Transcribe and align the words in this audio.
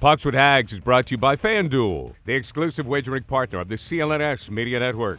Pucks 0.00 0.24
with 0.24 0.34
Hags 0.34 0.72
is 0.72 0.78
brought 0.78 1.06
to 1.06 1.14
you 1.14 1.18
by 1.18 1.34
FanDuel, 1.34 2.14
the 2.24 2.32
exclusive 2.32 2.86
wagering 2.86 3.24
partner 3.24 3.58
of 3.58 3.68
the 3.68 3.74
CLNS 3.74 4.48
Media 4.48 4.78
Network. 4.78 5.18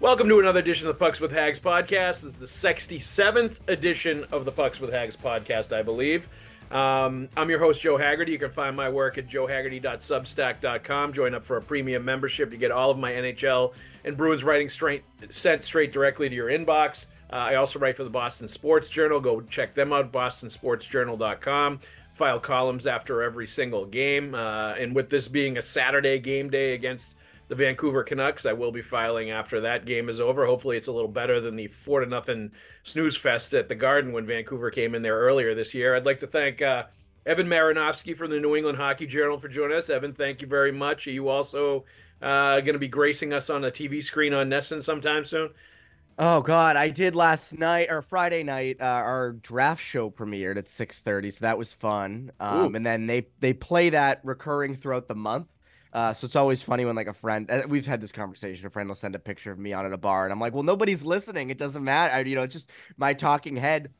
Welcome 0.00 0.28
to 0.30 0.40
another 0.40 0.58
edition 0.58 0.88
of 0.88 0.94
the 0.94 0.98
Pucks 0.98 1.20
with 1.20 1.30
Hags 1.30 1.60
podcast. 1.60 2.22
This 2.22 2.24
is 2.24 2.32
the 2.34 2.46
67th 2.46 3.58
edition 3.68 4.24
of 4.32 4.46
the 4.46 4.50
Pucks 4.50 4.80
with 4.80 4.90
Hags 4.92 5.16
podcast, 5.16 5.72
I 5.72 5.82
believe. 5.82 6.28
Um, 6.72 7.28
I'm 7.36 7.48
your 7.48 7.60
host, 7.60 7.80
Joe 7.80 7.96
Haggerty. 7.96 8.32
You 8.32 8.40
can 8.40 8.50
find 8.50 8.74
my 8.74 8.88
work 8.88 9.16
at 9.16 9.28
joehaggerty.substack.com. 9.28 11.12
Join 11.12 11.32
up 11.32 11.44
for 11.44 11.56
a 11.56 11.62
premium 11.62 12.04
membership. 12.04 12.50
You 12.50 12.58
get 12.58 12.72
all 12.72 12.90
of 12.90 12.98
my 12.98 13.12
NHL 13.12 13.74
and 14.04 14.16
Bruins 14.16 14.42
writing 14.42 14.68
straight 14.68 15.04
sent 15.30 15.62
straight 15.62 15.92
directly 15.92 16.28
to 16.28 16.34
your 16.34 16.48
inbox. 16.48 17.06
Uh, 17.32 17.36
I 17.36 17.54
also 17.54 17.78
write 17.78 17.96
for 17.96 18.04
the 18.04 18.10
Boston 18.10 18.48
Sports 18.48 18.88
Journal. 18.88 19.20
Go 19.20 19.40
check 19.42 19.74
them 19.74 19.92
out, 19.92 20.10
bostonsportsjournal.com. 20.12 21.80
File 22.16 22.40
columns 22.40 22.86
after 22.86 23.22
every 23.22 23.46
single 23.46 23.86
game. 23.86 24.34
Uh, 24.34 24.72
and 24.72 24.94
with 24.94 25.10
this 25.10 25.28
being 25.28 25.56
a 25.58 25.62
Saturday 25.62 26.18
game 26.18 26.50
day 26.50 26.74
against 26.74 27.12
the 27.48 27.54
Vancouver 27.54 28.02
Canucks. 28.02 28.46
I 28.46 28.52
will 28.52 28.72
be 28.72 28.82
filing 28.82 29.30
after 29.30 29.60
that 29.60 29.84
game 29.84 30.08
is 30.08 30.20
over. 30.20 30.46
Hopefully, 30.46 30.76
it's 30.76 30.88
a 30.88 30.92
little 30.92 31.08
better 31.08 31.40
than 31.40 31.56
the 31.56 31.68
four 31.68 32.00
to 32.00 32.06
nothing 32.06 32.52
snooze 32.82 33.16
fest 33.16 33.54
at 33.54 33.68
the 33.68 33.74
Garden 33.74 34.12
when 34.12 34.26
Vancouver 34.26 34.70
came 34.70 34.94
in 34.94 35.02
there 35.02 35.18
earlier 35.18 35.54
this 35.54 35.74
year. 35.74 35.94
I'd 35.94 36.06
like 36.06 36.20
to 36.20 36.26
thank 36.26 36.60
uh, 36.60 36.84
Evan 37.24 37.46
Marinofsky 37.46 38.16
from 38.16 38.30
the 38.30 38.40
New 38.40 38.56
England 38.56 38.78
Hockey 38.78 39.06
Journal 39.06 39.38
for 39.38 39.48
joining 39.48 39.76
us. 39.76 39.90
Evan, 39.90 40.12
thank 40.12 40.40
you 40.40 40.48
very 40.48 40.72
much. 40.72 41.06
Are 41.06 41.12
you 41.12 41.28
also 41.28 41.84
uh, 42.20 42.60
going 42.60 42.74
to 42.74 42.78
be 42.78 42.88
gracing 42.88 43.32
us 43.32 43.50
on 43.50 43.64
a 43.64 43.70
TV 43.70 44.02
screen 44.02 44.32
on 44.32 44.48
NESN 44.48 44.82
sometime 44.82 45.24
soon? 45.24 45.50
Oh 46.18 46.40
God, 46.40 46.76
I 46.76 46.88
did 46.88 47.14
last 47.14 47.58
night 47.58 47.88
or 47.90 48.00
Friday 48.00 48.42
night. 48.42 48.78
Uh, 48.80 48.84
our 48.84 49.32
draft 49.32 49.82
show 49.82 50.10
premiered 50.10 50.56
at 50.56 50.66
six 50.68 51.02
thirty, 51.02 51.30
so 51.30 51.44
that 51.44 51.58
was 51.58 51.74
fun. 51.74 52.32
Um, 52.40 52.74
and 52.74 52.86
then 52.86 53.06
they 53.06 53.26
they 53.40 53.52
play 53.52 53.90
that 53.90 54.20
recurring 54.24 54.76
throughout 54.76 55.08
the 55.08 55.14
month. 55.14 55.48
Uh, 55.92 56.14
so 56.14 56.24
it's 56.24 56.36
always 56.36 56.62
funny 56.62 56.84
when 56.86 56.96
like 56.96 57.06
a 57.06 57.12
friend 57.12 57.50
uh, 57.50 57.62
we've 57.68 57.86
had 57.86 58.00
this 58.00 58.12
conversation. 58.12 58.66
A 58.66 58.70
friend 58.70 58.88
will 58.88 58.94
send 58.94 59.14
a 59.14 59.18
picture 59.18 59.50
of 59.52 59.58
me 59.58 59.74
on 59.74 59.84
at 59.84 59.92
a 59.92 59.98
bar, 59.98 60.24
and 60.24 60.32
I'm 60.32 60.40
like, 60.40 60.54
"Well, 60.54 60.62
nobody's 60.62 61.04
listening. 61.04 61.50
It 61.50 61.58
doesn't 61.58 61.84
matter. 61.84 62.14
I, 62.14 62.20
you 62.20 62.34
know, 62.34 62.44
it's 62.44 62.54
just 62.54 62.70
my 62.96 63.12
talking 63.12 63.56
head 63.56 63.90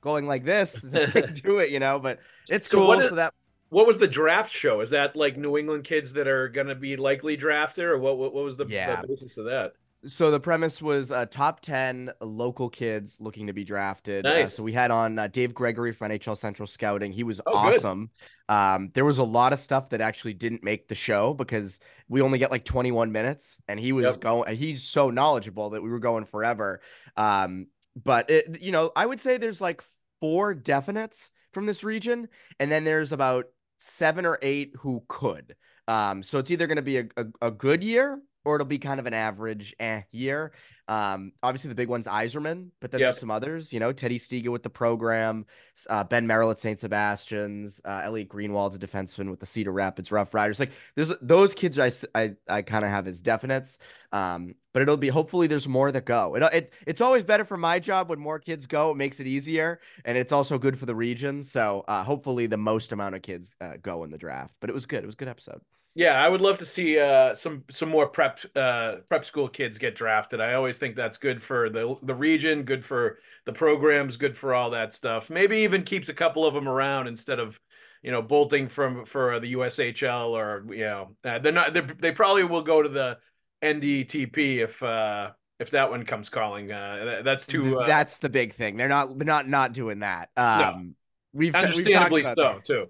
going 0.00 0.26
like 0.28 0.44
this 0.44 0.80
do 1.42 1.58
it, 1.58 1.70
you 1.70 1.80
know." 1.80 1.98
But 1.98 2.20
it's 2.48 2.70
So 2.70 2.78
cool. 2.78 2.86
what 2.88 3.00
is- 3.02 3.08
so 3.08 3.16
that 3.16 3.34
What 3.70 3.86
was 3.88 3.98
the 3.98 4.06
draft 4.08 4.52
show? 4.52 4.80
Is 4.80 4.90
that 4.90 5.16
like 5.16 5.36
New 5.36 5.58
England 5.58 5.82
kids 5.84 6.12
that 6.12 6.28
are 6.28 6.48
going 6.48 6.68
to 6.68 6.76
be 6.76 6.96
likely 6.96 7.36
drafted, 7.36 7.84
or 7.84 7.98
what? 7.98 8.16
What, 8.16 8.32
what 8.32 8.44
was 8.44 8.56
the, 8.56 8.66
Yeah. 8.68 9.00
the 9.02 9.08
basis 9.08 9.38
of 9.38 9.46
that? 9.46 9.72
So 10.08 10.30
the 10.30 10.40
premise 10.40 10.82
was 10.82 11.12
uh, 11.12 11.26
top 11.26 11.60
ten 11.60 12.10
local 12.20 12.68
kids 12.68 13.18
looking 13.20 13.46
to 13.46 13.52
be 13.52 13.62
drafted. 13.62 14.26
Uh, 14.26 14.46
so 14.48 14.62
we 14.62 14.72
had 14.72 14.90
on 14.90 15.18
uh, 15.18 15.28
Dave 15.28 15.54
Gregory 15.54 15.92
for 15.92 16.08
NHL 16.08 16.36
Central 16.36 16.66
Scouting. 16.66 17.12
He 17.12 17.22
was 17.22 17.40
Oh, 17.46 17.52
awesome. 17.52 18.10
Um, 18.48 18.90
there 18.94 19.04
was 19.04 19.18
a 19.18 19.24
lot 19.24 19.52
of 19.52 19.58
stuff 19.58 19.90
that 19.90 20.00
actually 20.00 20.34
didn't 20.34 20.64
make 20.64 20.88
the 20.88 20.94
show 20.94 21.34
because 21.34 21.78
we 22.08 22.22
only 22.22 22.38
get 22.38 22.50
like 22.50 22.64
21 22.64 23.12
minutes, 23.12 23.60
and 23.68 23.78
he 23.78 23.92
was 23.92 24.06
Yep. 24.06 24.20
going. 24.20 24.56
He's 24.56 24.82
so 24.82 25.10
knowledgeable 25.10 25.70
that 25.70 25.82
we 25.82 25.90
were 25.90 25.98
going 26.00 26.24
forever. 26.24 26.80
Um, 27.16 27.66
but 28.02 28.30
it, 28.30 28.60
you 28.62 28.72
know, 28.72 28.90
I 28.96 29.04
would 29.04 29.20
say 29.20 29.36
there's 29.36 29.60
like 29.60 29.82
four 30.20 30.54
definites 30.54 31.30
from 31.52 31.66
this 31.66 31.84
region, 31.84 32.28
and 32.58 32.72
then 32.72 32.84
there's 32.84 33.12
about 33.12 33.46
seven 33.78 34.24
or 34.26 34.38
eight 34.42 34.72
who 34.78 35.04
could. 35.08 35.54
Um, 35.86 36.22
so 36.22 36.38
it's 36.38 36.50
either 36.50 36.66
going 36.66 36.76
to 36.76 36.82
be 36.82 36.98
a, 36.98 37.04
a, 37.16 37.24
a 37.48 37.50
good 37.50 37.82
year 37.82 38.20
or 38.48 38.54
it'll 38.56 38.66
be 38.66 38.78
kind 38.78 38.98
of 38.98 39.06
an 39.06 39.14
average 39.14 39.74
eh 39.78 40.02
year. 40.10 40.52
Um, 40.88 41.32
obviously 41.42 41.68
the 41.68 41.74
big 41.74 41.88
one's 41.88 42.06
Eiserman, 42.06 42.70
but 42.80 42.90
then 42.90 43.02
Yep. 43.02 43.06
there's 43.06 43.18
some 43.18 43.30
others, 43.30 43.72
you 43.72 43.78
know, 43.80 43.92
Teddy 43.92 44.18
Stiga 44.18 44.48
with 44.48 44.62
the 44.62 44.70
program, 44.70 45.44
uh, 45.90 46.02
Ben 46.04 46.26
Merrill 46.26 46.50
at 46.50 46.58
St. 46.60 46.78
Sebastian's, 46.78 47.80
uh, 47.84 48.00
Elliot 48.04 48.28
Groenewold's 48.28 48.74
a 48.74 48.78
defenseman 48.78 49.30
with 49.30 49.38
the 49.40 49.46
Cedar 49.46 49.72
Rapids 49.72 50.10
Rough 50.10 50.32
Riders. 50.34 50.58
Like 50.58 50.72
there's 50.94 51.12
those 51.20 51.54
kids 51.54 51.78
I 51.78 51.90
I 52.48 52.62
kind 52.62 52.84
of 52.84 52.90
have 52.90 53.06
as 53.06 53.22
definites. 53.22 53.78
Um, 54.12 54.54
but 54.72 54.82
it'll 54.82 54.96
be 54.96 55.08
hopefully 55.08 55.46
there's 55.46 55.66
more 55.68 55.90
that 55.92 56.04
go. 56.04 56.34
It, 56.36 56.42
it 56.54 56.72
it's 56.86 57.00
always 57.00 57.24
better 57.24 57.44
for 57.44 57.56
my 57.56 57.78
job 57.78 58.08
when 58.10 58.18
more 58.18 58.38
kids 58.38 58.66
go. 58.66 58.92
It 58.92 58.96
makes 58.96 59.18
it 59.20 59.26
easier, 59.26 59.80
and 60.04 60.16
it's 60.16 60.32
also 60.32 60.58
good 60.58 60.78
for 60.78 60.86
the 60.86 60.94
region. 60.94 61.42
So 61.42 61.84
uh, 61.88 62.04
hopefully 62.04 62.46
the 62.46 62.56
most 62.56 62.92
amount 62.92 63.14
of 63.14 63.22
kids 63.22 63.56
uh, 63.60 63.74
go 63.82 64.04
in 64.04 64.10
the 64.10 64.18
draft. 64.18 64.54
But 64.60 64.70
it 64.70 64.74
was 64.74 64.86
good. 64.86 65.02
It 65.02 65.06
was 65.06 65.14
a 65.14 65.18
good 65.18 65.28
episode. 65.28 65.60
Yeah, 65.94 66.12
I 66.12 66.28
would 66.28 66.40
love 66.40 66.58
to 66.58 66.66
see 66.66 66.98
uh, 66.98 67.34
some 67.34 67.64
some 67.72 67.88
more 67.88 68.06
prep 68.06 68.38
uh, 68.54 68.96
prep 69.08 69.24
school 69.24 69.48
kids 69.48 69.78
get 69.78 69.96
drafted. 69.96 70.40
I 70.40 70.54
always 70.54 70.77
think 70.78 70.96
that's 70.96 71.18
good 71.18 71.42
for 71.42 71.68
the 71.70 71.96
the 72.02 72.14
region, 72.14 72.62
good 72.62 72.84
for 72.84 73.18
the 73.44 73.52
programs, 73.52 74.16
good 74.16 74.36
for 74.36 74.54
all 74.54 74.70
that 74.70 74.94
stuff. 74.94 75.30
Maybe 75.30 75.58
even 75.58 75.82
keeps 75.82 76.08
a 76.08 76.14
couple 76.14 76.46
of 76.46 76.54
them 76.54 76.68
around 76.68 77.06
instead 77.06 77.38
of 77.38 77.58
you 78.02 78.10
know 78.10 78.22
bolting 78.22 78.68
from 78.68 79.04
for 79.04 79.40
the 79.40 79.54
USHL 79.54 80.30
or 80.30 80.64
you 80.72 80.84
know 80.84 81.16
uh, 81.24 81.38
they're 81.38 81.52
not 81.52 81.74
they're, 81.74 81.88
they 82.00 82.12
probably 82.12 82.44
will 82.44 82.62
go 82.62 82.82
to 82.82 82.88
the 82.88 83.18
NTDP 83.62 84.58
if 84.58 84.82
uh, 84.82 85.30
if 85.58 85.70
that 85.72 85.90
one 85.90 86.04
comes 86.04 86.28
calling. 86.28 86.70
Uh, 86.70 87.22
that's 87.24 87.46
too 87.46 87.80
uh, 87.80 87.86
That's 87.86 88.18
the 88.18 88.28
big 88.28 88.54
thing. 88.54 88.76
They're 88.76 88.88
not 88.88 89.18
they're 89.18 89.26
not 89.26 89.48
not 89.48 89.72
doing 89.72 90.00
that. 90.00 90.30
Um, 90.36 90.94
we've 91.32 91.54
t- 91.54 91.72
we've 91.74 91.92
talked 91.92 92.12
about 92.12 92.36
so 92.36 92.42
that. 92.42 92.64
too. 92.64 92.86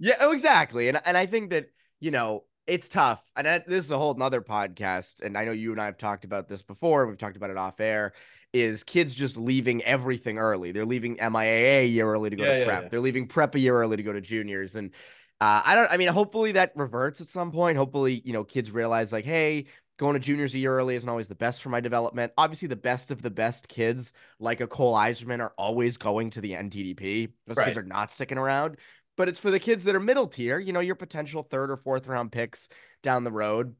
Yeah, 0.00 0.16
oh, 0.20 0.32
exactly. 0.32 0.88
And 0.88 1.00
and 1.04 1.16
I 1.16 1.26
think 1.26 1.50
that, 1.50 1.66
you 2.00 2.10
know, 2.10 2.44
it's 2.66 2.88
tough. 2.88 3.22
And 3.36 3.46
I, 3.46 3.58
this 3.58 3.84
is 3.84 3.90
a 3.90 3.98
whole 3.98 4.14
nother 4.14 4.40
podcast. 4.40 5.20
And 5.22 5.36
I 5.36 5.44
know 5.44 5.52
you 5.52 5.72
and 5.72 5.80
I 5.80 5.86
have 5.86 5.98
talked 5.98 6.24
about 6.24 6.48
this 6.48 6.62
before. 6.62 7.06
We've 7.06 7.18
talked 7.18 7.36
about 7.36 7.50
it 7.50 7.56
off 7.56 7.80
air. 7.80 8.12
Is 8.52 8.84
kids 8.84 9.14
just 9.14 9.36
leaving 9.36 9.82
everything 9.82 10.38
early? 10.38 10.70
They're 10.72 10.86
leaving 10.86 11.16
MIAA 11.16 11.80
a 11.82 11.86
year 11.86 12.06
early 12.08 12.30
to 12.30 12.36
go 12.36 12.44
Yeah, 12.44 12.52
to 12.52 12.58
yeah, 12.60 12.64
prep. 12.64 12.82
yeah. 12.84 12.88
They're 12.88 13.00
leaving 13.00 13.26
prep 13.26 13.54
a 13.56 13.58
year 13.58 13.76
early 13.76 13.96
to 13.96 14.02
go 14.02 14.12
to 14.12 14.20
juniors. 14.20 14.76
And 14.76 14.92
uh, 15.40 15.62
I 15.64 15.74
don't. 15.74 15.90
I 15.90 15.96
mean, 15.96 16.08
hopefully 16.08 16.52
that 16.52 16.72
reverts 16.76 17.20
at 17.20 17.28
some 17.28 17.50
point. 17.50 17.76
Hopefully, 17.76 18.22
you 18.24 18.32
know, 18.32 18.44
kids 18.44 18.70
realize 18.70 19.12
like, 19.12 19.24
hey, 19.24 19.66
going 19.98 20.14
to 20.14 20.20
juniors 20.20 20.54
a 20.54 20.58
year 20.58 20.78
early 20.78 20.94
isn't 20.94 21.08
always 21.08 21.26
the 21.28 21.34
best 21.34 21.62
for 21.62 21.68
my 21.68 21.80
development. 21.80 22.32
Obviously, 22.38 22.68
the 22.68 22.76
best 22.76 23.10
of 23.10 23.20
the 23.20 23.30
best 23.30 23.66
kids, 23.68 24.12
like 24.38 24.60
a 24.60 24.68
Cole 24.68 24.94
Eiserman, 24.94 25.40
are 25.40 25.52
always 25.58 25.96
going 25.96 26.30
to 26.30 26.40
the 26.40 26.52
NTDP. 26.52 27.32
Those 27.48 27.56
Right. 27.56 27.66
kids 27.66 27.76
are 27.76 27.82
not 27.82 28.12
sticking 28.12 28.38
around 28.38 28.76
but 29.16 29.28
it's 29.28 29.40
for 29.40 29.50
the 29.50 29.60
kids 29.60 29.84
that 29.84 29.94
are 29.94 30.00
middle 30.00 30.26
tier, 30.26 30.58
you 30.58 30.72
know, 30.72 30.80
your 30.80 30.94
potential 30.94 31.42
third 31.42 31.70
or 31.70 31.76
fourth 31.76 32.06
round 32.06 32.32
picks 32.32 32.68
down 33.02 33.24
the 33.24 33.32
road, 33.32 33.74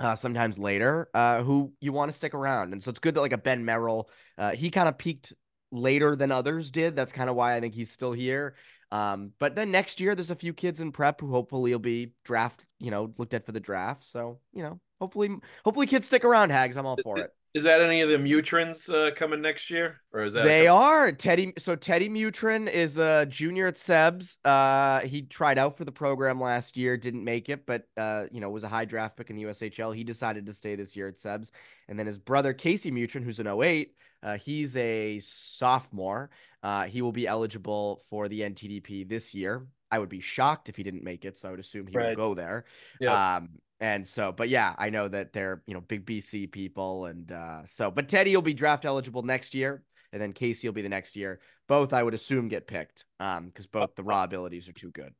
uh, 0.00 0.16
sometimes 0.16 0.58
later, 0.58 1.08
uh, 1.14 1.42
who 1.42 1.72
you 1.80 1.92
want 1.92 2.10
to 2.10 2.16
stick 2.16 2.34
around. 2.34 2.72
And 2.72 2.82
so 2.82 2.90
it's 2.90 2.98
good 2.98 3.14
that 3.14 3.20
like 3.20 3.32
a 3.32 3.38
Ben 3.38 3.64
Merrill, 3.64 4.10
uh, 4.38 4.50
he 4.50 4.70
kind 4.70 4.88
of 4.88 4.98
peaked 4.98 5.32
later 5.72 6.16
than 6.16 6.32
others 6.32 6.70
did. 6.70 6.96
That's 6.96 7.12
kind 7.12 7.30
of 7.30 7.36
why 7.36 7.56
I 7.56 7.60
think 7.60 7.74
he's 7.74 7.90
still 7.90 8.12
here. 8.12 8.54
Um, 8.92 9.32
but 9.38 9.56
then 9.56 9.70
next 9.70 10.00
year, 10.00 10.14
there's 10.14 10.30
a 10.30 10.36
few 10.36 10.52
kids 10.52 10.80
in 10.80 10.92
prep 10.92 11.20
who 11.20 11.30
hopefully 11.30 11.72
will 11.72 11.78
be 11.78 12.12
draft, 12.24 12.64
you 12.78 12.90
know, 12.90 13.12
looked 13.18 13.34
at 13.34 13.44
for 13.44 13.52
the 13.52 13.60
draft. 13.60 14.04
So, 14.04 14.38
you 14.52 14.62
know, 14.62 14.80
hopefully, 15.00 15.30
hopefully 15.64 15.86
kids 15.86 16.06
stick 16.06 16.24
around, 16.24 16.50
Hags. 16.50 16.76
I'm 16.76 16.86
all 16.86 16.98
for 17.02 17.18
it. 17.18 17.30
Is 17.56 17.62
that 17.62 17.80
any 17.80 18.02
of 18.02 18.10
the 18.10 18.16
Mutryns 18.16 18.92
uh, 18.92 19.14
coming 19.14 19.40
next 19.40 19.70
year, 19.70 20.02
or 20.12 20.24
is 20.24 20.34
that 20.34 20.44
They 20.44 20.66
are 20.66 21.10
Teddy. 21.10 21.54
So 21.56 21.74
Teddy 21.74 22.10
Mutryn 22.10 22.70
is 22.70 22.98
a 22.98 23.24
junior 23.24 23.66
at 23.68 23.76
Sebs. 23.76 24.36
Uh, 24.44 25.00
he 25.06 25.22
tried 25.22 25.56
out 25.56 25.78
for 25.78 25.86
the 25.86 25.90
program 25.90 26.38
last 26.38 26.76
year, 26.76 26.98
didn't 26.98 27.24
make 27.24 27.48
it, 27.48 27.64
but 27.64 27.84
uh, 27.96 28.26
you 28.30 28.42
know, 28.42 28.50
was 28.50 28.62
a 28.62 28.68
high 28.68 28.84
draft 28.84 29.16
pick 29.16 29.30
in 29.30 29.36
the 29.36 29.44
USHL. 29.44 29.94
He 29.96 30.04
decided 30.04 30.44
to 30.44 30.52
stay 30.52 30.74
this 30.76 30.94
year 30.94 31.08
at 31.08 31.16
Sebs, 31.16 31.50
and 31.88 31.98
then 31.98 32.06
his 32.06 32.18
brother 32.18 32.52
Casey 32.52 32.90
Mutryn, 32.92 33.24
who's 33.24 33.40
an 33.40 33.46
08, 33.46 33.94
uh, 34.22 34.36
he's 34.36 34.76
a 34.76 35.18
sophomore. 35.20 36.28
Uh, 36.62 36.84
he 36.84 37.00
will 37.00 37.12
be 37.12 37.26
eligible 37.26 38.02
for 38.10 38.28
the 38.28 38.40
NTDP 38.42 39.08
this 39.08 39.34
year. 39.34 39.66
I 39.90 39.98
would 39.98 40.08
be 40.10 40.20
shocked 40.20 40.68
if 40.68 40.76
he 40.76 40.82
didn't 40.82 41.04
make 41.04 41.24
it, 41.24 41.38
so 41.38 41.48
I 41.48 41.52
would 41.52 41.60
assume 41.60 41.86
he 41.86 41.96
Right. 41.96 42.08
will 42.10 42.16
go 42.16 42.34
there. 42.34 42.66
Yeah. 43.00 43.36
Um, 43.36 43.48
and 43.80 44.06
so, 44.06 44.32
but 44.32 44.48
yeah, 44.48 44.74
I 44.78 44.90
know 44.90 45.08
that 45.08 45.32
they're 45.32 45.62
you 45.66 45.74
know 45.74 45.80
big 45.80 46.06
BC 46.06 46.50
people, 46.50 47.06
and 47.06 47.30
uh, 47.30 47.66
so, 47.66 47.90
but 47.90 48.08
Teddy 48.08 48.34
will 48.34 48.42
be 48.42 48.54
draft 48.54 48.84
eligible 48.84 49.22
next 49.22 49.54
year, 49.54 49.82
and 50.12 50.20
then 50.20 50.32
Casey 50.32 50.68
will 50.68 50.74
be 50.74 50.82
the 50.82 50.88
next 50.88 51.16
year. 51.16 51.40
Both, 51.68 51.92
I 51.92 52.02
would 52.02 52.14
assume, 52.14 52.48
get 52.48 52.66
picked, 52.66 53.04
um, 53.20 53.46
because 53.46 53.66
both 53.66 53.94
the 53.96 54.02
raw 54.04 54.24
abilities 54.24 54.68
are 54.68 54.72
too 54.72 54.90
good. 54.90 55.12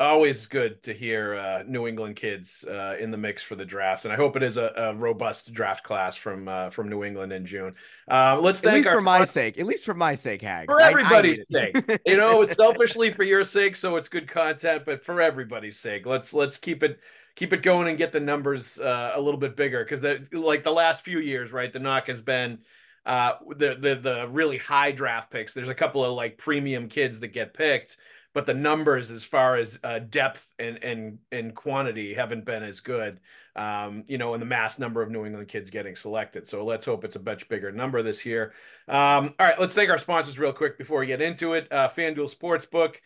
always 0.00 0.46
good 0.46 0.80
to 0.84 0.94
hear 0.94 1.34
uh, 1.34 1.64
New 1.66 1.88
England 1.88 2.16
kids 2.16 2.64
uh, 2.64 2.96
in 3.00 3.10
the 3.10 3.16
mix 3.16 3.42
for 3.42 3.56
the 3.56 3.64
draft, 3.64 4.04
and 4.04 4.12
I 4.12 4.16
hope 4.16 4.36
it 4.36 4.42
is 4.42 4.56
a, 4.56 4.72
a 4.76 4.94
robust 4.94 5.52
draft 5.52 5.84
class 5.84 6.16
from 6.16 6.48
uh, 6.48 6.70
from 6.70 6.88
New 6.88 7.04
England 7.04 7.32
in 7.32 7.46
June. 7.46 7.74
Uh, 8.10 8.38
let's 8.40 8.62
At 8.64 8.74
least 8.74 8.88
for 8.88 9.00
my 9.00 9.24
sake. 9.24 9.58
At 9.58 9.66
least 9.66 9.84
for 9.84 9.94
my 9.94 10.14
sake, 10.14 10.42
Hags. 10.42 10.66
for 10.66 10.80
I- 10.80 10.86
I 10.86 10.90
everybody's 10.90 11.48
sake. 11.48 11.76
You 12.06 12.16
know, 12.16 12.44
selfishly 12.46 13.12
for 13.12 13.24
your 13.24 13.44
sake, 13.44 13.76
so 13.76 13.96
it's 13.96 14.08
good 14.08 14.28
content, 14.28 14.84
but 14.86 15.04
for 15.04 15.20
everybody's 15.20 15.78
sake, 15.78 16.06
let's 16.06 16.32
let's 16.32 16.58
keep 16.58 16.82
it 16.82 17.00
keep 17.38 17.52
it 17.52 17.62
going 17.62 17.86
and 17.86 17.96
get 17.96 18.10
the 18.10 18.18
numbers 18.18 18.80
uh, 18.80 19.12
a 19.14 19.20
little 19.20 19.38
bit 19.38 19.54
bigger 19.54 19.84
because 19.84 20.00
the 20.00 20.26
like 20.32 20.64
the 20.64 20.72
last 20.72 21.04
few 21.04 21.20
years, 21.20 21.52
right? 21.52 21.72
The 21.72 21.78
knock 21.78 22.08
has 22.08 22.20
been 22.20 22.58
uh 23.06 23.34
the 23.56 23.76
the 23.80 23.94
the 23.94 24.26
really 24.28 24.58
high 24.58 24.90
draft 24.90 25.30
picks. 25.30 25.54
There's 25.54 25.68
a 25.68 25.74
couple 25.74 26.04
of 26.04 26.14
like 26.14 26.36
premium 26.36 26.88
kids 26.88 27.20
that 27.20 27.28
get 27.28 27.54
picked, 27.54 27.96
but 28.34 28.44
the 28.44 28.54
numbers 28.54 29.12
as 29.12 29.22
far 29.22 29.56
as 29.56 29.78
uh, 29.84 30.00
depth 30.00 30.48
and 30.58 30.82
and 30.82 31.18
and 31.30 31.54
quantity 31.54 32.12
haven't 32.12 32.44
been 32.44 32.64
as 32.64 32.80
good. 32.80 33.20
Um, 33.54 34.02
you 34.08 34.18
know, 34.18 34.34
in 34.34 34.40
the 34.40 34.46
mass 34.46 34.80
number 34.80 35.00
of 35.00 35.10
New 35.10 35.24
England 35.24 35.48
kids 35.48 35.70
getting 35.70 35.94
selected. 35.94 36.48
So 36.48 36.64
let's 36.64 36.86
hope 36.86 37.04
it's 37.04 37.16
a 37.16 37.22
much 37.22 37.48
bigger 37.48 37.70
number 37.70 38.02
this 38.02 38.26
year. 38.26 38.52
Um, 38.88 39.34
all 39.38 39.46
right, 39.46 39.58
let's 39.60 39.74
thank 39.74 39.90
our 39.90 39.98
sponsors 39.98 40.38
real 40.38 40.52
quick 40.52 40.76
before 40.76 41.00
we 41.00 41.06
get 41.06 41.20
into 41.20 41.54
it. 41.54 41.66
Uh, 41.70 41.88
FanDuel 41.88 42.34
Sportsbook, 42.36 42.96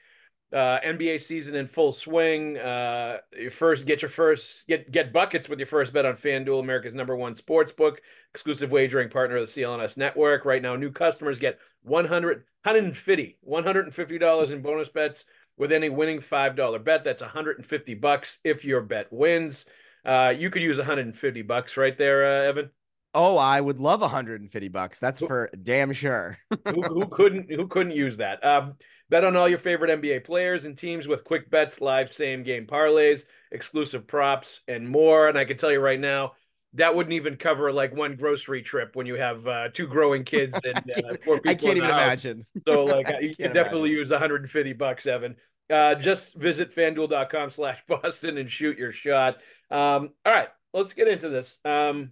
uh, 0.53 0.79
NBA 0.85 1.23
season 1.23 1.55
in 1.55 1.67
full 1.67 1.93
swing. 1.93 2.59
Uh, 2.59 3.19
your 3.39 3.51
first, 3.51 3.87
get 3.87 4.03
your 4.03 4.11
first, 4.11 4.67
get 4.67 4.91
get 4.91 5.13
buckets 5.13 5.49
with 5.49 5.59
your 5.59 5.67
first 5.67 5.93
bet 5.93 6.05
on 6.05 6.17
FanDuel, 6.17 6.61
America's 6.61 6.95
number 6.95 7.17
one 7.17 7.35
sportsbook, 7.35 7.99
exclusive 8.35 8.71
wagering 8.71 9.09
partner 9.09 9.37
of 9.39 9.47
the 9.53 9.61
CLNS 9.63 9.97
network. 9.97 10.45
Right 10.45 10.63
now, 10.63 10.77
new 10.77 10.91
customers 10.91 11.39
get 11.39 11.59
100, 11.83 12.37
150, 12.65 13.39
150 13.41 14.19
dollars 14.19 14.51
in 14.51 14.63
bonus 14.63 14.89
bets 14.89 15.25
with 15.57 15.73
any 15.73 15.89
winning 15.89 16.21
five 16.21 16.57
dollar 16.57 16.79
bet. 16.79 17.05
That's 17.05 17.23
150 17.23 17.95
bucks 17.95 18.39
if 18.45 18.65
your 18.65 18.81
bet 18.83 19.13
wins. 19.13 19.65
Uh, 20.05 20.33
you 20.37 20.51
could 20.51 20.63
use 20.63 20.79
150 20.79 21.43
bucks 21.43 21.77
right 21.77 21.97
there, 21.97 22.27
uh, 22.27 22.49
Evan. 22.49 22.71
Oh, 23.15 23.37
I 23.37 23.61
would 23.61 23.79
love 23.79 24.01
150 24.01 24.69
bucks. 24.69 24.99
That's 24.99 25.21
for 25.21 25.51
damn 25.63 25.93
sure. 25.93 26.39
who, 26.67 26.83
who 26.83 27.07
couldn't 27.11 27.51
who 27.51 27.69
couldn't 27.69 27.93
use 27.93 28.17
that? 28.19 28.45
Um, 28.45 28.75
bet 29.11 29.25
on 29.25 29.37
all 29.37 29.49
your 29.49 29.59
favorite 29.59 30.01
NBA 30.01 30.25
players 30.25 30.65
and 30.65 30.77
teams 30.79 31.07
with 31.07 31.25
quick 31.25 31.51
bets, 31.51 31.81
live 31.81 32.13
same 32.13 32.43
game 32.43 32.67
parlays, 32.67 33.25
exclusive 33.51 34.07
props, 34.07 34.61
and 34.67 34.89
more. 34.89 35.29
And 35.29 35.37
I 35.37 35.45
can 35.45 35.59
tell 35.59 35.71
you 35.71 35.81
right 35.81 36.01
now, 36.01 36.33
that 36.75 36.95
wouldn't 36.95 37.13
even 37.13 37.37
cover 37.37 37.71
like 37.71 37.95
one 37.95 38.17
grocery 38.17 38.63
trip 38.63 38.97
when 38.97 39.07
you 39.07 39.17
have 39.17 39.47
uh, 39.47 39.69
two 39.75 39.87
growing 39.87 40.25
kids 40.25 40.59
and 40.65 40.91
uh, 41.05 41.17
four 41.25 41.39
people. 41.39 41.51
I 41.51 41.55
can't 41.55 41.77
even 41.77 41.91
house. 41.91 42.03
imagine. 42.25 42.47
So 42.67 42.85
like 42.85 43.09
you 43.21 43.37
can 43.37 43.53
definitely 43.53 43.91
imagine. 43.91 43.99
use 44.01 44.11
150 44.11 44.73
bucks, 44.73 45.07
Evan. 45.07 45.37
Uh, 45.71 45.95
just 45.95 46.35
visit 46.35 46.75
fanduel.com 46.75 47.51
slash 47.51 47.83
Boston 47.87 48.39
and 48.39 48.51
shoot 48.51 48.79
your 48.79 48.93
shot. 48.93 49.37
Um, 49.71 50.11
all 50.25 50.33
right, 50.33 50.49
let's 50.73 50.95
get 50.95 51.09
into 51.09 51.29
this. 51.29 51.59
Um, 51.65 52.11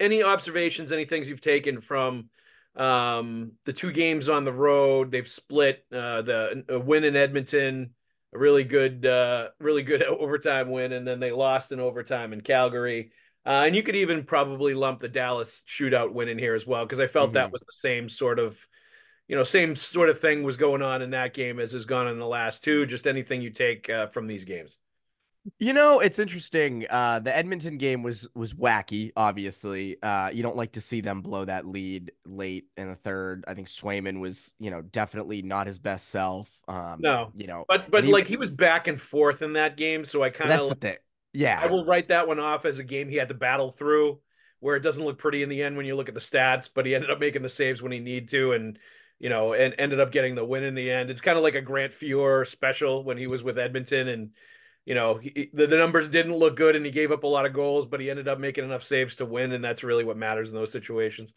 any 0.00 0.22
observations, 0.22 0.92
any 0.92 1.04
things 1.04 1.28
you've 1.28 1.40
taken 1.40 1.80
from 1.80 2.30
um, 2.76 3.52
the 3.64 3.72
two 3.72 3.92
games 3.92 4.28
on 4.28 4.44
the 4.44 4.52
road? 4.52 5.10
They've 5.10 5.28
split 5.28 5.84
uh, 5.92 6.22
the 6.22 6.64
a 6.68 6.78
win 6.80 7.04
in 7.04 7.16
Edmonton, 7.16 7.94
a 8.34 8.38
really 8.38 8.64
good, 8.64 9.06
uh, 9.06 9.48
really 9.60 9.82
good 9.82 10.02
overtime 10.04 10.70
win, 10.70 10.92
and 10.92 11.06
then 11.06 11.20
they 11.20 11.32
lost 11.32 11.72
in 11.72 11.80
overtime 11.80 12.32
in 12.32 12.40
Calgary. 12.40 13.12
Uh, 13.46 13.64
and 13.66 13.74
you 13.76 13.82
could 13.82 13.96
even 13.96 14.24
probably 14.24 14.74
lump 14.74 15.00
the 15.00 15.08
Dallas 15.08 15.62
shootout 15.66 16.12
win 16.12 16.28
in 16.28 16.38
here 16.38 16.54
as 16.54 16.66
well, 16.66 16.84
because 16.84 17.00
I 17.00 17.06
felt 17.06 17.34
that 17.34 17.50
Mhm. 17.50 17.52
was 17.52 17.62
the 17.62 17.72
same 17.72 18.08
sort 18.08 18.38
of, 18.38 18.58
you 19.28 19.36
know, 19.36 19.44
same 19.44 19.76
sort 19.76 20.10
of 20.10 20.20
thing 20.20 20.42
was 20.42 20.56
going 20.58 20.82
on 20.82 21.02
in 21.02 21.10
that 21.10 21.34
game 21.34 21.60
as 21.60 21.72
has 21.72 21.86
gone 21.86 22.08
in 22.08 22.18
the 22.18 22.26
last 22.26 22.64
two. 22.64 22.86
Just 22.86 23.06
anything 23.06 23.42
you 23.42 23.50
take 23.50 23.88
uh, 23.90 24.08
from 24.08 24.26
these 24.26 24.44
games. 24.44 24.76
You 25.58 25.72
know, 25.72 26.00
it's 26.00 26.18
interesting. 26.18 26.86
Uh, 26.90 27.18
the 27.20 27.34
Edmonton 27.34 27.78
game 27.78 28.02
was 28.02 28.28
was 28.34 28.52
wacky. 28.52 29.10
Obviously, 29.16 29.96
uh, 30.02 30.28
you 30.28 30.42
don't 30.42 30.56
like 30.56 30.72
to 30.72 30.82
see 30.82 31.00
them 31.00 31.22
blow 31.22 31.46
that 31.46 31.66
lead 31.66 32.12
late 32.26 32.66
in 32.76 32.88
the 32.88 32.94
third. 32.94 33.44
I 33.48 33.54
think 33.54 33.68
Swayman 33.68 34.20
was, 34.20 34.52
you 34.58 34.70
know, 34.70 34.82
definitely 34.82 35.40
not 35.40 35.66
his 35.66 35.78
best 35.78 36.08
self. 36.08 36.50
Um, 36.68 36.98
No. 37.00 37.32
you 37.34 37.46
know, 37.46 37.64
But 37.68 37.90
but 37.90 38.04
he- 38.04 38.12
like 38.12 38.26
he 38.26 38.36
was 38.36 38.50
back 38.50 38.86
and 38.86 39.00
forth 39.00 39.40
in 39.40 39.54
that 39.54 39.78
game, 39.78 40.04
so 40.04 40.22
I 40.22 40.28
kind 40.28 40.50
that's 40.50 40.64
of 40.64 40.68
the 40.68 40.74
thing. 40.74 40.96
Yeah, 41.32 41.58
I 41.62 41.66
will 41.66 41.86
write 41.86 42.08
that 42.08 42.26
one 42.28 42.38
off 42.38 42.64
as 42.66 42.78
a 42.78 42.84
game 42.84 43.08
he 43.08 43.16
had 43.16 43.28
to 43.28 43.34
battle 43.34 43.70
through, 43.70 44.20
where 44.58 44.76
it 44.76 44.80
doesn't 44.80 45.04
look 45.04 45.18
pretty 45.18 45.42
in 45.42 45.48
the 45.48 45.62
end 45.62 45.76
when 45.76 45.86
you 45.86 45.96
look 45.96 46.08
at 46.08 46.14
the 46.14 46.20
stats, 46.20 46.68
but 46.72 46.84
he 46.84 46.94
ended 46.94 47.10
up 47.10 47.20
making 47.20 47.42
the 47.42 47.48
saves 47.48 47.80
when 47.80 47.92
he 47.92 47.98
need 48.00 48.28
to, 48.30 48.52
and 48.52 48.78
you 49.18 49.30
know, 49.30 49.54
and 49.54 49.74
ended 49.78 50.00
up 50.00 50.12
getting 50.12 50.34
the 50.34 50.44
win 50.44 50.64
in 50.64 50.74
the 50.74 50.90
end. 50.90 51.08
It's 51.08 51.20
kind 51.22 51.38
of 51.38 51.44
like 51.44 51.54
a 51.54 51.62
Grant 51.62 51.92
Fuhr 51.92 52.46
special 52.46 53.04
when 53.04 53.16
he 53.16 53.26
was 53.26 53.42
with 53.42 53.58
Edmonton, 53.58 54.08
and 54.08 54.30
you 54.86 54.94
know, 54.94 55.16
he, 55.18 55.50
the, 55.52 55.66
the 55.66 55.76
numbers 55.76 56.08
didn't 56.08 56.36
look 56.36 56.56
good, 56.56 56.76
and 56.76 56.84
he 56.84 56.90
gave 56.92 57.12
up 57.12 57.24
a 57.24 57.26
lot 57.28 57.46
of 57.46 57.52
goals, 57.54 57.86
but 57.86 58.00
he 58.00 58.10
ended 58.10 58.28
up 58.28 58.38
making 58.40 58.64
enough 58.64 58.84
saves 58.84 59.16
to 59.16 59.26
win, 59.26 59.52
and 59.52 59.62
that's 59.64 59.82
really 59.84 60.04
what 60.04 60.16
matters 60.16 60.48
in 60.50 60.54
those 60.54 60.72
situations. 60.72 61.32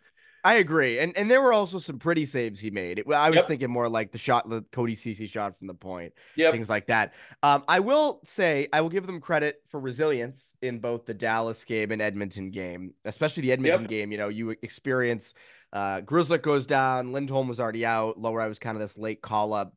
I 0.45 0.56
agree. 0.56 1.00
And 1.00 1.16
and 1.16 1.31
there 1.31 1.42
were 1.42 1.54
also 1.54 1.80
some 1.80 2.00
pretty 2.00 2.25
saves 2.25 2.60
he 2.60 2.69
made. 2.69 3.00
It, 3.00 3.10
I 3.10 3.30
was 3.30 3.40
Yep. 3.40 3.45
thinking 3.45 3.69
more 3.72 3.88
like 3.88 4.12
the 4.12 4.18
shot, 4.18 4.50
the 4.50 4.62
Cody 4.74 4.94
Cece 4.95 5.30
shot 5.30 5.57
from 5.57 5.68
the 5.68 5.74
point. 5.74 6.13
Yep. 6.36 6.54
things 6.54 6.69
like 6.69 6.88
that. 6.88 7.13
Um, 7.42 7.63
I 7.68 7.80
will 7.80 8.19
say 8.25 8.68
I 8.74 8.81
will 8.81 8.90
give 8.90 9.07
them 9.07 9.22
credit 9.22 9.62
for 9.69 9.80
resilience 9.80 10.57
in 10.62 10.80
both 10.80 11.06
the 11.06 11.13
Dallas 11.13 11.63
game 11.63 11.92
and 11.92 12.01
Edmonton 12.01 12.51
game, 12.51 12.94
especially 13.06 13.42
the 13.42 13.54
Edmonton 13.54 13.86
Yep. 13.86 13.88
game. 13.88 14.12
You 14.12 14.18
know, 14.18 14.28
you 14.28 14.50
experience 14.62 15.34
uh, 15.72 16.01
Grzelcyk 16.01 16.42
goes 16.42 16.66
down, 16.66 17.13
Lindholm 17.13 17.48
was 17.48 17.60
already 17.62 17.86
out, 17.86 18.22
Lohrei 18.22 18.48
was 18.50 18.60
kind 18.60 18.75
of 18.75 18.81
this 18.81 18.98
late 18.98 19.22
call 19.22 19.54
up, 19.54 19.74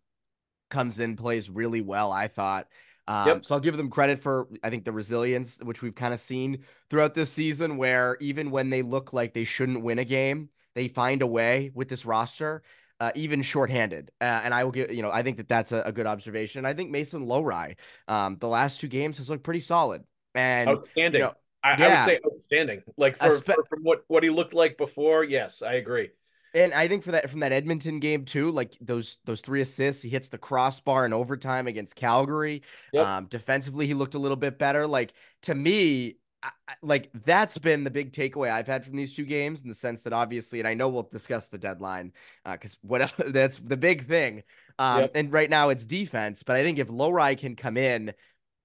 comes 0.70 0.98
in, 1.00 1.16
plays 1.16 1.48
really 1.50 1.80
well. 1.80 2.12
I 2.12 2.28
thought. 2.28 2.68
Um, 3.08 3.28
Yep. 3.28 3.44
So 3.44 3.54
I'll 3.54 3.60
give 3.60 3.76
them 3.76 3.90
credit 3.90 4.18
for 4.18 4.48
I 4.62 4.70
think 4.70 4.84
the 4.84 4.92
resilience 4.92 5.60
which 5.62 5.82
we've 5.82 5.94
kind 5.94 6.12
of 6.12 6.20
seen 6.20 6.64
throughout 6.90 7.14
this 7.14 7.32
season, 7.32 7.76
where 7.76 8.16
even 8.20 8.50
when 8.50 8.70
they 8.70 8.82
look 8.82 9.12
like 9.12 9.34
they 9.34 9.44
shouldn't 9.44 9.82
win 9.82 9.98
a 9.98 10.04
game, 10.04 10.50
they 10.74 10.88
find 10.88 11.22
a 11.22 11.26
way 11.26 11.70
with 11.74 11.88
this 11.88 12.04
roster 12.04 12.62
uh, 13.00 13.12
even 13.14 13.42
shorthanded. 13.42 14.10
Uh, 14.20 14.24
and 14.24 14.54
I 14.54 14.64
will 14.64 14.72
give, 14.72 14.90
you 14.90 15.02
know, 15.02 15.10
I 15.10 15.22
think 15.22 15.36
that 15.36 15.48
that's 15.48 15.72
a, 15.72 15.82
a 15.82 15.92
good 15.92 16.06
observation. 16.06 16.64
I 16.64 16.74
think 16.74 16.90
Mason 16.90 17.26
Lohrei, 17.26 17.76
um, 18.08 18.38
the 18.40 18.48
last 18.48 18.80
two 18.80 18.88
games 18.88 19.18
has 19.18 19.28
looked 19.28 19.44
pretty 19.44 19.60
solid. 19.60 20.04
And 20.34 20.68
Outstanding. 20.68 21.20
you 21.20 21.26
know, 21.26 21.34
I, 21.62 21.82
I 21.82 21.88
would 21.88 22.04
say 22.04 22.20
outstanding. 22.24 22.82
Like 22.96 23.16
for, 23.16 23.28
Espe- 23.28 23.54
for 23.54 23.64
from 23.68 23.82
what 23.82 24.04
what 24.08 24.22
he 24.22 24.30
looked 24.30 24.54
like 24.54 24.76
before, 24.76 25.24
yes, 25.24 25.62
I 25.62 25.74
agree. 25.74 26.10
And 26.56 26.72
I 26.72 26.88
think 26.88 27.04
for 27.04 27.12
that 27.12 27.30
from 27.30 27.40
that 27.40 27.52
Edmonton 27.52 28.00
game 28.00 28.24
too, 28.24 28.50
like 28.50 28.76
those 28.80 29.18
those 29.24 29.40
three 29.42 29.60
assists, 29.60 30.02
he 30.02 30.08
hits 30.08 30.30
the 30.30 30.38
crossbar 30.38 31.04
in 31.06 31.12
overtime 31.12 31.66
against 31.66 31.94
Calgary. 31.94 32.62
Yep. 32.92 33.06
Um, 33.06 33.26
defensively, 33.26 33.86
he 33.86 33.94
looked 33.94 34.14
a 34.14 34.18
little 34.18 34.36
bit 34.36 34.58
better. 34.58 34.86
Like 34.86 35.12
to 35.42 35.54
me, 35.54 36.16
I, 36.42 36.50
like 36.82 37.10
that's 37.24 37.58
been 37.58 37.84
the 37.84 37.90
big 37.90 38.12
takeaway 38.12 38.50
I've 38.50 38.66
had 38.66 38.84
from 38.84 38.96
these 38.96 39.14
two 39.14 39.24
games 39.24 39.62
in 39.62 39.68
the 39.68 39.74
sense 39.74 40.02
that 40.04 40.12
obviously, 40.12 40.58
and 40.58 40.66
I 40.66 40.74
know 40.74 40.88
we'll 40.88 41.02
discuss 41.04 41.48
the 41.48 41.58
deadline 41.58 42.12
because 42.44 42.78
what 42.82 43.02
else, 43.02 43.12
that's 43.28 43.58
the 43.58 43.76
big 43.76 44.06
thing. 44.06 44.42
Um, 44.78 45.00
Yep. 45.02 45.12
and 45.14 45.32
right 45.32 45.50
now 45.50 45.68
it's 45.70 45.84
defense, 45.84 46.42
but 46.42 46.56
I 46.56 46.62
think 46.62 46.78
if 46.78 46.88
Lohrei 46.88 47.36
can 47.38 47.56
come 47.56 47.76
in 47.76 48.12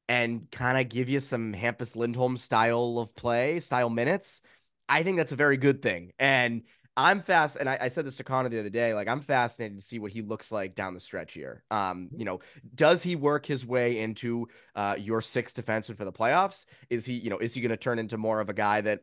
and 0.08 0.50
kind 0.52 0.78
of 0.78 0.90
give 0.90 1.10
you 1.10 1.20
some 1.20 1.54
Hampus 1.54 1.96
Lindholm 1.96 2.38
style 2.38 3.00
of 3.00 3.16
play, 3.16 3.60
style 3.60 3.90
minutes, 3.90 4.42
I 4.90 5.04
think 5.04 5.18
that's 5.18 5.32
a 5.32 5.38
very 5.38 5.58
good 5.58 5.82
thing. 5.82 6.12
And 6.20 6.64
I'm 7.02 7.22
fast, 7.22 7.58
and 7.58 7.68
I, 7.68 7.78
I 7.82 7.88
said 7.88 8.06
this 8.06 8.16
to 8.18 8.24
Connor 8.24 8.50
the 8.50 8.60
other 8.60 8.70
day. 8.70 8.94
Like 8.94 9.08
I'm 9.08 9.22
fascinated 9.22 9.78
to 9.78 9.84
see 9.84 10.00
what 10.00 10.12
he 10.12 10.22
looks 10.22 10.52
like 10.52 10.76
down 10.76 10.94
the 10.94 11.00
stretch 11.00 11.34
here. 11.34 11.64
Um, 11.72 12.10
you 12.16 12.26
know, 12.26 12.40
does 12.76 13.02
he 13.02 13.16
work 13.16 13.46
his 13.46 13.66
way 13.66 14.00
into 14.00 14.48
uh 14.76 14.96
your 14.98 15.22
sixth 15.22 15.56
defenseman 15.56 15.98
for 15.98 16.06
the 16.06 16.12
playoffs? 16.12 16.66
Is 16.90 17.06
he, 17.06 17.14
you 17.14 17.30
know, 17.30 17.40
is 17.40 17.54
he 17.54 17.62
going 17.62 17.72
to 17.72 17.78
turn 17.78 18.00
into 18.00 18.18
more 18.18 18.40
of 18.40 18.50
a 18.50 18.54
guy 18.54 18.82
that 18.82 19.02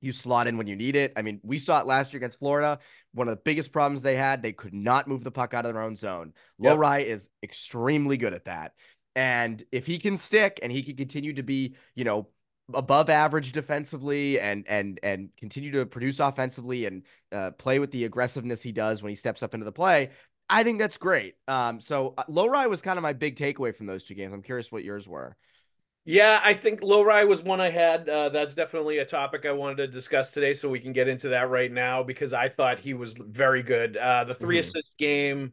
you 0.00 0.12
slot 0.12 0.46
in 0.46 0.58
when 0.58 0.66
you 0.66 0.76
need 0.76 0.94
it? 0.96 1.12
I 1.16 1.22
mean, 1.22 1.40
we 1.42 1.58
saw 1.58 1.80
it 1.80 1.86
last 1.86 2.12
year 2.12 2.18
against 2.18 2.38
Florida. 2.38 2.80
One 3.14 3.28
of 3.28 3.36
the 3.36 3.42
biggest 3.42 3.72
problems 3.72 4.02
they 4.02 4.16
had, 4.16 4.42
they 4.42 4.52
could 4.52 4.74
not 4.74 5.08
move 5.08 5.24
the 5.24 5.30
puck 5.30 5.54
out 5.54 5.64
of 5.64 5.72
their 5.72 5.82
own 5.82 5.96
zone. 5.96 6.34
Yep. 6.58 6.76
Lohrei 6.76 7.04
is 7.04 7.30
extremely 7.42 8.16
good 8.16 8.34
at 8.34 8.44
that. 8.44 8.72
And 9.14 9.62
if 9.70 9.86
he 9.86 9.98
can 9.98 10.16
stick 10.16 10.58
and 10.62 10.72
he 10.72 10.82
can 10.82 10.96
continue 10.96 11.34
to 11.34 11.42
be, 11.42 11.76
you 11.94 12.04
know, 12.04 12.28
above 12.74 13.10
average 13.10 13.52
defensively 13.52 14.40
and 14.40 14.66
and 14.68 15.00
and 15.02 15.30
continue 15.38 15.70
to 15.72 15.86
produce 15.86 16.20
offensively 16.20 16.86
and 16.86 17.02
uh, 17.32 17.50
play 17.52 17.78
with 17.78 17.90
the 17.90 18.04
aggressiveness 18.04 18.62
he 18.62 18.72
does 18.72 19.02
when 19.02 19.10
he 19.10 19.16
steps 19.16 19.42
up 19.42 19.54
into 19.54 19.64
the 19.64 19.72
play, 19.72 20.10
I 20.48 20.64
think 20.64 20.78
that's 20.78 20.98
great. 20.98 21.36
Um, 21.48 21.80
so 21.80 22.14
uh, 22.18 22.24
Lohrei 22.28 22.68
was 22.68 22.82
kind 22.82 22.98
of 22.98 23.02
my 23.02 23.12
big 23.12 23.36
takeaway 23.36 23.74
from 23.74 23.86
those 23.86 24.04
two 24.04 24.14
games. 24.14 24.32
I'm 24.34 24.42
curious 24.42 24.72
what 24.72 24.84
yours 24.84 25.08
were. 25.08 25.36
Yeah, 26.04 26.40
I 26.42 26.54
think 26.54 26.80
Lohrei 26.80 27.28
was 27.28 27.42
one 27.44 27.60
I 27.60 27.70
had. 27.70 28.08
Uh, 28.08 28.28
that's 28.30 28.54
definitely 28.54 28.98
a 28.98 29.04
topic 29.04 29.46
I 29.46 29.52
wanted 29.52 29.76
to 29.76 29.86
discuss 29.86 30.32
today, 30.32 30.52
so 30.52 30.68
we 30.68 30.80
can 30.80 30.92
get 30.92 31.06
into 31.06 31.28
that 31.28 31.48
right 31.48 31.70
now 31.70 32.02
because 32.02 32.32
I 32.32 32.48
thought 32.48 32.80
he 32.80 32.92
was 32.92 33.14
very 33.16 33.62
good. 33.62 33.96
Uh, 33.96 34.24
the 34.24 34.34
3 34.34 34.58
Mhm. 34.58 34.58
assist 34.58 34.98
game, 34.98 35.52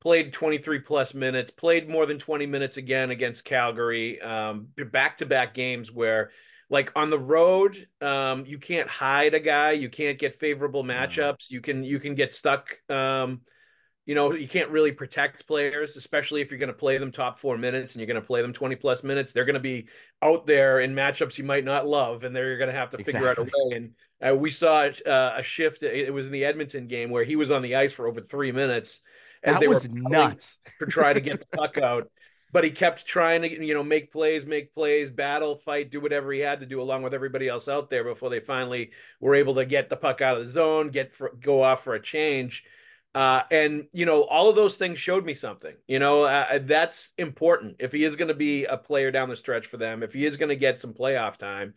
played 0.00 0.32
23 0.32 0.78
plus 0.80 1.12
minutes, 1.12 1.50
played 1.50 1.86
more 1.86 2.06
than 2.06 2.18
20 2.18 2.46
minutes 2.46 2.78
again 2.78 3.10
against 3.10 3.44
Calgary. 3.44 4.18
Um, 4.22 4.68
back 4.90 5.18
to 5.18 5.26
back 5.26 5.52
games 5.52 5.92
where, 5.92 6.30
like 6.70 6.92
on 6.94 7.10
the 7.10 7.18
road, 7.18 7.88
um, 8.00 8.46
you 8.46 8.58
can't 8.58 8.88
hide 8.88 9.34
a 9.34 9.40
guy, 9.40 9.72
you 9.72 9.90
can't 9.90 10.18
get 10.18 10.38
favorable 10.38 10.84
matchups, 10.84 11.50
you 11.50 11.60
can 11.60 11.82
you 11.84 11.98
can 11.98 12.14
get 12.14 12.32
stuck. 12.32 12.68
Um, 12.88 13.42
you 14.06 14.14
know, 14.14 14.32
you 14.32 14.48
can't 14.48 14.70
really 14.70 14.92
protect 14.92 15.46
players, 15.46 15.96
especially 15.96 16.40
if 16.40 16.50
you're 16.50 16.58
going 16.58 16.68
to 16.68 16.72
play 16.72 16.98
them 16.98 17.12
top 17.12 17.38
four 17.38 17.58
minutes 17.58 17.92
and 17.92 18.00
you're 18.00 18.06
going 18.06 18.20
to 18.20 18.26
play 18.26 18.42
them 18.42 18.52
20 18.52 18.74
plus 18.76 19.04
minutes. 19.04 19.30
They're 19.30 19.44
going 19.44 19.54
to 19.54 19.60
be 19.60 19.88
out 20.22 20.46
there 20.46 20.80
in 20.80 20.94
matchups 20.94 21.38
you 21.38 21.44
might 21.44 21.64
not 21.64 21.86
love, 21.86 22.24
and 22.24 22.34
they're 22.34 22.56
going 22.56 22.70
to 22.70 22.76
have 22.76 22.90
to 22.90 23.04
figure 23.04 23.28
out 23.28 23.38
a 23.38 23.42
way. 23.42 23.50
And 23.72 23.90
uh, 24.26 24.34
we 24.34 24.50
saw 24.50 24.88
uh, 25.06 25.34
a 25.36 25.42
shift. 25.42 25.82
It 25.82 26.12
was 26.12 26.26
in 26.26 26.32
the 26.32 26.44
Edmonton 26.44 26.88
game 26.88 27.10
where 27.10 27.24
he 27.24 27.36
was 27.36 27.50
on 27.50 27.62
the 27.62 27.76
ice 27.76 27.92
for 27.92 28.08
over 28.08 28.20
three 28.20 28.52
minutes 28.52 29.00
as 29.42 29.54
that 29.54 29.60
they 29.60 29.68
was 29.68 29.88
were 29.88 29.94
nuts 29.94 30.60
to 30.78 30.86
try 30.86 31.12
to 31.12 31.20
get 31.20 31.40
the 31.40 31.46
puck 31.56 31.78
out. 31.78 32.10
But 32.52 32.64
he 32.64 32.70
kept 32.70 33.06
trying 33.06 33.42
to, 33.42 33.64
you 33.64 33.74
know, 33.74 33.84
make 33.84 34.12
plays, 34.12 34.44
make 34.44 34.74
plays, 34.74 35.10
battle, 35.10 35.56
fight, 35.56 35.90
do 35.90 36.00
whatever 36.00 36.32
he 36.32 36.40
had 36.40 36.60
to 36.60 36.66
do 36.66 36.80
along 36.80 37.02
with 37.02 37.14
everybody 37.14 37.48
else 37.48 37.68
out 37.68 37.90
there 37.90 38.02
before 38.02 38.28
they 38.28 38.40
finally 38.40 38.90
were 39.20 39.36
able 39.36 39.54
to 39.54 39.64
get 39.64 39.88
the 39.88 39.96
puck 39.96 40.20
out 40.20 40.36
of 40.36 40.46
the 40.46 40.52
zone, 40.52 40.90
get 40.90 41.14
for, 41.14 41.30
go 41.40 41.62
off 41.62 41.84
for 41.84 41.94
a 41.94 42.02
change. 42.02 42.64
Uh, 43.14 43.42
and 43.50 43.86
you 43.92 44.06
know, 44.06 44.22
all 44.22 44.48
of 44.48 44.56
those 44.56 44.76
things 44.76 44.98
showed 44.98 45.24
me 45.24 45.34
something. 45.34 45.74
You 45.86 45.98
know, 45.98 46.24
uh, 46.24 46.58
that's 46.62 47.12
important. 47.18 47.76
If 47.80 47.92
he 47.92 48.04
is 48.04 48.16
going 48.16 48.28
to 48.28 48.34
be 48.34 48.64
a 48.64 48.76
player 48.76 49.10
down 49.10 49.28
the 49.28 49.36
stretch 49.36 49.66
for 49.66 49.76
them, 49.76 50.02
if 50.02 50.12
he 50.12 50.24
is 50.24 50.36
going 50.36 50.50
to 50.50 50.56
get 50.56 50.80
some 50.80 50.94
playoff 50.94 51.36
time, 51.36 51.74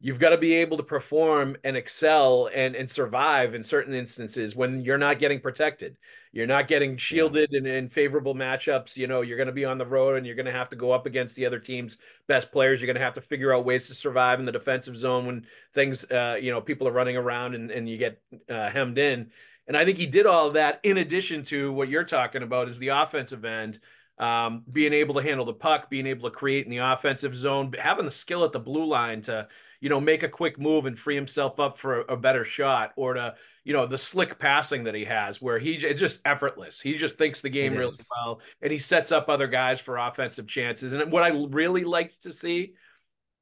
you've 0.00 0.18
got 0.18 0.30
to 0.30 0.38
be 0.38 0.54
able 0.56 0.76
to 0.76 0.82
perform 0.82 1.56
and 1.64 1.76
excel 1.76 2.48
and 2.54 2.76
and 2.76 2.90
survive 2.90 3.54
in 3.54 3.64
certain 3.64 3.94
instances 3.94 4.54
when 4.54 4.84
you're 4.84 4.98
not 4.98 5.18
getting 5.18 5.40
protected. 5.40 5.96
You're 6.32 6.46
not 6.46 6.68
getting 6.68 6.98
shielded 6.98 7.48
yeah. 7.50 7.60
in, 7.60 7.66
in 7.66 7.88
favorable 7.88 8.34
matchups. 8.34 8.96
You 8.96 9.06
know, 9.06 9.22
you're 9.22 9.38
going 9.38 9.46
to 9.46 9.54
be 9.54 9.64
on 9.64 9.78
the 9.78 9.86
road 9.86 10.18
and 10.18 10.26
you're 10.26 10.34
going 10.34 10.46
to 10.46 10.52
have 10.52 10.68
to 10.68 10.76
go 10.76 10.92
up 10.92 11.06
against 11.06 11.34
the 11.34 11.46
other 11.46 11.58
team's 11.58 11.96
best 12.26 12.52
players. 12.52 12.80
You're 12.80 12.86
going 12.86 13.00
to 13.00 13.04
have 13.04 13.14
to 13.14 13.22
figure 13.22 13.54
out 13.54 13.64
ways 13.64 13.86
to 13.86 13.94
survive 13.94 14.38
in 14.38 14.44
the 14.44 14.52
defensive 14.52 14.98
zone 14.98 15.26
when 15.26 15.46
things, 15.74 16.04
uh, 16.10 16.36
you 16.38 16.50
know, 16.50 16.60
people 16.60 16.86
are 16.86 16.92
running 16.92 17.16
around 17.16 17.54
and, 17.54 17.70
and 17.70 17.88
you 17.88 17.96
get 17.96 18.20
uh, 18.50 18.68
hemmed 18.68 18.98
in. 18.98 19.30
And 19.66 19.78
I 19.78 19.86
think 19.86 19.96
he 19.96 20.06
did 20.06 20.26
all 20.26 20.48
of 20.48 20.54
that 20.54 20.80
in 20.82 20.98
addition 20.98 21.42
to 21.46 21.72
what 21.72 21.88
you're 21.88 22.04
talking 22.04 22.42
about 22.42 22.68
is 22.68 22.78
the 22.78 22.88
offensive 22.88 23.46
end, 23.46 23.80
um, 24.18 24.62
being 24.70 24.92
able 24.92 25.14
to 25.14 25.22
handle 25.22 25.46
the 25.46 25.54
puck, 25.54 25.88
being 25.88 26.06
able 26.06 26.28
to 26.28 26.36
create 26.36 26.66
in 26.66 26.70
the 26.70 26.78
offensive 26.78 27.34
zone, 27.34 27.72
having 27.78 28.04
the 28.04 28.10
skill 28.10 28.44
at 28.44 28.52
the 28.52 28.60
blue 28.60 28.84
line 28.84 29.22
to, 29.22 29.48
you 29.80 29.88
know, 29.88 30.00
make 30.00 30.22
a 30.22 30.28
quick 30.28 30.58
move 30.58 30.86
and 30.86 30.98
free 30.98 31.14
himself 31.14 31.60
up 31.60 31.78
for 31.78 32.00
a, 32.00 32.14
a 32.14 32.16
better 32.16 32.44
shot 32.44 32.92
or 32.96 33.14
to, 33.14 33.34
you 33.64 33.72
know, 33.72 33.86
the 33.86 33.98
slick 33.98 34.38
passing 34.38 34.84
that 34.84 34.94
he 34.94 35.04
has 35.04 35.40
where 35.40 35.58
he 35.58 35.74
it's 35.74 36.00
just 36.00 36.20
effortless. 36.24 36.80
He 36.80 36.96
just 36.96 37.18
thinks 37.18 37.40
the 37.40 37.48
game 37.48 37.74
really 37.74 37.96
well 38.16 38.40
and 38.62 38.72
he 38.72 38.78
sets 38.78 39.12
up 39.12 39.28
other 39.28 39.46
guys 39.46 39.80
for 39.80 39.98
offensive 39.98 40.46
chances. 40.46 40.92
And 40.92 41.10
what 41.12 41.22
I 41.22 41.28
really 41.28 41.84
liked 41.84 42.22
to 42.22 42.32
see 42.32 42.74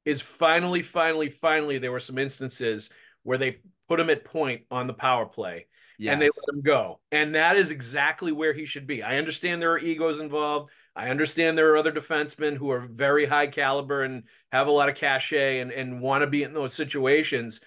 is 0.05 0.21
finally, 0.21 0.81
finally, 0.81 1.29
finally, 1.29 1.77
there 1.77 1.91
were 1.91 1.99
some 1.99 2.17
instances 2.17 2.89
where 3.23 3.37
they 3.37 3.57
put 3.87 3.99
him 3.99 4.09
at 4.09 4.23
point 4.23 4.63
on 4.69 4.87
the 4.87 4.93
power 4.93 5.25
play 5.25 5.65
yes. 5.97 6.13
and 6.13 6.21
they 6.21 6.27
let 6.27 6.55
him 6.55 6.61
go. 6.61 6.99
And 7.11 7.35
that 7.35 7.57
is 7.57 7.71
exactly 7.71 8.31
where 8.31 8.53
he 8.53 8.65
should 8.65 8.87
be. 8.87 9.03
I 9.03 9.17
understand 9.17 9.61
there 9.61 9.73
are 9.73 9.79
egos 9.79 10.19
involved. 10.19 10.71
I 10.95 11.09
understand 11.09 11.57
there 11.57 11.71
are 11.73 11.77
other 11.77 11.91
defensemen 11.91 12.55
who 12.55 12.71
are 12.71 12.79
very 12.79 13.25
high 13.25 13.47
caliber 13.47 14.03
and 14.03 14.23
have 14.51 14.67
a 14.67 14.71
lot 14.71 14.89
of 14.89 14.95
cachet 14.95 15.59
and, 15.59 15.71
and 15.71 16.01
want 16.01 16.21
to 16.21 16.27
be 16.27 16.43
in 16.43 16.53
those 16.53 16.73
situations. 16.73 17.59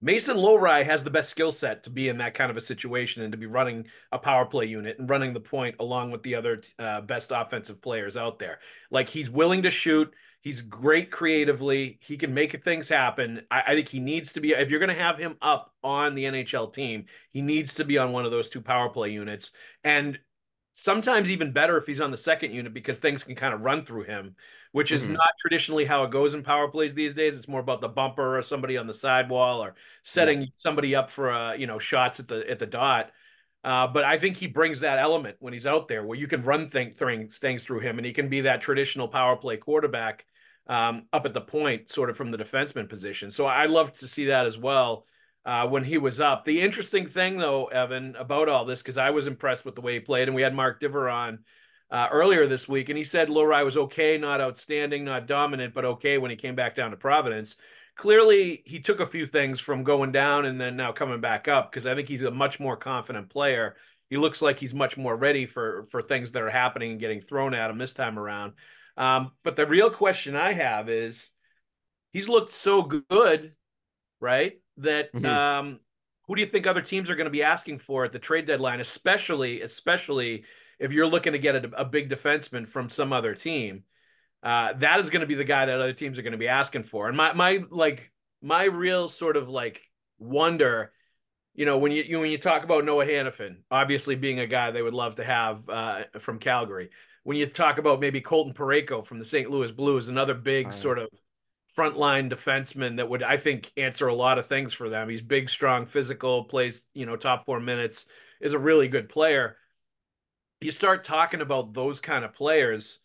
Mason 0.00 0.36
Lohrei 0.36 0.84
has 0.84 1.02
the 1.02 1.10
best 1.10 1.30
skill 1.30 1.52
set 1.52 1.84
to 1.84 1.90
be 1.90 2.08
in 2.08 2.18
that 2.18 2.34
kind 2.34 2.50
of 2.50 2.56
a 2.56 2.62
situation 2.62 3.22
and 3.22 3.32
to 3.32 3.38
be 3.38 3.46
running 3.46 3.86
a 4.12 4.18
power 4.18 4.44
play 4.44 4.66
unit 4.66 4.98
and 4.98 5.08
running 5.08 5.32
the 5.32 5.40
point 5.40 5.76
along 5.80 6.10
with 6.10 6.22
the 6.22 6.34
other 6.34 6.62
uh, 6.78 7.00
best 7.00 7.32
offensive 7.34 7.80
players 7.80 8.16
out 8.16 8.38
there. 8.38 8.58
Like 8.90 9.08
he's 9.08 9.30
willing 9.30 9.62
to 9.62 9.70
shoot. 9.70 10.12
He's 10.42 10.60
great 10.60 11.10
creatively. 11.10 11.98
He 12.02 12.18
can 12.18 12.34
make 12.34 12.62
things 12.64 12.86
happen. 12.86 13.46
I, 13.50 13.62
I 13.68 13.74
think 13.74 13.88
he 13.88 13.98
needs 13.98 14.32
to 14.32 14.40
be, 14.40 14.52
if 14.52 14.70
you're 14.70 14.78
going 14.78 14.94
to 14.94 15.02
have 15.02 15.18
him 15.18 15.36
up 15.40 15.72
on 15.82 16.14
the 16.14 16.24
NHL 16.24 16.74
team, 16.74 17.06
he 17.32 17.40
needs 17.40 17.74
to 17.74 17.84
be 17.84 17.96
on 17.96 18.12
one 18.12 18.26
of 18.26 18.30
those 18.30 18.50
two 18.50 18.60
power 18.60 18.90
play 18.90 19.10
units. 19.10 19.52
And 19.82 20.18
sometimes 20.74 21.30
even 21.30 21.52
better 21.52 21.76
if 21.76 21.86
he's 21.86 22.00
on 22.00 22.10
the 22.10 22.16
second 22.16 22.52
unit 22.52 22.74
because 22.74 22.98
things 22.98 23.24
can 23.24 23.36
kind 23.36 23.54
of 23.54 23.60
run 23.60 23.86
through 23.86 24.04
him, 24.04 24.34
which 24.72 24.90
is 24.90 25.02
mm-hmm. 25.02 25.12
not 25.12 25.30
traditionally 25.40 25.84
how 25.84 26.04
it 26.04 26.10
goes 26.10 26.34
in 26.34 26.42
power 26.42 26.68
plays 26.68 26.92
these 26.94 27.14
days. 27.14 27.36
It's 27.36 27.48
more 27.48 27.60
about 27.60 27.80
the 27.80 27.88
bumper 27.88 28.36
or 28.36 28.42
somebody 28.42 28.76
on 28.76 28.86
the 28.86 28.94
sidewall 28.94 29.62
or 29.62 29.74
setting 30.02 30.42
yeah. 30.42 30.46
somebody 30.56 30.94
up 30.94 31.10
for, 31.10 31.32
uh, 31.32 31.54
you 31.54 31.66
know, 31.66 31.78
shots 31.78 32.18
at 32.20 32.28
the, 32.28 32.48
at 32.50 32.58
the 32.58 32.66
dot. 32.66 33.10
Uh, 33.62 33.86
but 33.86 34.04
I 34.04 34.18
think 34.18 34.36
he 34.36 34.46
brings 34.46 34.80
that 34.80 34.98
element 34.98 35.36
when 35.38 35.52
he's 35.52 35.66
out 35.66 35.88
there 35.88 36.04
where 36.04 36.18
you 36.18 36.26
can 36.26 36.42
run 36.42 36.68
things, 36.68 37.38
things 37.38 37.62
through 37.62 37.80
him 37.80 37.98
and 37.98 38.04
he 38.04 38.12
can 38.12 38.28
be 38.28 38.42
that 38.42 38.60
traditional 38.60 39.08
power 39.08 39.36
play 39.36 39.56
quarterback 39.56 40.26
um, 40.66 41.04
up 41.12 41.24
at 41.24 41.34
the 41.34 41.40
point, 41.40 41.90
sort 41.90 42.10
of 42.10 42.16
from 42.16 42.30
the 42.30 42.36
defenseman 42.36 42.88
position. 42.88 43.30
So 43.30 43.46
I 43.46 43.66
love 43.66 43.96
to 44.00 44.08
see 44.08 44.26
that 44.26 44.44
as 44.44 44.58
well 44.58 45.06
uh, 45.44 45.66
when 45.66 45.84
he 45.84 45.98
was 45.98 46.20
up. 46.20 46.44
The 46.44 46.60
interesting 46.60 47.06
thing, 47.06 47.38
though, 47.38 47.66
Evan, 47.66 48.16
about 48.16 48.48
all 48.48 48.64
this, 48.64 48.80
because 48.80 48.98
I 48.98 49.10
was 49.10 49.26
impressed 49.26 49.64
with 49.64 49.74
the 49.74 49.80
way 49.80 49.94
he 49.94 50.00
played, 50.00 50.28
and 50.28 50.34
we 50.34 50.42
had 50.42 50.54
Mark 50.54 50.80
Divver 50.80 51.12
on 51.12 51.40
uh, 51.90 52.08
earlier 52.10 52.46
this 52.46 52.66
week, 52.68 52.88
and 52.88 52.98
he 52.98 53.04
said 53.04 53.28
Lohrei 53.28 53.64
was 53.64 53.76
okay, 53.76 54.18
not 54.18 54.40
outstanding, 54.40 55.04
not 55.04 55.26
dominant, 55.26 55.74
but 55.74 55.84
okay 55.84 56.18
when 56.18 56.30
he 56.30 56.36
came 56.36 56.54
back 56.54 56.74
down 56.74 56.90
to 56.90 56.96
Providence. 56.96 57.56
Clearly, 57.96 58.62
he 58.64 58.80
took 58.80 59.00
a 59.00 59.06
few 59.06 59.26
things 59.26 59.60
from 59.60 59.84
going 59.84 60.10
down 60.10 60.46
and 60.46 60.60
then 60.60 60.76
now 60.76 60.92
coming 60.92 61.20
back 61.20 61.46
up 61.46 61.70
because 61.70 61.86
I 61.86 61.94
think 61.94 62.08
he's 62.08 62.22
a 62.22 62.30
much 62.30 62.58
more 62.58 62.76
confident 62.76 63.30
player. 63.30 63.76
He 64.10 64.16
looks 64.16 64.42
like 64.42 64.58
he's 64.58 64.74
much 64.74 64.96
more 64.96 65.16
ready 65.16 65.46
for 65.46 65.86
for 65.90 66.02
things 66.02 66.32
that 66.32 66.42
are 66.42 66.50
happening 66.50 66.92
and 66.92 67.00
getting 67.00 67.20
thrown 67.20 67.54
at 67.54 67.70
him 67.70 67.78
this 67.78 67.92
time 67.92 68.18
around. 68.18 68.54
Um, 68.96 69.30
but 69.44 69.54
the 69.54 69.66
real 69.66 69.90
question 69.90 70.34
I 70.34 70.54
have 70.54 70.88
is 70.88 71.30
he's 72.12 72.28
looked 72.28 72.52
so 72.52 72.82
good, 72.82 73.54
right? 74.20 74.60
That 74.78 75.12
mm-hmm. 75.12 75.24
um, 75.24 75.80
who 76.26 76.34
do 76.34 76.42
you 76.42 76.48
think 76.48 76.66
other 76.66 76.82
teams 76.82 77.10
are 77.10 77.16
going 77.16 77.26
to 77.26 77.30
be 77.30 77.42
asking 77.42 77.78
for 77.78 78.04
at 78.04 78.12
the 78.12 78.18
trade 78.18 78.46
deadline, 78.46 78.80
especially, 78.80 79.62
especially 79.62 80.44
if 80.78 80.92
you're 80.92 81.06
looking 81.06 81.32
to 81.32 81.38
get 81.38 81.64
a, 81.64 81.80
a 81.80 81.84
big 81.84 82.10
defenseman 82.10 82.68
from 82.68 82.90
some 82.90 83.12
other 83.12 83.34
team? 83.34 83.84
Uh, 84.42 84.74
that 84.78 85.00
is 85.00 85.10
going 85.10 85.20
to 85.20 85.26
be 85.26 85.34
the 85.34 85.44
guy 85.44 85.66
that 85.66 85.80
other 85.80 85.92
teams 85.92 86.18
are 86.18 86.22
going 86.22 86.32
to 86.32 86.38
be 86.38 86.48
asking 86.48 86.84
for. 86.84 87.08
And 87.08 87.16
my 87.16 87.32
my 87.32 87.60
like 87.70 88.10
my 88.42 88.64
real 88.64 89.08
sort 89.08 89.36
of 89.36 89.48
like 89.48 89.80
wonder, 90.18 90.92
you 91.54 91.64
know, 91.64 91.78
when 91.78 91.92
you, 91.92 92.02
you 92.02 92.20
when 92.20 92.30
you 92.30 92.38
talk 92.38 92.64
about 92.64 92.84
Noah 92.84 93.06
Hanifin, 93.06 93.58
obviously 93.70 94.16
being 94.16 94.40
a 94.40 94.46
guy 94.46 94.70
they 94.70 94.82
would 94.82 94.94
love 94.94 95.16
to 95.16 95.24
have 95.24 95.68
uh, 95.68 96.02
from 96.20 96.38
Calgary 96.38 96.90
when 97.24 97.36
you 97.38 97.46
talk 97.46 97.78
about 97.78 98.00
maybe 98.00 98.20
Colton 98.20 98.54
Parayko 98.54 99.04
from 99.04 99.18
the 99.18 99.24
St. 99.24 99.50
Louis 99.50 99.72
Blues, 99.72 100.08
another 100.08 100.34
big 100.34 100.66
right. 100.66 100.74
sort 100.74 100.98
of 100.98 101.08
frontline 101.76 102.32
defenseman 102.32 102.96
that 102.96 103.08
would 103.08 103.22
I 103.22 103.36
think 103.36 103.72
answer 103.76 104.06
a 104.06 104.14
lot 104.14 104.38
of 104.38 104.46
things 104.46 104.72
for 104.72 104.88
them. 104.88 105.08
He's 105.08 105.22
big, 105.22 105.50
strong, 105.50 105.86
physical, 105.86 106.44
plays, 106.44 106.82
you 106.94 107.06
know, 107.06 107.16
top 107.16 107.46
4 107.46 107.60
minutes, 107.60 108.06
is 108.40 108.52
a 108.52 108.58
really 108.58 108.88
good 108.88 109.08
player. 109.08 109.56
You 110.60 110.70
start 110.70 111.04
talking 111.04 111.40
about 111.40 111.74
those 111.74 112.00
kind 112.00 112.24
of 112.24 112.34
players, 112.34 113.00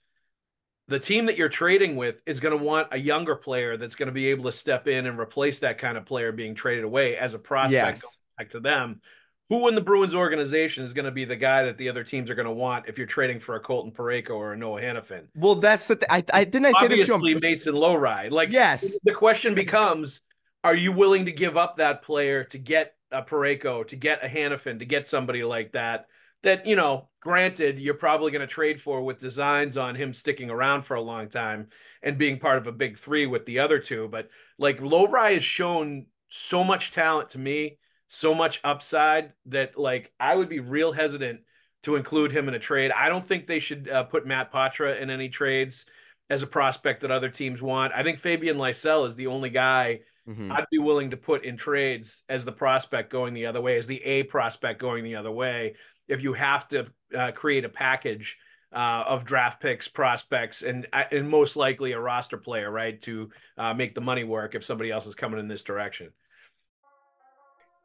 the 0.88 1.00
team 1.00 1.26
that 1.28 1.38
you're 1.38 1.50
trading 1.50 1.96
with 1.96 2.22
is 2.26 2.40
going 2.40 2.58
to 2.58 2.64
want 2.64 2.90
a 2.92 2.98
younger 2.98 3.36
player 3.36 3.78
that's 3.78 3.96
going 3.96 4.08
to 4.08 4.14
be 4.14 4.28
able 4.28 4.46
to 4.46 4.52
step 4.52 4.88
in 4.88 5.06
and 5.06 5.20
replace 5.20 5.60
that 5.60 5.78
kind 5.78 5.98
of 5.98 6.06
player 6.06 6.32
being 6.32 6.56
traded 6.56 6.84
away 6.84 7.18
as 7.18 7.34
a 7.34 7.40
prospect 7.40 8.02
yes. 8.02 8.18
back 8.38 8.52
to 8.52 8.60
them 8.60 9.02
who 9.50 9.68
in 9.68 9.76
the 9.76 9.82
Bruins 9.82 10.14
organization 10.14 10.84
is 10.84 10.94
going 10.94 11.06
to 11.06 11.12
be 11.12 11.26
the 11.26 11.36
guy 11.36 11.64
that 11.64 11.78
the 11.78 11.90
other 11.90 12.04
teams 12.04 12.30
are 12.30 12.36
going 12.36 12.46
to 12.46 12.52
want 12.52 12.88
if 12.88 12.98
you're 12.98 13.08
trading 13.08 13.40
for 13.40 13.56
a 13.56 13.60
Colton 13.60 13.92
Parayko 13.92 14.32
or 14.32 14.54
a 14.54 14.58
Noah 14.58 14.82
Hanifin? 14.82 15.26
Well, 15.36 15.56
that's 15.56 15.88
the 15.88 15.96
th- 15.96 16.08
I, 16.10 16.24
I 16.34 16.44
didn't 16.44 16.68
I 16.68 16.80
say 16.80 16.88
this 16.88 17.10
Obviously, 17.10 17.34
this 17.34 17.42
Mason 17.42 17.74
Lohrei. 17.74 18.30
Like, 18.30 18.52
yes, 18.52 18.98
the 19.04 19.14
question 19.14 19.56
becomes: 19.56 20.22
Are 20.64 20.76
you 20.76 20.92
willing 20.92 21.26
to 21.26 21.32
give 21.32 21.58
up 21.58 21.78
that 21.78 22.04
player 22.04 22.44
to 22.46 22.58
get 22.60 22.94
a 23.12 23.24
Parayko, 23.24 23.88
to 23.88 23.96
get 23.96 24.24
a 24.24 24.28
Hanifin, 24.28 24.80
to 24.80 24.86
get 24.86 25.08
somebody 25.08 25.44
like 25.44 25.72
that? 25.72 26.06
That 26.44 26.68
you 26.68 26.76
know, 26.76 27.10
granted, 27.20 27.80
you're 27.80 27.96
probably 27.96 28.32
going 28.32 28.48
to 28.48 28.48
trade 28.48 28.80
for 28.80 29.04
with 29.04 29.20
designs 29.20 29.78
on 29.78 29.96
him 29.96 30.14
sticking 30.14 30.52
around 30.52 30.84
for 30.84 30.94
a 30.94 31.02
long 31.02 31.28
time 31.28 31.70
and 32.04 32.20
being 32.20 32.40
part 32.40 32.60
of 32.60 32.68
a 32.68 32.72
big 32.72 33.00
three 33.00 33.26
with 33.26 33.46
the 33.46 33.60
other 33.60 33.80
two. 33.80 34.08
But 34.10 34.30
like 34.60 34.80
Lohrei 34.80 35.34
has 35.34 35.44
shown 35.44 36.06
so 36.30 36.64
much 36.64 36.92
talent 36.92 37.32
to 37.32 37.40
me 37.40 37.80
so 38.10 38.34
much 38.34 38.60
upside 38.64 39.34
that 39.46 39.78
like 39.78 40.12
I 40.20 40.36
would 40.36 40.50
be 40.50 40.60
real 40.60 40.92
hesitant 40.92 41.42
to 41.84 41.96
include 41.96 42.32
him 42.32 42.50
in 42.50 42.56
a 42.56 42.60
trade. 42.60 42.92
I 42.92 43.08
don't 43.08 43.26
think 43.26 43.48
they 43.48 43.60
should 43.60 43.90
uh, 43.90 44.04
put 44.04 44.28
Matt 44.28 44.52
Poitras 44.52 45.00
in 45.00 45.10
any 45.10 45.30
trades 45.30 45.86
as 46.30 46.44
a 46.44 46.48
prospect 46.48 47.02
that 47.02 47.12
other 47.12 47.30
teams 47.30 47.62
want. 47.62 47.94
I 47.96 48.04
think 48.04 48.20
Fabian 48.20 48.58
Lysell 48.58 49.08
is 49.08 49.16
the 49.16 49.28
only 49.28 49.50
guy 49.50 50.02
mm-hmm. 50.28 50.52
I'd 50.52 50.66
be 50.72 50.80
willing 50.80 51.12
to 51.12 51.18
put 51.18 51.46
in 51.46 51.58
trades 51.58 52.24
as 52.28 52.46
the 52.46 52.52
prospect 52.52 53.12
going 53.12 53.34
the 53.34 53.46
other 53.46 53.62
way, 53.62 53.78
as 53.78 53.88
the 53.88 54.04
A 54.04 54.24
prospect 54.24 54.80
going 54.80 55.04
the 55.04 55.16
other 55.16 55.32
way. 55.32 55.76
If 56.08 56.22
you 56.22 56.34
have 56.34 56.68
to 56.70 56.88
uh, 57.18 57.32
create 57.32 57.66
a 57.66 57.70
package 57.70 58.38
uh, 58.74 59.04
of 59.08 59.26
draft 59.26 59.62
picks, 59.62 59.88
prospects, 59.88 60.62
and 60.62 60.88
uh, 60.94 61.04
and 61.12 61.30
most 61.30 61.56
likely 61.56 61.94
a 61.94 62.00
roster 62.00 62.38
player, 62.38 62.70
right, 62.70 63.02
to 63.04 63.30
uh, 63.58 63.74
make 63.74 63.96
the 63.96 64.02
money 64.02 64.24
work 64.24 64.56
if 64.56 64.64
somebody 64.64 64.92
else 64.92 65.08
is 65.08 65.16
coming 65.16 65.40
in 65.40 65.48
this 65.48 65.64
direction. 65.64 66.10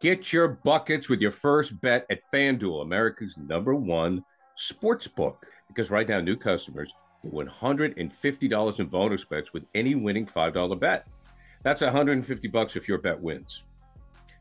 Get 0.05 0.35
your 0.35 0.49
buckets 0.49 1.09
with 1.09 1.23
your 1.23 1.31
first 1.31 1.81
bet 1.81 2.05
at 2.11 2.31
FanDuel, 2.31 2.83
America's 2.83 3.39
number 3.39 3.75
one 3.75 4.23
sports 4.55 5.07
book. 5.07 5.47
Because 5.67 5.91
right 5.91 6.07
now, 6.07 6.21
new 6.21 6.37
customers 6.37 6.93
get 7.23 7.33
$150 7.33 8.81
in 8.81 8.87
bonus 8.89 9.25
bets 9.25 9.55
with 9.55 9.65
any 9.75 9.95
winning 9.95 10.27
$5 10.27 10.79
bet. 10.79 11.07
That's 11.63 11.81
150 11.81 12.49
bucks 12.49 12.77
if 12.77 12.87
your 12.87 12.99
bet 12.99 13.19
wins. 13.19 13.63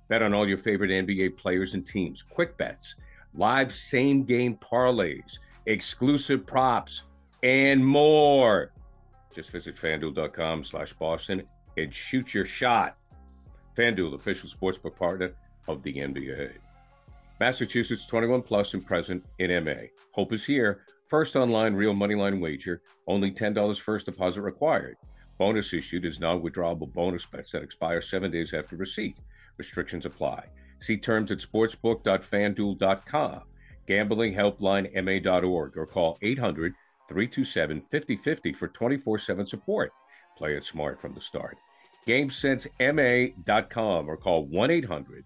Bet 0.10 0.22
on 0.22 0.34
all 0.34 0.46
your 0.46 0.58
favorite 0.58 0.92
NBA 0.92 1.38
players 1.38 1.76
and 1.76 1.88
teams. 1.88 2.24
Quick 2.24 2.58
bets, 2.58 2.96
live 3.34 3.74
same 3.74 4.26
game 4.26 4.58
parlays, 4.58 5.38
exclusive 5.66 6.46
props, 6.46 7.04
and 7.42 7.88
more. 7.88 8.74
Just 9.34 9.52
visit 9.52 9.78
fanduel.com 9.78 10.66
slash 10.66 10.92
Boston 10.92 11.42
and 11.78 11.96
shoot 11.96 12.34
your 12.34 12.46
shot. 12.46 12.98
FanDuel, 13.78 14.14
official 14.14 14.50
sportsbook 14.50 14.98
partner 14.98 15.34
of 15.68 15.84
the 15.84 15.96
NBA. 15.96 16.52
Massachusetts 17.40 18.06
21 18.06 18.42
plus 18.42 18.74
and 18.74 18.86
present 18.86 19.24
in 19.40 19.64
MA. 19.64 19.88
Hope 20.12 20.34
is 20.34 20.46
here. 20.46 20.82
First 21.10 21.36
online 21.36 21.74
real 21.74 21.94
money 21.94 22.16
line 22.16 22.40
wager, 22.40 22.82
only 23.08 23.32
$10 23.32 23.80
first 23.80 24.06
deposit 24.06 24.42
required. 24.42 24.98
Bonus 25.38 25.74
issued 25.74 26.06
is 26.06 26.20
non 26.20 26.42
withdrawable 26.42 26.92
bonus 26.94 27.26
bets 27.26 27.52
that 27.52 27.64
expire 27.64 28.02
seven 28.02 28.32
days 28.32 28.54
after 28.54 28.76
receipt. 28.76 29.18
Restrictions 29.58 30.06
apply. 30.06 30.46
See 30.80 30.98
terms 30.98 31.32
at 31.32 31.40
sportsbook.fanduel.com, 31.40 33.42
gamblinghelplinema.org, 33.88 35.78
or 35.78 35.86
call 35.86 36.18
800 36.22 36.74
327 37.10 37.82
5050 37.92 38.54
for 38.54 38.68
24 38.70 39.20
7 39.20 39.48
support. 39.48 39.92
Play 40.38 40.56
it 40.56 40.66
smart 40.66 41.02
from 41.02 41.14
the 41.14 41.22
start. 41.22 41.58
GameSenseMA.com 42.08 44.10
or 44.10 44.18
call 44.18 44.46
1 44.46 44.72
800 44.72 45.26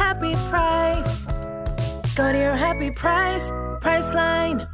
happy 0.00 0.32
price. 0.48 1.26
Go 2.16 2.32
to 2.32 2.38
your 2.38 2.56
happy 2.56 2.90
price, 2.90 3.50
Priceline. 3.82 4.66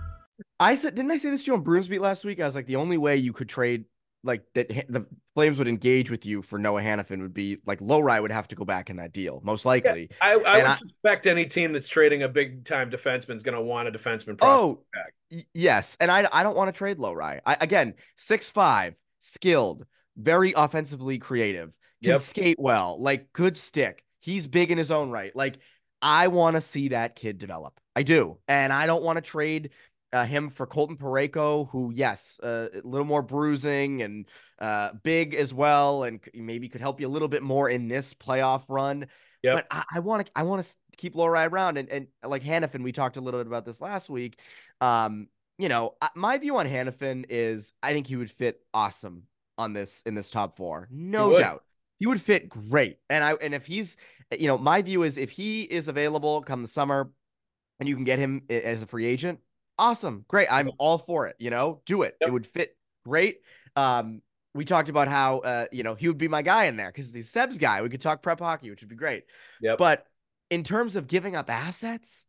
I 0.61 0.77
said, 0.77 0.95
didn't 0.95 1.11
I 1.11 1.19
say 1.19 1.31
this 1.31 1.45
to 1.45 1.51
you 1.51 1.55
on 1.55 1.63
Bruins 1.63 1.89
beat 1.89 2.01
last 2.01 2.25
week? 2.25 2.41
I 2.41 2.47
was 2.47 2.55
like, 2.55 2.67
the 2.67 2.77
only 2.77 2.97
way 2.97 3.17
you 3.17 3.33
could 3.33 3.49
trade 3.49 3.85
like 4.23 4.43
that 4.55 4.69
the 4.89 5.07
Flames 5.35 5.59
would 5.59 5.69
engage 5.69 6.11
with 6.11 6.25
you 6.25 6.43
for 6.43 6.59
Noah 6.59 6.81
Hanifin 6.81 7.21
would 7.21 7.35
be 7.35 7.59
like 7.67 7.81
Lohrei 7.81 8.23
would 8.23 8.33
have 8.33 8.49
to 8.49 8.57
go 8.57 8.65
back 8.65 8.89
in 8.89 8.97
that 8.97 9.13
deal, 9.13 9.41
most 9.45 9.65
likely. 9.65 10.09
Yeah, 10.11 10.17
I, 10.23 10.31
I 10.33 10.57
would 10.57 10.67
I, 10.67 10.75
suspect 10.75 11.27
any 11.27 11.45
team 11.45 11.73
that's 11.73 11.89
trading 11.89 12.23
a 12.23 12.29
big 12.29 12.65
time 12.65 12.91
defenseman 12.91 13.37
is 13.37 13.43
going 13.43 13.55
to 13.55 13.61
want 13.61 13.89
a 13.89 13.93
defenseman. 13.93 14.39
Oh, 14.41 14.83
back. 14.95 15.13
Y- 15.31 15.45
yes, 15.53 15.97
and 16.01 16.11
I 16.11 16.27
I 16.33 16.43
don't 16.43 16.57
want 16.57 16.73
to 16.73 16.79
trade 16.79 16.99
Lohrei. 16.99 17.41
I 17.45 17.57
again 17.61 17.95
six 18.17 18.51
five, 18.51 18.95
skilled, 19.21 19.85
very 20.17 20.55
offensively 20.57 21.19
creative, 21.19 21.77
can 22.03 22.13
Yep. 22.13 22.21
skate 22.21 22.57
well, 22.59 23.01
like 23.01 23.33
good 23.33 23.57
stick. 23.57 24.06
He's 24.27 24.49
big 24.49 24.73
in 24.73 24.77
his 24.77 24.91
own 24.91 25.11
right. 25.11 25.35
Like 25.37 25.59
I 26.03 26.27
want 26.27 26.57
to 26.57 26.61
see 26.61 26.89
that 26.89 27.15
kid 27.15 27.39
develop. 27.39 27.79
I 27.95 28.03
do, 28.03 28.39
and 28.49 28.73
I 28.73 28.87
don't 28.87 29.05
want 29.05 29.19
to 29.19 29.23
trade 29.23 29.71
uh, 30.13 30.25
him 30.25 30.51
for 30.51 30.67
Colton 30.67 30.97
Parayko, 30.97 31.71
who, 31.71 31.93
yes, 31.95 32.41
uh, 32.43 32.67
a 32.75 32.87
little 32.87 33.07
more 33.07 33.23
bruising 33.23 34.03
and 34.03 34.27
uh, 34.59 34.91
big 35.05 35.35
as 35.37 35.55
well, 35.55 36.03
and 36.03 36.19
maybe 36.35 36.69
could 36.69 36.81
help 36.81 37.01
you 37.01 37.07
a 37.07 37.15
little 37.15 37.29
bit 37.29 37.45
more 37.45 37.71
in 37.71 37.87
this 37.87 38.15
playoff 38.15 38.65
run. 38.69 39.07
Yep. 39.45 39.69
But 39.71 39.85
I 39.95 40.01
want 40.01 40.27
to, 40.27 40.33
I 40.35 40.43
want 40.43 40.65
to 40.65 40.77
keep 40.97 41.15
Lohrei 41.15 41.49
around, 41.49 41.79
and 41.79 41.89
and 41.89 42.09
like 42.27 42.43
Hanifin, 42.43 42.83
we 42.83 42.91
talked 42.91 43.17
a 43.17 43.21
little 43.21 43.39
bit 43.39 43.47
about 43.47 43.65
this 43.65 43.81
last 43.81 44.11
week. 44.11 44.41
Um, 44.81 45.29
you 45.57 45.69
know, 45.69 45.95
my 46.17 46.37
view 46.39 46.57
on 46.57 46.67
Hanifin 46.67 47.27
is 47.29 47.73
I 47.81 47.93
think 47.93 48.09
he 48.09 48.17
would 48.17 48.31
fit 48.31 48.61
awesome 48.75 49.29
on 49.57 49.73
this 49.73 50.03
in 50.05 50.15
this 50.15 50.31
top 50.31 50.57
four, 50.57 50.89
no 50.91 51.37
doubt. 51.37 51.63
He 51.99 52.07
would 52.07 52.21
fit 52.21 52.51
great, 52.51 52.99
and 53.09 53.25
I 53.25 53.33
and 53.35 53.55
if 53.55 53.65
he's, 53.65 53.97
you 54.33 54.49
know, 54.49 54.59
my 54.59 54.83
view 54.83 55.03
is 55.03 55.19
if 55.19 55.31
he 55.31 55.63
is 55.63 55.89
available 55.89 56.43
come 56.43 56.63
the 56.63 56.69
summer, 56.69 57.11
and 57.79 57.89
you 57.89 57.95
can 57.95 58.05
get 58.05 58.19
him 58.19 58.43
as 58.49 58.83
a 58.83 58.87
free 58.87 59.07
agent, 59.07 59.41
awesome, 59.79 60.25
great. 60.29 60.49
I'm 60.51 60.71
all 60.79 60.99
for 60.99 61.27
it. 61.27 61.37
You 61.39 61.51
know, 61.51 61.83
do 61.87 62.03
it. 62.03 62.17
Yep. 62.21 62.29
It 62.29 62.33
would 62.33 62.47
fit 62.47 62.77
great. 63.05 63.41
Um, 63.75 64.23
we 64.55 64.65
talked 64.65 64.89
about 64.89 65.09
how 65.09 65.39
uh, 65.41 65.67
you 65.71 65.83
know, 65.83 65.95
he 65.95 66.09
would 66.09 66.19
be 66.19 66.29
my 66.29 66.43
guy 66.43 66.65
in 66.65 66.77
there 66.77 66.89
because 66.89 67.13
he's 67.13 67.31
Seb's 67.31 67.59
guy. 67.59 67.83
We 67.83 67.89
could 67.89 68.01
talk 68.01 68.23
prep 68.23 68.41
hockey, 68.41 68.71
which 68.71 68.81
would 68.81 68.89
be 68.89 68.97
great. 68.97 69.25
Yep. 69.61 69.79
But 69.79 70.07
in 70.51 70.65
terms 70.65 70.97
of 70.97 71.07
giving 71.07 71.37
up 71.37 71.51
assets, 71.51 72.25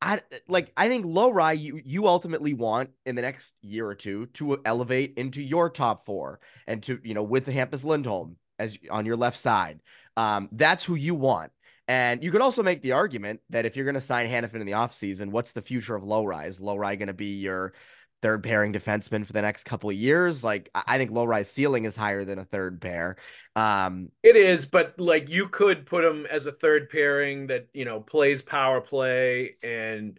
I 0.00 0.20
like 0.48 0.70
I 0.76 0.88
think 0.88 1.06
Lohrei 1.06 1.58
you 1.58 1.80
you 1.82 2.06
ultimately 2.06 2.52
want 2.52 2.90
in 3.06 3.14
the 3.14 3.22
next 3.22 3.54
year 3.62 3.86
or 3.86 3.94
two 3.94 4.26
to 4.34 4.60
elevate 4.64 5.14
into 5.16 5.42
your 5.42 5.70
top 5.70 6.04
four 6.04 6.40
and 6.66 6.82
to 6.82 7.00
you 7.02 7.14
know 7.14 7.22
with 7.22 7.46
the 7.46 7.52
Hampus 7.52 7.84
Lindholm 7.84 8.36
as 8.58 8.76
on 8.90 9.06
your 9.06 9.16
left 9.16 9.38
side. 9.38 9.80
Um, 10.16 10.48
that's 10.52 10.84
who 10.84 10.94
you 10.94 11.14
want. 11.14 11.52
And 11.86 12.22
you 12.22 12.30
could 12.30 12.40
also 12.40 12.62
make 12.62 12.80
the 12.82 12.92
argument 12.92 13.40
that 13.50 13.66
if 13.66 13.76
you're 13.76 13.84
going 13.84 13.94
to 13.94 14.00
sign 14.00 14.28
Hanifin 14.28 14.60
in 14.60 14.66
the 14.66 14.72
offseason, 14.72 15.30
what's 15.30 15.52
the 15.52 15.62
future 15.62 15.94
of 15.94 16.02
Lohrei? 16.02 16.46
Is 16.48 16.58
Lohrei 16.58 16.98
going 16.98 17.08
to 17.08 17.12
be 17.12 17.36
your 17.36 17.74
third 18.22 18.42
pairing 18.42 18.72
defenseman 18.72 19.26
for 19.26 19.34
the 19.34 19.42
next 19.42 19.64
couple 19.64 19.90
of 19.90 19.96
years? 19.96 20.42
Like 20.42 20.70
I 20.74 20.96
think 20.96 21.10
Lohrei's 21.10 21.50
ceiling 21.50 21.84
is 21.84 21.94
higher 21.94 22.24
than 22.24 22.38
a 22.38 22.44
third 22.44 22.80
pair. 22.80 23.16
Um, 23.54 24.08
It 24.22 24.36
is, 24.36 24.64
but 24.64 24.98
like 24.98 25.28
you 25.28 25.48
could 25.48 25.84
put 25.84 26.04
him 26.04 26.24
as 26.24 26.46
a 26.46 26.52
third 26.52 26.88
pairing 26.88 27.48
that 27.48 27.68
you 27.74 27.84
know 27.84 28.00
plays 28.00 28.40
power 28.40 28.80
play, 28.80 29.56
and 29.62 30.18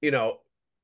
you 0.00 0.10
know 0.10 0.40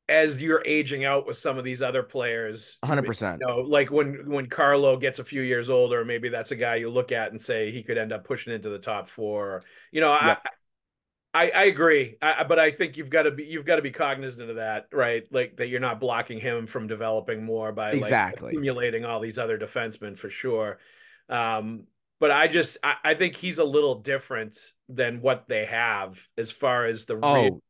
as 0.09 0.41
you're 0.41 0.63
aging 0.65 1.05
out 1.05 1.27
with 1.27 1.37
some 1.37 1.59
of 1.59 1.65
these 1.65 1.83
other 1.83 2.03
players, 2.03 2.79
100%. 2.85 3.41
You 3.41 3.47
know, 3.47 3.59
like 3.59 3.91
when 3.91 4.29
when 4.31 4.47
Carlo 4.47 4.97
gets 4.97 5.19
a 5.19 5.25
few 5.25 5.43
years 5.43 5.69
older, 5.69 6.05
maybe 6.05 6.29
that's 6.29 6.53
a 6.53 6.57
guy 6.57 6.77
you 6.77 6.91
look 6.91 7.13
at 7.13 7.33
and 7.33 7.43
say 7.43 7.73
he 7.73 7.83
could 7.83 7.99
end 7.99 8.13
up 8.13 8.25
pushing 8.25 8.53
into 8.53 8.69
the 8.69 8.79
top 8.79 9.09
four. 9.09 9.63
You 9.91 10.01
know, 10.01 10.13
Yep. 10.13 10.43
I, 10.45 10.51
I 11.37 11.51
I 11.51 11.65
agree, 11.65 12.17
I, 12.23 12.45
but 12.45 12.59
I 12.59 12.71
think 12.71 12.97
you've 12.97 13.11
got 13.11 13.25
to 13.25 13.31
be 13.31 13.45
you've 13.45 13.67
got 13.67 13.77
to 13.77 13.83
be 13.83 13.91
cognizant 13.91 14.49
of 14.49 14.57
that, 14.57 14.87
right? 14.93 15.25
Like 15.31 15.57
that 15.57 15.67
you're 15.67 15.81
not 15.81 16.01
blocking 16.01 16.41
him 16.41 16.67
from 16.67 16.87
developing 16.87 17.45
more 17.45 17.73
by 17.73 17.93
like, 17.93 17.99
Exactly. 17.99 18.51
accumulating 18.51 19.05
all 19.05 19.21
these 19.21 19.39
other 19.39 19.59
defensemen 19.59 20.17
for 20.17 20.31
sure. 20.31 20.79
Um, 21.29 21.85
but 22.21 22.31
I 22.31 22.49
just 22.49 22.79
I, 22.83 22.95
I 23.05 23.15
think 23.15 23.37
he's 23.37 23.59
a 23.59 23.65
little 23.65 23.97
different 23.97 24.57
than 24.89 25.21
what 25.21 25.47
they 25.49 25.67
have 25.67 26.19
as 26.39 26.51
far 26.51 26.87
as 26.87 27.05
the 27.05 27.19
oh, 27.23 27.61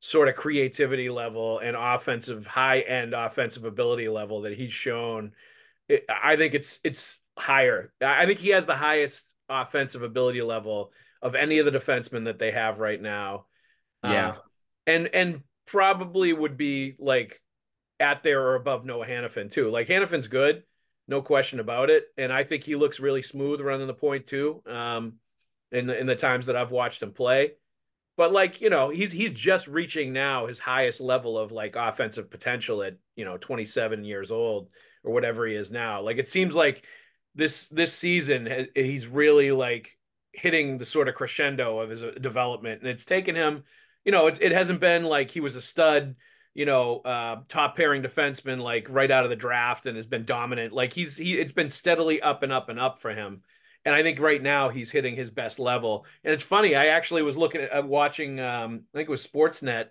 sort 0.00 0.28
of 0.28 0.34
creativity 0.34 1.10
level 1.10 1.58
and 1.58 1.76
offensive 1.76 2.46
high 2.46 2.80
end 2.80 3.14
offensive 3.14 3.64
ability 3.64 4.08
level 4.08 4.42
that 4.42 4.56
he's 4.56 4.72
shown. 4.72 5.32
It, 5.88 6.06
I 6.08 6.36
think 6.36 6.54
it's 6.54 6.78
it's 6.82 7.14
higher. 7.38 7.92
I 8.00 8.26
think 8.26 8.40
he 8.40 8.48
has 8.50 8.66
the 8.66 8.76
highest 8.76 9.24
offensive 9.48 10.02
ability 10.02 10.42
level 10.42 10.92
of 11.22 11.34
any 11.34 11.58
of 11.58 11.70
the 11.70 11.78
defensemen 11.78 12.24
that 12.24 12.38
they 12.38 12.50
have 12.50 12.78
right 12.78 13.00
now. 13.00 13.46
Yeah. 14.02 14.28
Uh, 14.28 14.34
and 14.86 15.06
and 15.08 15.42
probably 15.66 16.32
would 16.32 16.56
be 16.56 16.96
like 16.98 17.40
at 17.98 18.22
there 18.22 18.42
or 18.42 18.54
above 18.54 18.84
Noah 18.84 19.06
Hanifin 19.06 19.52
too. 19.52 19.70
Like 19.70 19.88
Hanifin's 19.88 20.28
good, 20.28 20.62
no 21.06 21.20
question 21.20 21.60
about 21.60 21.90
it, 21.90 22.04
and 22.16 22.32
I 22.32 22.44
think 22.44 22.64
he 22.64 22.74
looks 22.74 23.00
really 23.00 23.22
smooth 23.22 23.60
running 23.60 23.86
the 23.86 23.94
point 23.94 24.26
too. 24.26 24.62
Um, 24.66 25.14
in 25.70 25.86
the 25.86 25.98
in 25.98 26.06
the 26.06 26.16
times 26.16 26.46
that 26.46 26.56
I've 26.56 26.72
watched 26.72 27.02
him 27.02 27.12
play, 27.12 27.52
but 28.20 28.32
like 28.32 28.60
you 28.60 28.68
know, 28.68 28.90
he's 28.90 29.10
he's 29.10 29.32
just 29.32 29.66
reaching 29.66 30.12
now 30.12 30.46
his 30.46 30.58
highest 30.58 31.00
level 31.00 31.38
of 31.38 31.52
like 31.52 31.74
offensive 31.74 32.30
potential 32.30 32.82
at 32.82 32.98
you 33.16 33.24
know 33.24 33.38
27 33.38 34.04
years 34.04 34.30
old 34.30 34.68
or 35.02 35.14
whatever 35.14 35.46
he 35.46 35.54
is 35.54 35.70
now. 35.70 36.02
Like 36.02 36.18
it 36.18 36.28
seems 36.28 36.54
like 36.54 36.84
this 37.34 37.64
this 37.68 37.94
season 37.94 38.66
he's 38.74 39.06
really 39.06 39.52
like 39.52 39.96
hitting 40.34 40.76
the 40.76 40.84
sort 40.84 41.08
of 41.08 41.14
crescendo 41.14 41.78
of 41.78 41.88
his 41.88 42.02
uh, 42.02 42.10
development, 42.20 42.82
and 42.82 42.90
it's 42.90 43.06
taken 43.06 43.34
him. 43.34 43.64
You 44.04 44.12
know, 44.12 44.26
it, 44.26 44.36
it 44.42 44.52
hasn't 44.52 44.80
been 44.80 45.04
like 45.04 45.30
he 45.30 45.40
was 45.40 45.56
a 45.56 45.62
stud 45.62 46.14
you 46.52 46.66
know, 46.66 46.98
uh, 46.98 47.36
top 47.48 47.74
pairing 47.74 48.02
defenseman 48.02 48.60
like 48.60 48.86
right 48.90 49.10
out 49.10 49.24
of 49.24 49.30
the 49.30 49.36
draft 49.36 49.86
and 49.86 49.96
has 49.96 50.06
been 50.06 50.26
dominant. 50.26 50.74
Like 50.74 50.92
he's 50.92 51.16
he 51.16 51.38
it's 51.38 51.54
been 51.54 51.70
steadily 51.70 52.20
up 52.20 52.42
and 52.42 52.52
up 52.52 52.68
and 52.68 52.78
up 52.78 53.00
for 53.00 53.14
him. 53.14 53.44
And 53.84 53.94
I 53.94 54.02
think 54.02 54.20
right 54.20 54.42
now 54.42 54.68
he's 54.68 54.90
hitting 54.90 55.16
his 55.16 55.30
best 55.30 55.58
level. 55.58 56.04
And 56.24 56.34
it's 56.34 56.42
funny, 56.42 56.74
I 56.76 56.88
actually 56.88 57.22
was 57.22 57.36
looking 57.36 57.62
at 57.62 57.70
uh, 57.76 57.82
watching 57.82 58.40
um 58.40 58.82
I 58.94 58.98
think 58.98 59.08
it 59.08 59.12
was 59.12 59.26
Sportsnet. 59.26 59.88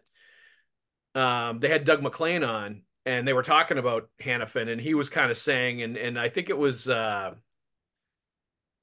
Um 1.16 1.60
they 1.60 1.70
had 1.70 1.86
Doug 1.86 2.02
MacLean 2.04 2.44
on 2.44 2.84
and 3.06 3.28
they 3.28 3.34
were 3.34 3.44
talking 3.44 3.78
about 3.78 4.10
Hanifin 4.22 4.70
and 4.70 4.80
he 4.80 4.94
was 4.94 5.10
kind 5.10 5.32
of 5.32 5.38
saying 5.38 5.82
and 5.82 5.98
and 5.98 6.20
I 6.20 6.30
think 6.30 6.50
it 6.50 6.58
was 6.58 6.88
uh 6.88 7.34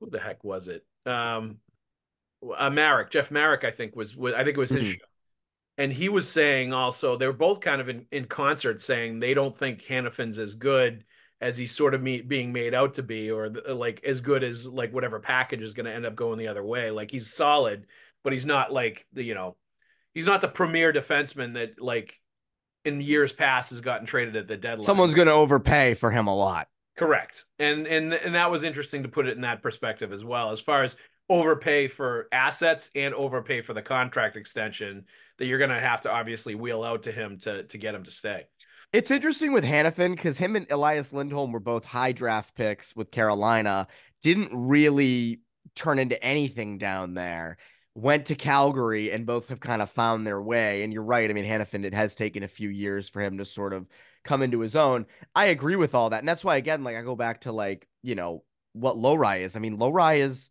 who 0.00 0.10
the 0.10 0.18
heck 0.20 0.44
was 0.44 0.68
it? 0.68 0.84
Um 1.06 1.58
uh, 2.56 2.70
Marek, 2.70 3.10
Jeff 3.10 3.30
Marek, 3.30 3.64
I 3.64 3.70
think 3.70 3.96
was, 3.96 4.16
was 4.16 4.34
I 4.34 4.44
think 4.44 4.56
it 4.56 4.60
was 4.60 4.72
his 4.72 4.86
Mhm. 4.86 4.86
show 4.86 5.04
and 5.78 5.92
he 5.92 6.08
was 6.08 6.28
saying 6.30 6.72
also 6.72 7.16
they 7.18 7.26
were 7.26 7.32
both 7.32 7.60
kind 7.60 7.80
of 7.80 7.88
in, 7.88 8.06
in 8.12 8.26
concert 8.26 8.82
saying 8.82 9.20
they 9.20 9.34
don't 9.34 9.58
think 9.58 9.82
Hanifin's 9.84 10.38
as 10.38 10.54
good 10.54 11.04
as 11.40 11.58
he's 11.58 11.74
sort 11.74 11.94
of 11.94 12.02
me, 12.02 12.20
being 12.20 12.52
made 12.52 12.74
out 12.74 12.94
to 12.94 13.02
be 13.02 13.30
or 13.30 13.48
the, 13.48 13.74
like 13.74 14.02
as 14.04 14.20
good 14.20 14.42
as 14.42 14.64
like 14.64 14.92
whatever 14.92 15.20
package 15.20 15.62
is 15.62 15.74
going 15.74 15.86
to 15.86 15.92
end 15.92 16.06
up 16.06 16.16
going 16.16 16.38
the 16.38 16.48
other 16.48 16.64
way 16.64 16.90
like 16.90 17.10
he's 17.10 17.32
solid 17.32 17.86
but 18.24 18.32
he's 18.32 18.46
not 18.46 18.72
like 18.72 19.06
the 19.12 19.22
you 19.22 19.34
know 19.34 19.56
he's 20.14 20.26
not 20.26 20.40
the 20.40 20.48
premier 20.48 20.92
defenseman 20.92 21.54
that 21.54 21.80
like 21.80 22.14
in 22.86 23.00
years 23.00 23.32
past 23.32 23.70
has 23.70 23.80
gotten 23.80 24.06
traded 24.06 24.36
at 24.36 24.48
the 24.48 24.56
deadline. 24.56 24.86
Someone's 24.86 25.12
going 25.12 25.26
to 25.26 25.34
overpay 25.34 25.94
for 25.94 26.10
him 26.10 26.28
a 26.28 26.34
lot. 26.34 26.68
Correct. 26.96 27.44
And 27.58 27.86
and 27.86 28.14
and 28.14 28.34
that 28.34 28.50
was 28.50 28.62
interesting 28.62 29.02
to 29.02 29.08
put 29.08 29.26
it 29.26 29.36
in 29.36 29.42
that 29.42 29.62
perspective 29.62 30.12
as 30.12 30.24
well, 30.24 30.52
as 30.52 30.60
far 30.60 30.82
as 30.84 30.96
overpay 31.28 31.88
for 31.88 32.28
assets 32.32 32.90
and 32.94 33.12
overpay 33.12 33.60
for 33.60 33.74
the 33.74 33.82
contract 33.82 34.36
extension 34.36 35.04
that 35.38 35.46
you're 35.46 35.58
going 35.58 35.70
to 35.70 35.80
have 35.80 36.00
to 36.02 36.10
obviously 36.10 36.54
wheel 36.54 36.82
out 36.82 37.02
to 37.02 37.12
him 37.12 37.38
to 37.40 37.64
to 37.64 37.76
get 37.76 37.94
him 37.94 38.04
to 38.04 38.10
stay. 38.10 38.44
It's 38.92 39.10
interesting 39.10 39.52
with 39.52 39.64
Hanifin 39.64 40.14
because 40.16 40.38
him 40.38 40.56
and 40.56 40.70
Elias 40.70 41.12
Lindholm 41.12 41.52
were 41.52 41.60
both 41.60 41.84
high 41.84 42.12
draft 42.12 42.54
picks 42.54 42.96
with 42.96 43.10
Carolina. 43.10 43.88
Didn't 44.22 44.50
really 44.52 45.40
turn 45.74 45.98
into 45.98 46.22
anything 46.22 46.78
down 46.78 47.14
there. 47.14 47.58
Went 47.94 48.26
to 48.26 48.34
Calgary 48.34 49.10
and 49.10 49.26
both 49.26 49.48
have 49.48 49.60
kind 49.60 49.82
of 49.82 49.90
found 49.90 50.26
their 50.26 50.40
way. 50.40 50.82
And 50.82 50.92
you're 50.92 51.02
right. 51.02 51.28
I 51.28 51.32
mean, 51.32 51.44
Hanifin, 51.44 51.84
it 51.84 51.94
has 51.94 52.14
taken 52.14 52.42
a 52.42 52.48
few 52.48 52.68
years 52.68 53.08
for 53.08 53.20
him 53.20 53.38
to 53.38 53.44
sort 53.44 53.72
of 53.72 53.86
come 54.24 54.42
into 54.42 54.60
his 54.60 54.76
own. 54.76 55.06
I 55.34 55.46
agree 55.46 55.76
with 55.76 55.94
all 55.94 56.10
that. 56.10 56.20
And 56.20 56.28
that's 56.28 56.44
why, 56.44 56.56
again, 56.56 56.84
like 56.84 56.96
I 56.96 57.02
go 57.02 57.16
back 57.16 57.42
to 57.42 57.52
like, 57.52 57.86
you 58.02 58.14
know, 58.14 58.44
what 58.72 58.96
Lohrei 58.96 59.40
is. 59.40 59.56
I 59.56 59.60
mean, 59.60 59.78
Lohrei 59.78 60.18
is 60.18 60.50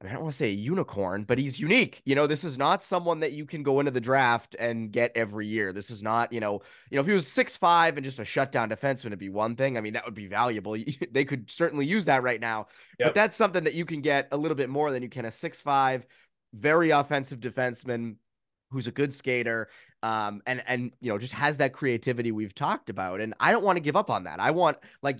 I, 0.00 0.04
mean, 0.04 0.10
I 0.10 0.14
don't 0.14 0.22
want 0.22 0.32
to 0.32 0.38
say 0.38 0.48
a 0.48 0.54
unicorn, 0.54 1.24
but 1.24 1.36
he's 1.36 1.60
unique. 1.60 2.00
You 2.06 2.14
know, 2.14 2.26
this 2.26 2.42
is 2.42 2.56
not 2.56 2.82
someone 2.82 3.20
that 3.20 3.32
you 3.32 3.44
can 3.44 3.62
go 3.62 3.80
into 3.80 3.90
the 3.90 4.00
draft 4.00 4.56
and 4.58 4.90
get 4.90 5.12
every 5.14 5.46
year. 5.46 5.72
This 5.72 5.90
is 5.90 6.02
not, 6.02 6.32
you 6.32 6.40
know, 6.40 6.62
you 6.90 6.96
know, 6.96 7.02
if 7.02 7.06
he 7.06 7.12
was 7.12 7.26
six 7.26 7.56
five 7.56 7.96
and 7.96 8.04
just 8.04 8.18
a 8.18 8.24
shutdown 8.24 8.70
defenseman, 8.70 9.06
it'd 9.06 9.18
be 9.18 9.28
one 9.28 9.56
thing. 9.56 9.76
I 9.76 9.82
mean, 9.82 9.92
that 9.92 10.04
would 10.06 10.14
be 10.14 10.26
valuable. 10.26 10.76
they 11.10 11.24
could 11.24 11.50
certainly 11.50 11.84
use 11.84 12.06
that 12.06 12.22
right 12.22 12.40
now. 12.40 12.68
Yep. 12.98 13.08
But 13.08 13.14
that's 13.14 13.36
something 13.36 13.64
that 13.64 13.74
you 13.74 13.84
can 13.84 14.00
get 14.00 14.28
a 14.32 14.36
little 14.36 14.56
bit 14.56 14.70
more 14.70 14.90
than 14.90 15.02
you 15.02 15.10
can 15.10 15.26
a 15.26 15.30
six 15.30 15.60
five, 15.60 16.06
very 16.54 16.90
offensive 16.90 17.40
defenseman 17.40 18.16
who's 18.70 18.86
a 18.86 18.92
good 18.92 19.12
skater 19.12 19.68
um 20.02 20.40
and 20.46 20.62
and 20.66 20.92
you 21.00 21.10
know 21.12 21.18
just 21.18 21.32
has 21.32 21.58
that 21.58 21.72
creativity 21.72 22.32
we've 22.32 22.54
talked 22.54 22.88
about 22.88 23.20
and 23.20 23.34
i 23.40 23.52
don't 23.52 23.64
want 23.64 23.76
to 23.76 23.80
give 23.80 23.96
up 23.96 24.10
on 24.10 24.24
that 24.24 24.40
i 24.40 24.50
want 24.50 24.78
like 25.02 25.18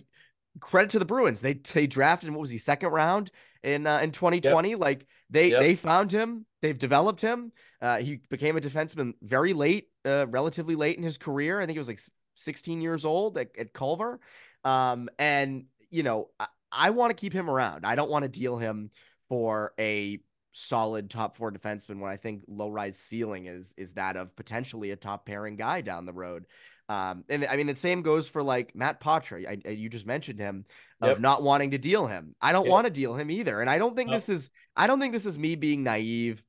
credit 0.59 0.91
to 0.91 0.99
the 0.99 1.05
Bruins. 1.05 1.41
They 1.41 1.55
they 1.55 1.87
drafted 1.87 2.31
what 2.31 2.41
was 2.41 2.51
he 2.51 2.59
second 2.59 2.91
round 2.91 3.31
in 3.63 3.87
uh, 3.87 3.99
in 3.99 4.11
2020. 4.11 4.71
Yep. 4.71 4.79
Like 4.79 5.07
they 5.29 5.51
yep. 5.51 5.61
they 5.61 5.75
found 5.75 6.13
him. 6.13 6.47
They've 6.63 6.79
developed 6.79 7.21
him. 7.21 7.53
Uh, 7.81 7.99
he 7.99 8.21
became 8.29 8.57
a 8.57 8.61
defenseman 8.61 9.15
very 9.23 9.53
late, 9.53 9.89
uh, 10.05 10.27
relatively 10.29 10.75
late 10.75 10.97
in 10.97 11.03
his 11.03 11.19
career. 11.19 11.61
I 11.61 11.67
think 11.67 11.75
he 11.75 11.79
was 11.79 11.89
like 11.89 12.01
16 12.35 12.81
years 12.81 13.05
old 13.05 13.39
at, 13.39 13.51
at 13.59 13.73
Culver. 13.73 14.21
Um, 14.65 15.09
and 15.19 15.65
you 15.91 16.03
know, 16.03 16.29
I, 16.39 16.47
I 16.73 16.91
want 16.91 17.11
to 17.11 17.15
keep 17.15 17.33
him 17.33 17.49
around. 17.49 17.87
I 17.87 17.95
don't 17.95 18.11
want 18.11 18.25
to 18.25 18.29
deal 18.29 18.59
him 18.59 18.91
for 19.29 19.73
a 19.79 20.21
solid 20.53 21.09
top 21.09 21.37
four 21.37 21.53
defenseman 21.53 22.01
when 22.01 22.11
I 22.11 22.17
think 22.17 22.43
Lohrei's 22.49 22.99
ceiling 22.99 23.47
is 23.47 23.75
is 23.79 23.95
that 23.95 24.17
of 24.17 24.35
potentially 24.37 24.91
a 24.91 24.97
top 24.97 25.25
pairing 25.25 25.57
guy 25.57 25.81
down 25.81 26.07
the 26.07 26.13
road. 26.13 26.47
Um, 26.91 27.23
and 27.29 27.47
I 27.49 27.57
mean, 27.57 27.69
the 27.69 27.77
same 27.77 28.03
goes 28.03 28.29
for 28.29 28.43
like 28.43 28.75
Matt 28.75 29.01
Poitras. 29.01 29.47
I, 29.47 29.59
I, 29.65 29.71
you 29.71 29.89
just 29.89 30.07
mentioned 30.07 30.41
him 30.41 30.65
of 31.01 31.11
yep. 31.11 31.21
not 31.21 31.41
wanting 31.41 31.71
to 31.71 31.79
deal 31.79 32.09
him. 32.09 32.35
I 32.41 32.51
don't 32.51 32.65
yep. 32.65 32.73
want 32.73 32.87
to 32.87 32.93
deal 32.93 33.15
him 33.15 33.31
either. 33.31 33.61
And 33.61 33.71
I 33.71 33.79
don't 33.79 33.95
think 33.95 34.11
this 34.11 34.29
is, 34.29 34.51
I 34.75 34.89
don't 34.89 34.99
think 34.99 35.13
this 35.13 35.25
is 35.25 35.39
me 35.39 35.55
being 35.55 35.85
naive 35.85 36.43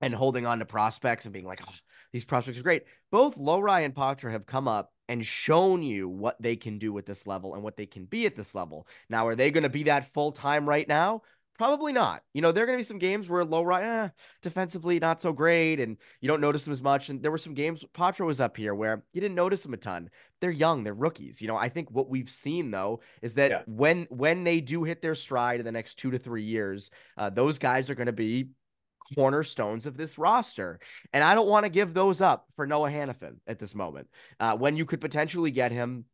and 0.00 0.12
holding 0.12 0.46
on 0.46 0.58
to 0.58 0.64
prospects 0.64 1.26
and 1.26 1.32
being 1.32 1.46
like, 1.46 1.62
oh, 1.64 1.74
these 2.12 2.24
prospects 2.24 2.58
are 2.58 2.64
great. 2.64 2.86
Both 3.12 3.38
Lohrei 3.38 3.84
and 3.84 3.94
Poitras 3.94 4.32
have 4.32 4.46
come 4.46 4.66
up 4.66 4.92
and 5.08 5.24
shown 5.24 5.82
you 5.82 6.08
what 6.08 6.42
they 6.42 6.56
can 6.56 6.78
do 6.78 6.98
at 6.98 7.06
this 7.06 7.24
level 7.24 7.54
and 7.54 7.62
what 7.62 7.76
they 7.76 7.86
can 7.86 8.04
be 8.04 8.26
at 8.26 8.34
this 8.34 8.56
level. 8.56 8.88
Now, 9.08 9.28
are 9.28 9.36
they 9.36 9.52
going 9.52 9.62
to 9.62 9.68
be 9.68 9.84
that 9.84 10.12
full 10.12 10.32
time 10.32 10.68
right 10.68 10.88
now? 10.88 11.22
Probably 11.58 11.92
not. 11.92 12.22
You 12.32 12.40
know, 12.40 12.52
there 12.52 12.62
are 12.62 12.66
going 12.66 12.78
to 12.78 12.80
be 12.80 12.86
some 12.86 13.00
games 13.00 13.28
where 13.28 13.44
Lohrei, 13.44 13.82
eh, 13.82 14.08
defensively 14.42 15.00
not 15.00 15.20
so 15.20 15.32
great, 15.32 15.80
and 15.80 15.96
you 16.20 16.28
don't 16.28 16.40
notice 16.40 16.64
them 16.64 16.72
as 16.72 16.82
much. 16.82 17.08
And 17.08 17.20
there 17.20 17.32
were 17.32 17.38
some 17.38 17.54
games 17.54 17.84
Poitras 17.92 18.24
was 18.24 18.40
up 18.40 18.56
here 18.56 18.76
where 18.76 19.02
you 19.12 19.20
didn't 19.20 19.34
notice 19.34 19.66
him 19.66 19.74
a 19.74 19.76
ton. 19.76 20.08
They're 20.40 20.52
young, 20.52 20.84
they're 20.84 20.94
rookies. 20.94 21.42
You 21.42 21.48
know, 21.48 21.56
I 21.56 21.68
think 21.68 21.90
what 21.90 22.08
we've 22.08 22.30
seen 22.30 22.70
though 22.70 23.00
is 23.22 23.34
that 23.34 23.50
yeah. 23.50 23.62
when 23.66 24.06
when 24.08 24.44
they 24.44 24.60
do 24.60 24.84
hit 24.84 25.02
their 25.02 25.16
stride 25.16 25.58
in 25.58 25.66
the 25.66 25.72
next 25.72 25.96
two 25.96 26.12
to 26.12 26.18
three 26.18 26.44
years, 26.44 26.90
uh, 27.16 27.28
those 27.28 27.58
guys 27.58 27.90
are 27.90 27.96
going 27.96 28.06
to 28.06 28.12
be 28.12 28.50
cornerstones 29.16 29.86
of 29.86 29.96
this 29.96 30.16
roster. 30.16 30.78
And 31.12 31.24
I 31.24 31.34
don't 31.34 31.48
want 31.48 31.64
to 31.64 31.70
give 31.70 31.92
those 31.92 32.20
up 32.20 32.46
for 32.54 32.66
Noah 32.66 32.90
Hanifin 32.90 33.36
at 33.48 33.58
this 33.58 33.74
moment. 33.74 34.08
Uh, 34.38 34.56
when 34.56 34.76
you 34.76 34.84
could 34.84 35.00
potentially 35.00 35.50
get 35.50 35.72
him 35.72 36.04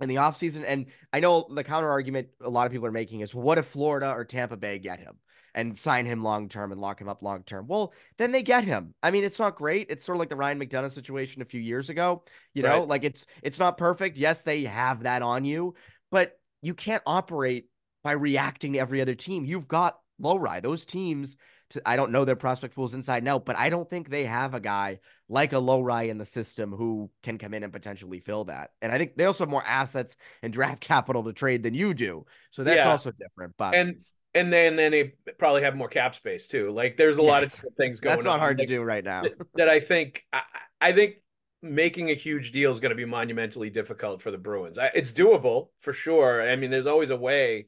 in 0.00 0.08
the 0.08 0.16
offseason. 0.16 0.64
And 0.66 0.86
I 1.12 1.20
know 1.20 1.48
the 1.52 1.64
counter 1.64 1.90
argument 1.90 2.28
a 2.40 2.50
lot 2.50 2.66
of 2.66 2.72
people 2.72 2.86
are 2.86 2.92
making 2.92 3.20
is 3.20 3.34
what 3.34 3.58
if 3.58 3.66
Florida 3.66 4.12
or 4.12 4.24
Tampa 4.24 4.56
Bay 4.56 4.78
get 4.78 5.00
him 5.00 5.16
and 5.54 5.76
sign 5.76 6.06
him 6.06 6.22
long 6.22 6.48
term 6.48 6.72
and 6.72 6.80
lock 6.80 7.00
him 7.00 7.08
up 7.08 7.22
long 7.22 7.42
term? 7.42 7.66
Well, 7.66 7.92
then 8.16 8.32
they 8.32 8.42
get 8.42 8.64
him. 8.64 8.94
I 9.02 9.10
mean, 9.10 9.24
it's 9.24 9.38
not 9.38 9.56
great. 9.56 9.88
It's 9.90 10.04
sort 10.04 10.16
of 10.16 10.20
like 10.20 10.28
the 10.28 10.36
Ryan 10.36 10.60
McDonagh 10.60 10.92
situation 10.92 11.42
a 11.42 11.46
few 11.46 11.60
years 11.60 11.90
ago. 11.90 12.22
You 12.54 12.62
know, 12.62 12.80
right. 12.80 12.88
like 12.88 13.04
it's 13.04 13.26
it's 13.42 13.58
not 13.58 13.78
perfect. 13.78 14.18
Yes, 14.18 14.42
they 14.42 14.64
have 14.64 15.02
that 15.02 15.22
on 15.22 15.44
you, 15.44 15.74
but 16.10 16.38
you 16.62 16.74
can't 16.74 17.02
operate 17.06 17.66
by 18.04 18.12
reacting 18.12 18.74
to 18.74 18.78
every 18.78 19.00
other 19.00 19.14
team. 19.14 19.44
You've 19.44 19.68
got 19.68 19.98
Lohrei. 20.22 20.62
Those 20.62 20.86
teams 20.86 21.36
to, 21.70 21.82
I 21.86 21.96
don't 21.96 22.12
know 22.12 22.24
their 22.24 22.36
prospect 22.36 22.74
pools 22.74 22.94
inside 22.94 23.18
and 23.18 23.28
out, 23.28 23.44
but 23.44 23.56
I 23.56 23.68
don't 23.68 23.88
think 23.88 24.08
they 24.08 24.24
have 24.24 24.54
a 24.54 24.60
guy 24.60 25.00
like 25.28 25.52
a 25.52 25.56
Lohrei 25.56 26.08
in 26.08 26.18
the 26.18 26.24
system 26.24 26.72
who 26.72 27.10
can 27.22 27.38
come 27.38 27.54
in 27.54 27.62
and 27.62 27.72
potentially 27.72 28.20
fill 28.20 28.44
that. 28.44 28.70
And 28.80 28.90
I 28.90 28.98
think 28.98 29.16
they 29.16 29.24
also 29.24 29.44
have 29.44 29.50
more 29.50 29.64
assets 29.64 30.16
and 30.42 30.52
draft 30.52 30.80
capital 30.82 31.24
to 31.24 31.32
trade 31.32 31.62
than 31.62 31.74
you 31.74 31.94
do. 31.94 32.26
So 32.50 32.64
that's 32.64 32.78
yeah. 32.78 32.90
also 32.90 33.10
different. 33.10 33.54
But 33.58 33.74
and 33.74 33.96
and 34.34 34.52
then 34.52 34.76
then 34.76 34.92
they 34.92 35.14
probably 35.38 35.62
have 35.62 35.76
more 35.76 35.88
cap 35.88 36.14
space 36.14 36.46
too. 36.46 36.70
Like 36.70 36.96
there's 36.96 37.18
a 37.18 37.22
yes. 37.22 37.28
lot 37.28 37.42
of 37.42 37.76
things 37.76 38.00
going. 38.00 38.12
On. 38.12 38.16
That's 38.16 38.24
not 38.24 38.34
on. 38.34 38.40
hard 38.40 38.58
like, 38.58 38.68
to 38.68 38.74
do 38.74 38.82
right 38.82 39.04
now. 39.04 39.22
that, 39.22 39.32
that 39.56 39.68
I 39.68 39.80
think 39.80 40.22
I, 40.32 40.42
I, 40.80 40.92
think 40.92 41.16
making 41.62 42.10
a 42.10 42.14
huge 42.14 42.52
deal 42.52 42.70
is 42.70 42.80
going 42.80 42.90
to 42.90 42.96
be 42.96 43.04
monumentally 43.04 43.70
difficult 43.70 44.22
for 44.22 44.30
the 44.30 44.38
Bruins. 44.38 44.78
I, 44.78 44.90
it's 44.94 45.12
doable 45.12 45.68
for 45.80 45.92
sure. 45.92 46.48
I 46.48 46.56
mean, 46.56 46.70
there's 46.70 46.86
always 46.86 47.10
a 47.10 47.16
way 47.16 47.66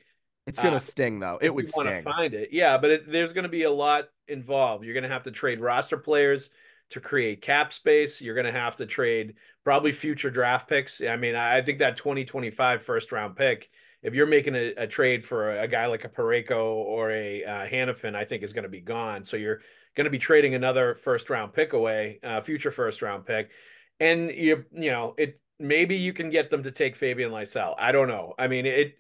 it's 0.51 0.59
gonna 0.59 0.77
uh, 0.77 0.81
sting 0.81 1.19
though. 1.21 1.39
It 1.41 1.55
would 1.55 1.69
sting. 1.69 2.05
Find 2.05 2.35
it, 2.35 2.51
yeah, 2.53 2.77
but 2.77 2.91
it, 2.91 3.11
there's 3.11 3.33
gonna 3.33 3.49
be 3.49 3.63
a 3.63 3.71
lot 3.71 4.09
involved. 4.29 4.85
You're 4.85 4.95
gonna 4.95 5.09
have 5.09 5.23
to 5.25 5.31
trade 5.31 5.61
roster 5.61 5.97
players 5.97 6.51
to 6.91 7.01
create 7.01 7.41
cap 7.41 7.73
space. 7.73 8.21
You're 8.21 8.35
gonna 8.35 8.53
have 8.53 8.77
to 8.77 8.87
trade 8.87 9.35
probably 9.65 9.93
future 9.93 10.31
draft 10.31 10.69
picks. 10.69 11.01
I 11.01 11.17
mean, 11.17 11.35
I 11.35 11.63
think 11.63 11.79
that 11.79 11.97
2025 11.97 12.83
first 12.83 13.13
round 13.13 13.37
pick. 13.37 13.71
If 14.03 14.15
you're 14.15 14.27
making 14.27 14.55
a, 14.55 14.73
a 14.77 14.87
trade 14.87 15.25
for 15.27 15.57
a, 15.57 15.65
a, 15.65 15.69
guy 15.69 15.87
like 15.87 16.05
a 16.05 16.09
Parayko 16.09 16.75
or 16.75 17.11
a 17.11 17.45
uh, 17.45 17.67
Hanifin, 17.67 18.17
I 18.17 18.25
think 18.25 18.43
is 18.43 18.55
going 18.55 18.63
to 18.63 18.71
be 18.71 18.81
gone. 18.81 19.27
So 19.27 19.37
you're 19.37 19.61
going 19.95 20.07
to 20.07 20.11
be 20.11 20.19
trading 20.19 20.55
another 20.55 20.95
first 20.95 21.29
round 21.29 21.53
pick 21.53 21.75
away, 21.75 22.19
uh, 22.23 22.41
future 22.41 22.71
first 22.71 23.03
round 23.03 23.27
pick, 23.27 23.51
and 23.99 24.31
you 24.31 24.65
you 24.73 24.91
know 24.91 25.15
it 25.19 25.41
maybe 25.59 25.97
you 25.97 26.13
can 26.13 26.31
get 26.31 26.51
them 26.51 26.63
to 26.63 26.71
take 26.71 26.97
Fabian 26.97 27.31
Lysell. 27.31 27.75
I 27.79 27.93
don't 27.93 28.09
know. 28.09 28.35
I 28.39 28.49
mean 28.49 28.65
it 28.67 28.99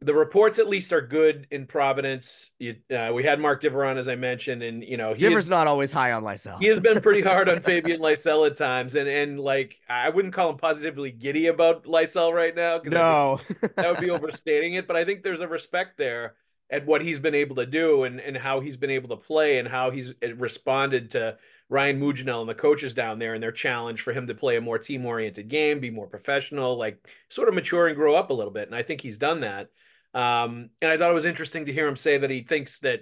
the 0.00 0.12
reports 0.14 0.58
at 0.58 0.68
least 0.68 0.92
are 0.92 1.00
good 1.00 1.46
in 1.50 1.66
Providence. 1.66 2.50
You, 2.58 2.76
uh, 2.94 3.12
we 3.14 3.24
had 3.24 3.40
Mark 3.40 3.62
Divver 3.62 3.88
on, 3.88 3.96
as 3.96 4.08
I 4.08 4.14
mentioned, 4.14 4.62
and 4.62 4.82
you 4.84 4.96
know 4.96 5.14
Divver's 5.14 5.48
not 5.48 5.66
always 5.66 5.92
high 5.92 6.12
on 6.12 6.22
Lysell. 6.22 6.58
He 6.60 6.66
has 6.66 6.80
been 6.80 7.00
pretty 7.00 7.22
hard 7.22 7.48
on 7.48 7.60
Fabian 7.62 8.00
Lysell 8.00 8.46
at 8.46 8.56
times, 8.56 8.94
and 8.94 9.08
and 9.08 9.40
like 9.40 9.78
I 9.88 10.10
wouldn't 10.10 10.34
call 10.34 10.50
him 10.50 10.58
positively 10.58 11.10
giddy 11.10 11.46
about 11.46 11.84
Lysell 11.84 12.32
right 12.32 12.54
now. 12.54 12.80
No, 12.84 13.40
that 13.76 13.86
would 13.88 14.00
be 14.00 14.10
overstating 14.10 14.74
it. 14.74 14.86
But 14.86 14.96
I 14.96 15.04
think 15.04 15.22
there's 15.22 15.40
a 15.40 15.48
respect 15.48 15.96
there 15.96 16.34
at 16.68 16.84
what 16.84 17.00
he's 17.00 17.20
been 17.20 17.34
able 17.34 17.56
to 17.56 17.66
do 17.66 18.04
and 18.04 18.20
and 18.20 18.36
how 18.36 18.60
he's 18.60 18.76
been 18.76 18.90
able 18.90 19.08
to 19.08 19.16
play 19.16 19.58
and 19.58 19.66
how 19.66 19.90
he's 19.90 20.12
responded 20.36 21.12
to 21.12 21.38
Ryan 21.68 21.98
Mougenel 21.98 22.40
and 22.40 22.48
the 22.48 22.54
coaches 22.54 22.94
down 22.94 23.18
there 23.18 23.34
and 23.34 23.42
their 23.42 23.50
challenge 23.50 24.02
for 24.02 24.12
him 24.12 24.26
to 24.26 24.34
play 24.34 24.56
a 24.56 24.60
more 24.60 24.78
team 24.78 25.04
oriented 25.04 25.48
game, 25.48 25.80
be 25.80 25.90
more 25.90 26.06
professional, 26.06 26.76
like 26.76 27.04
sort 27.28 27.48
of 27.48 27.54
mature 27.54 27.88
and 27.88 27.96
grow 27.96 28.14
up 28.14 28.30
a 28.30 28.34
little 28.34 28.52
bit. 28.52 28.68
And 28.68 28.74
I 28.74 28.82
think 28.82 29.00
he's 29.00 29.18
done 29.18 29.40
that. 29.40 29.70
Um, 30.16 30.70
and 30.80 30.90
I 30.90 30.96
thought 30.96 31.10
it 31.10 31.14
was 31.14 31.26
interesting 31.26 31.66
to 31.66 31.74
hear 31.74 31.86
him 31.86 31.94
say 31.94 32.16
that 32.16 32.30
he 32.30 32.42
thinks 32.42 32.78
that 32.78 33.00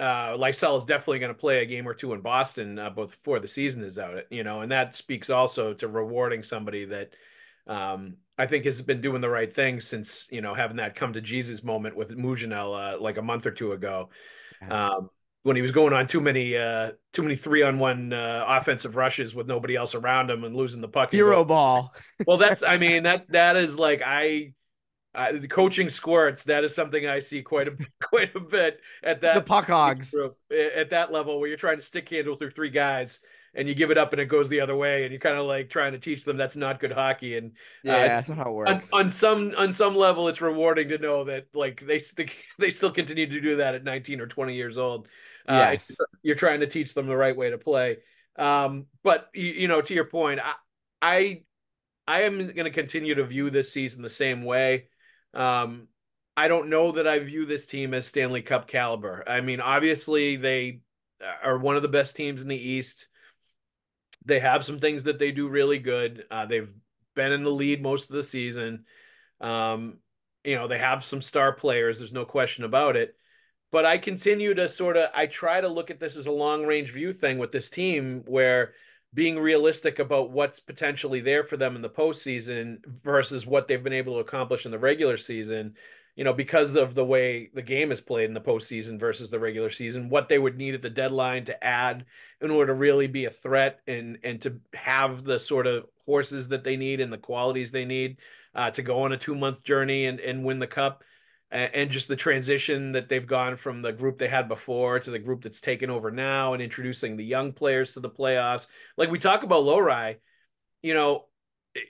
uh, 0.00 0.36
Lysell 0.36 0.78
is 0.78 0.84
definitely 0.84 1.20
going 1.20 1.32
to 1.32 1.38
play 1.38 1.62
a 1.62 1.66
game 1.66 1.86
or 1.86 1.94
two 1.94 2.12
in 2.14 2.20
Boston 2.20 2.80
uh, 2.80 2.90
both 2.90 3.10
before 3.10 3.38
the 3.38 3.46
season 3.46 3.84
is 3.84 3.96
out. 3.96 4.24
You 4.30 4.42
know, 4.42 4.60
and 4.60 4.72
that 4.72 4.96
speaks 4.96 5.30
also 5.30 5.74
to 5.74 5.86
rewarding 5.86 6.42
somebody 6.42 6.86
that 6.86 7.10
um, 7.68 8.16
I 8.36 8.46
think 8.46 8.64
has 8.64 8.82
been 8.82 9.00
doing 9.00 9.20
the 9.20 9.28
right 9.28 9.54
thing 9.54 9.80
since 9.80 10.26
you 10.32 10.40
know 10.40 10.52
having 10.52 10.78
that 10.78 10.96
come 10.96 11.12
to 11.12 11.20
Jesus 11.20 11.62
moment 11.62 11.96
with 11.96 12.16
Mougenel 12.16 12.96
uh, 12.96 13.00
like 13.00 13.16
a 13.16 13.22
month 13.22 13.46
or 13.46 13.52
two 13.52 13.70
ago. 13.70 14.10
Yes. 14.60 14.72
Um, 14.72 15.10
when 15.44 15.54
he 15.54 15.62
was 15.62 15.70
going 15.72 15.92
on 15.92 16.06
too 16.08 16.20
many 16.20 16.56
uh 16.56 16.90
too 17.12 17.22
many 17.22 17.36
three 17.36 17.62
on 17.62 17.78
one 17.78 18.12
uh 18.12 18.44
offensive 18.46 18.96
rushes 18.96 19.34
with 19.34 19.46
nobody 19.46 19.76
else 19.76 19.94
around 19.94 20.28
him 20.28 20.42
and 20.42 20.54
losing 20.54 20.80
the 20.80 20.88
puck 20.88 21.12
hero 21.12 21.44
ball 21.44 21.94
well 22.26 22.36
that's 22.36 22.62
i 22.66 22.76
mean 22.76 23.04
that 23.04 23.24
that 23.30 23.56
is 23.56 23.78
like 23.78 24.02
i 24.04 24.52
uh, 25.18 25.32
the 25.32 25.48
coaching 25.48 25.88
squirts 25.88 26.44
that 26.44 26.64
is 26.64 26.74
something 26.74 27.06
I 27.06 27.18
see 27.18 27.42
quite 27.42 27.68
a 27.68 27.72
quite 28.02 28.34
a 28.34 28.40
bit 28.40 28.80
at 29.02 29.20
that 29.22 29.34
the 29.34 29.42
puck 29.42 29.66
hogs 29.66 30.14
at 30.50 30.90
that 30.90 31.12
level 31.12 31.40
where 31.40 31.48
you're 31.48 31.58
trying 31.58 31.78
to 31.78 31.82
stick 31.82 32.08
handle 32.08 32.36
through 32.36 32.52
three 32.52 32.70
guys 32.70 33.20
and 33.54 33.66
you 33.66 33.74
give 33.74 33.90
it 33.90 33.98
up 33.98 34.12
and 34.12 34.20
it 34.20 34.26
goes 34.26 34.48
the 34.48 34.60
other 34.60 34.76
way 34.76 35.02
and 35.04 35.12
you're 35.12 35.20
kind 35.20 35.38
of 35.38 35.46
like 35.46 35.70
trying 35.70 35.92
to 35.92 35.98
teach 35.98 36.24
them 36.24 36.36
that's 36.36 36.56
not 36.56 36.80
good 36.80 36.92
hockey 36.92 37.36
and 37.36 37.52
yeah 37.82 37.94
uh, 37.94 38.08
that's 38.08 38.28
not 38.28 38.38
how 38.38 38.50
it 38.50 38.54
works 38.54 38.92
on, 38.92 39.06
on, 39.06 39.12
some 39.12 39.52
on 39.56 39.72
some 39.72 39.96
level 39.96 40.28
it's 40.28 40.40
rewarding 40.40 40.88
to 40.88 40.98
know 40.98 41.24
that 41.24 41.46
like 41.54 41.82
they 41.86 42.00
they 42.58 42.70
still 42.70 42.90
continue 42.90 43.26
to 43.26 43.40
do 43.40 43.56
that 43.56 43.74
at 43.74 43.84
19 43.84 44.20
or 44.20 44.26
20 44.26 44.54
years 44.54 44.78
old 44.78 45.08
Uh, 45.48 45.72
Yes. 45.72 45.96
you're 46.22 46.36
trying 46.36 46.60
to 46.60 46.66
teach 46.66 46.94
them 46.94 47.06
the 47.06 47.16
right 47.16 47.36
way 47.36 47.50
to 47.50 47.58
play. 47.58 47.98
Um, 48.36 48.86
but 49.02 49.28
you, 49.34 49.46
you 49.46 49.68
know, 49.68 49.80
to 49.80 49.94
your 49.94 50.04
point, 50.04 50.40
I 50.40 50.52
I, 51.00 51.42
I 52.06 52.22
am 52.22 52.38
going 52.38 52.64
to 52.64 52.70
continue 52.70 53.14
to 53.14 53.24
view 53.24 53.50
this 53.50 53.72
season 53.72 54.02
the 54.02 54.08
same 54.08 54.44
way. 54.44 54.88
Um, 55.34 55.88
I 56.36 56.48
don't 56.48 56.70
know 56.70 56.92
that 56.92 57.06
I 57.06 57.18
view 57.18 57.46
this 57.46 57.66
team 57.66 57.94
as 57.94 58.06
Stanley 58.06 58.42
Cup 58.42 58.68
caliber. 58.68 59.24
I 59.28 59.40
mean, 59.40 59.60
obviously 59.60 60.36
they 60.36 60.80
are 61.42 61.58
one 61.58 61.76
of 61.76 61.82
the 61.82 61.88
best 61.88 62.16
teams 62.16 62.42
in 62.42 62.48
the 62.48 62.56
East. 62.56 63.08
They 64.24 64.40
have 64.40 64.64
some 64.64 64.78
things 64.78 65.04
that 65.04 65.18
they 65.18 65.32
do 65.32 65.48
really 65.48 65.78
good. 65.78 66.24
Uh, 66.30 66.46
they've 66.46 66.72
been 67.16 67.32
in 67.32 67.42
the 67.42 67.50
lead 67.50 67.82
most 67.82 68.08
of 68.08 68.16
the 68.16 68.22
season. 68.22 68.84
Um, 69.40 69.98
you 70.44 70.54
know, 70.54 70.68
they 70.68 70.78
have 70.78 71.04
some 71.04 71.22
star 71.22 71.52
players. 71.52 71.98
There's 71.98 72.12
no 72.12 72.24
question 72.24 72.64
about 72.64 72.96
it. 72.96 73.16
But 73.70 73.84
I 73.84 73.98
continue 73.98 74.54
to 74.54 74.68
sort 74.68 74.96
of 74.96 75.10
I 75.14 75.26
try 75.26 75.60
to 75.60 75.68
look 75.68 75.90
at 75.90 76.00
this 76.00 76.16
as 76.16 76.26
a 76.26 76.32
long 76.32 76.64
range 76.64 76.92
view 76.92 77.12
thing 77.12 77.38
with 77.38 77.52
this 77.52 77.68
team 77.68 78.22
where 78.26 78.72
being 79.14 79.38
realistic 79.38 79.98
about 79.98 80.30
what's 80.30 80.60
potentially 80.60 81.20
there 81.20 81.44
for 81.44 81.56
them 81.56 81.76
in 81.76 81.82
the 81.82 81.88
postseason 81.88 82.78
versus 83.02 83.46
what 83.46 83.66
they've 83.66 83.82
been 83.82 83.92
able 83.92 84.14
to 84.14 84.20
accomplish 84.20 84.66
in 84.66 84.70
the 84.70 84.78
regular 84.78 85.16
season, 85.16 85.74
you 86.14 86.24
know, 86.24 86.32
because 86.32 86.74
of 86.74 86.94
the 86.94 87.04
way 87.04 87.48
the 87.54 87.62
game 87.62 87.90
is 87.90 88.00
played 88.00 88.26
in 88.26 88.34
the 88.34 88.40
postseason 88.40 89.00
versus 89.00 89.30
the 89.30 89.38
regular 89.38 89.70
season, 89.70 90.10
what 90.10 90.28
they 90.28 90.38
would 90.38 90.58
need 90.58 90.74
at 90.74 90.82
the 90.82 90.90
deadline 90.90 91.44
to 91.46 91.64
add 91.64 92.04
in 92.40 92.50
order 92.50 92.72
to 92.72 92.78
really 92.78 93.06
be 93.06 93.24
a 93.24 93.30
threat 93.30 93.80
and 93.86 94.18
and 94.24 94.42
to 94.42 94.60
have 94.74 95.24
the 95.24 95.40
sort 95.40 95.66
of 95.66 95.86
horses 96.04 96.48
that 96.48 96.64
they 96.64 96.76
need 96.76 97.00
and 97.00 97.12
the 97.12 97.18
qualities 97.18 97.70
they 97.70 97.84
need 97.84 98.18
uh, 98.54 98.70
to 98.70 98.82
go 98.82 99.02
on 99.02 99.12
a 99.12 99.16
two 99.16 99.34
month 99.34 99.62
journey 99.62 100.06
and, 100.06 100.20
and 100.20 100.44
win 100.44 100.58
the 100.58 100.66
cup 100.66 101.02
and 101.50 101.90
just 101.90 102.08
the 102.08 102.16
transition 102.16 102.92
that 102.92 103.08
they've 103.08 103.26
gone 103.26 103.56
from 103.56 103.80
the 103.80 103.92
group 103.92 104.18
they 104.18 104.28
had 104.28 104.48
before 104.48 105.00
to 105.00 105.10
the 105.10 105.18
group 105.18 105.42
that's 105.42 105.60
taken 105.60 105.88
over 105.88 106.10
now 106.10 106.52
and 106.52 106.62
introducing 106.62 107.16
the 107.16 107.24
young 107.24 107.52
players 107.52 107.92
to 107.92 108.00
the 108.00 108.10
playoffs. 108.10 108.66
Like 108.98 109.10
we 109.10 109.18
talk 109.18 109.42
about 109.42 109.64
Lohrei, 109.64 110.16
you 110.82 110.92
know, 110.92 111.24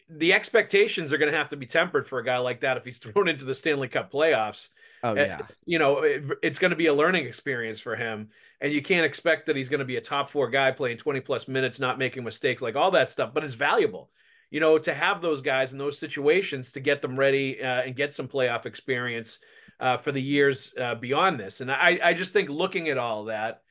the 0.09 0.33
expectations 0.33 1.13
are 1.13 1.19
going 1.19 1.33
to 1.33 1.37
have 1.37 1.49
to 1.49 1.57
be 1.57 1.67
tempered 1.67 2.07
for 2.07 2.19
a 2.19 2.25
guy 2.25 2.39
like 2.39 2.61
that 2.61 2.77
if 2.77 2.85
he's 2.85 2.99
thrown 2.99 3.29
into 3.29 3.45
the 3.45 3.55
Stanley 3.55 3.89
Cup 3.89 4.13
playoffs. 4.13 4.69
Oh 5.03 5.15
yeah. 5.15 5.41
You 5.65 5.79
know, 5.79 5.99
it, 6.03 6.25
it's 6.43 6.59
going 6.59 6.71
to 6.71 6.77
be 6.77 6.87
a 6.87 6.95
learning 6.95 7.27
experience 7.27 7.81
for 7.81 7.95
him, 7.95 8.31
and 8.61 8.73
you 8.73 8.83
can't 8.83 9.07
expect 9.07 9.47
that 9.47 9.55
he's 9.55 9.69
going 9.69 9.79
to 9.79 9.87
be 9.87 9.97
a 9.97 10.01
top 10.01 10.29
four 10.29 10.51
guy 10.51 10.73
playing 10.73 10.99
twenty 10.99 11.21
plus 11.21 11.47
minutes, 11.47 11.79
not 11.79 11.99
making 11.99 12.25
mistakes, 12.25 12.63
like 12.63 12.75
all 12.75 12.91
that 12.91 13.13
stuff. 13.13 13.33
But 13.33 13.45
it's 13.45 13.55
valuable, 13.55 14.11
you 14.51 14.61
know, 14.61 14.79
to 14.79 14.95
have 14.95 15.21
those 15.21 15.41
guys 15.43 15.73
in 15.73 15.79
those 15.79 15.99
situations 15.99 16.73
to 16.73 16.81
get 16.81 17.03
them 17.03 17.19
ready 17.19 17.63
uh, 17.63 17.83
and 17.83 17.97
get 17.97 18.15
some 18.15 18.29
playoff 18.29 18.67
experience 18.67 19.39
uh, 19.81 19.97
for 19.99 20.13
the 20.13 20.23
years 20.23 20.73
uh, 20.81 20.95
beyond 20.95 21.39
this. 21.39 21.61
And 21.61 21.71
I, 21.71 21.99
I 22.03 22.15
just 22.15 22.33
think 22.33 22.49
looking 22.49 22.89
at 22.89 22.99
all 22.99 23.27
that, 23.27 23.63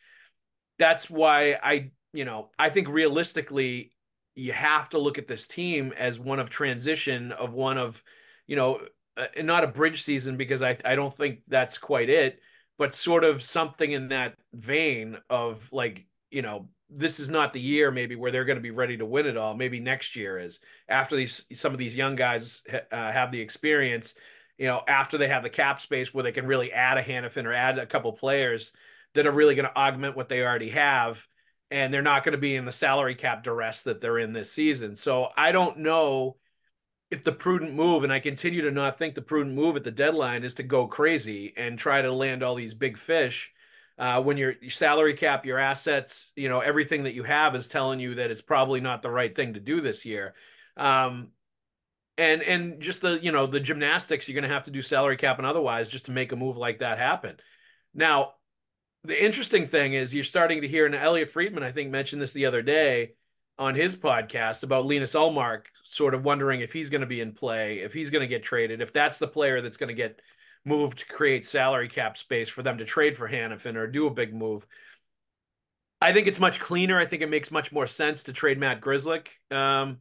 that's 0.79 1.09
why 1.09 1.53
I, 1.53 1.91
you 2.13 2.25
know, 2.25 2.49
I 2.57 2.69
think 2.69 2.87
realistically, 2.87 3.91
you 4.35 4.53
have 4.53 4.87
to 4.89 4.99
look 4.99 5.17
at 5.17 5.27
this 5.27 5.47
team 5.47 5.91
as 5.97 6.19
one 6.19 6.39
of 6.39 6.51
transition, 6.51 7.31
of 7.31 7.53
one 7.53 7.79
of, 7.79 8.01
you 8.45 8.55
know, 8.55 8.79
uh, 9.17 9.25
not 9.41 9.63
a 9.63 9.67
bridge 9.67 10.03
season 10.03 10.37
because 10.37 10.61
I, 10.61 10.77
I 10.85 10.93
don't 10.93 11.15
think 11.15 11.39
that's 11.47 11.79
quite 11.79 12.09
it, 12.09 12.39
but 12.77 12.93
sort 12.93 13.23
of 13.23 13.41
something 13.41 13.91
in 13.91 14.09
that 14.09 14.35
vein 14.53 15.17
of 15.27 15.67
like, 15.71 16.05
you 16.29 16.43
know, 16.43 16.69
this 16.89 17.19
is 17.19 17.29
not 17.29 17.53
the 17.53 17.59
year 17.59 17.91
maybe 17.91 18.15
where 18.15 18.31
they're 18.31 18.45
going 18.45 18.57
to 18.57 18.61
be 18.61 18.71
ready 18.71 18.97
to 18.97 19.05
win 19.05 19.25
it 19.25 19.37
all. 19.37 19.55
Maybe 19.55 19.79
next 19.79 20.15
year 20.15 20.39
is 20.39 20.59
after 20.87 21.15
these 21.15 21.45
some 21.55 21.73
of 21.73 21.79
these 21.79 21.95
young 21.95 22.15
guys 22.15 22.61
uh, 22.91 23.11
have 23.11 23.31
the 23.31 23.41
experience. 23.41 24.13
You 24.57 24.67
know, 24.67 24.81
after 24.87 25.19
they 25.19 25.27
have 25.27 25.43
the 25.43 25.51
cap 25.51 25.81
space 25.81 26.13
where 26.13 26.23
they 26.23 26.31
can 26.31 26.47
really 26.47 26.71
add 26.73 26.97
a 26.97 27.03
Hanifin 27.03 27.45
or 27.45 27.53
add 27.53 27.77
a 27.77 27.85
couple 27.85 28.11
players 28.13 28.71
that 29.13 29.27
are 29.27 29.31
really 29.31 29.53
going 29.53 29.67
to 29.67 29.77
augment 29.77 30.15
what 30.15 30.29
they 30.29 30.41
already 30.41 30.71
have, 30.71 31.19
and 31.69 31.93
they're 31.93 32.01
not 32.01 32.23
going 32.23 32.31
to 32.31 32.39
be 32.39 32.55
in 32.55 32.65
the 32.65 32.71
salary 32.71 33.13
cap 33.15 33.43
duress 33.43 33.83
that 33.83 34.01
they're 34.01 34.17
in 34.17 34.33
this 34.33 34.51
season. 34.51 34.95
So 34.95 35.27
I 35.37 35.51
don't 35.51 35.79
know 35.79 36.37
if 37.11 37.23
the 37.23 37.31
prudent 37.31 37.73
move, 37.73 38.03
and 38.03 38.11
I 38.11 38.19
continue 38.19 38.63
to 38.63 38.71
not 38.71 38.97
think 38.97 39.15
the 39.15 39.21
prudent 39.21 39.55
move 39.55 39.75
at 39.75 39.83
the 39.83 39.91
deadline 39.91 40.43
is 40.43 40.55
to 40.55 40.63
go 40.63 40.87
crazy 40.87 41.53
and 41.55 41.77
try 41.77 42.01
to 42.01 42.11
land 42.11 42.43
all 42.43 42.55
these 42.55 42.73
big 42.73 42.97
fish. 42.97 43.51
Uh, 43.97 44.21
when 44.21 44.37
your, 44.37 44.53
your 44.61 44.71
salary 44.71 45.15
cap, 45.15 45.45
your 45.45 45.57
assets, 45.57 46.31
you 46.35 46.49
know, 46.49 46.59
everything 46.59 47.03
that 47.03 47.15
you 47.15 47.23
have 47.23 47.55
is 47.55 47.67
telling 47.67 47.99
you 47.99 48.15
that 48.15 48.29
it's 48.29 48.43
probably 48.43 48.79
not 48.79 49.01
the 49.01 49.09
right 49.09 49.35
thing 49.35 49.55
to 49.55 49.59
do 49.59 49.81
this 49.81 50.05
year. 50.05 50.35
Um, 50.75 51.29
and 52.17 52.41
and 52.41 52.81
just 52.81 53.01
the 53.01 53.19
you 53.21 53.31
know 53.31 53.45
the 53.47 53.59
gymnastics 53.59 54.27
you're 54.27 54.39
going 54.39 54.47
to 54.47 54.53
have 54.53 54.65
to 54.65 54.71
do 54.71 54.81
salary 54.81 55.17
cap 55.17 55.37
and 55.37 55.47
otherwise 55.47 55.87
just 55.87 56.05
to 56.05 56.11
make 56.11 56.31
a 56.31 56.35
move 56.35 56.57
like 56.57 56.79
that 56.79 56.97
happen. 56.97 57.37
Now, 57.93 58.33
the 59.03 59.23
interesting 59.23 59.67
thing 59.67 59.93
is 59.93 60.13
you're 60.13 60.23
starting 60.23 60.61
to 60.61 60.67
hear, 60.67 60.85
and 60.85 60.95
Elliotte 60.95 61.29
Friedman 61.29 61.63
I 61.63 61.71
think 61.71 61.89
mentioned 61.91 62.21
this 62.21 62.31
the 62.31 62.45
other 62.45 62.61
day 62.61 63.13
on 63.59 63.75
his 63.75 63.95
podcast 63.95 64.63
about 64.63 64.85
Linus 64.85 65.13
Ullmark, 65.13 65.63
sort 65.85 66.13
of 66.13 66.23
wondering 66.23 66.61
if 66.61 66.73
he's 66.73 66.89
going 66.89 67.01
to 67.01 67.07
be 67.07 67.21
in 67.21 67.33
play, 67.33 67.79
if 67.79 67.93
he's 67.93 68.09
going 68.09 68.21
to 68.21 68.27
get 68.27 68.43
traded, 68.43 68.81
if 68.81 68.93
that's 68.93 69.17
the 69.17 69.27
player 69.27 69.61
that's 69.61 69.77
going 69.77 69.87
to 69.87 69.95
get 69.95 70.19
moved 70.67 70.99
to 70.99 71.05
create 71.05 71.47
salary 71.47 71.89
cap 71.89 72.17
space 72.17 72.49
for 72.49 72.61
them 72.61 72.77
to 72.77 72.85
trade 72.85 73.17
for 73.17 73.29
Hanifin 73.29 73.75
or 73.75 73.87
do 73.87 74.07
a 74.07 74.11
big 74.11 74.33
move. 74.33 74.65
I 76.01 76.13
think 76.13 76.27
it's 76.27 76.39
much 76.39 76.59
cleaner. 76.59 76.99
I 76.99 77.05
think 77.07 77.21
it 77.23 77.29
makes 77.29 77.49
much 77.49 77.71
more 77.71 77.87
sense 77.87 78.23
to 78.23 78.33
trade 78.33 78.59
Matt 78.59 78.81
Grzelcyk 78.81 79.27
um, 79.51 79.97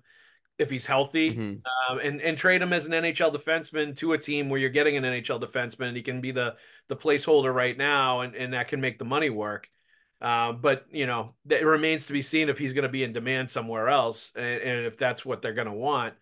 if 0.59 0.69
he's 0.71 0.85
healthy, 0.87 1.35
Mhm. 1.35 1.63
um, 1.89 1.99
and 1.99 2.21
and 2.21 2.37
trade 2.37 2.61
him 2.61 2.73
as 2.73 2.87
an 2.87 2.93
NHL 2.93 3.31
defenseman 3.31 3.97
to 3.99 4.13
a 4.13 4.19
team 4.19 4.49
where 4.51 4.61
you're 4.61 4.71
getting 4.71 4.97
an 4.97 5.05
NHL 5.05 5.41
defenseman. 5.41 5.97
He 5.97 6.03
can 6.03 6.21
be 6.21 6.33
the 6.33 6.57
the 6.89 6.97
placeholder 6.97 7.55
right 7.55 7.77
now, 7.77 8.21
and 8.21 8.35
and 8.35 8.53
that 8.53 8.69
can 8.69 8.81
make 8.81 8.99
the 8.99 9.05
money 9.05 9.31
work. 9.31 9.69
Uh, 10.21 10.53
but 10.53 10.87
you 10.91 11.07
know, 11.07 11.35
it 11.49 11.65
remains 11.65 12.07
to 12.07 12.13
be 12.13 12.23
seen 12.23 12.49
if 12.49 12.59
he's 12.59 12.73
going 12.73 12.85
to 12.85 12.89
be 12.91 13.03
in 13.03 13.13
demand 13.13 13.51
somewhere 13.51 13.89
else, 13.89 14.33
and, 14.35 14.45
and 14.45 14.87
if 14.87 14.99
that's 14.99 15.25
what 15.25 15.41
they're 15.43 15.55
going 15.55 15.67
to 15.67 15.73
want. 15.73 16.15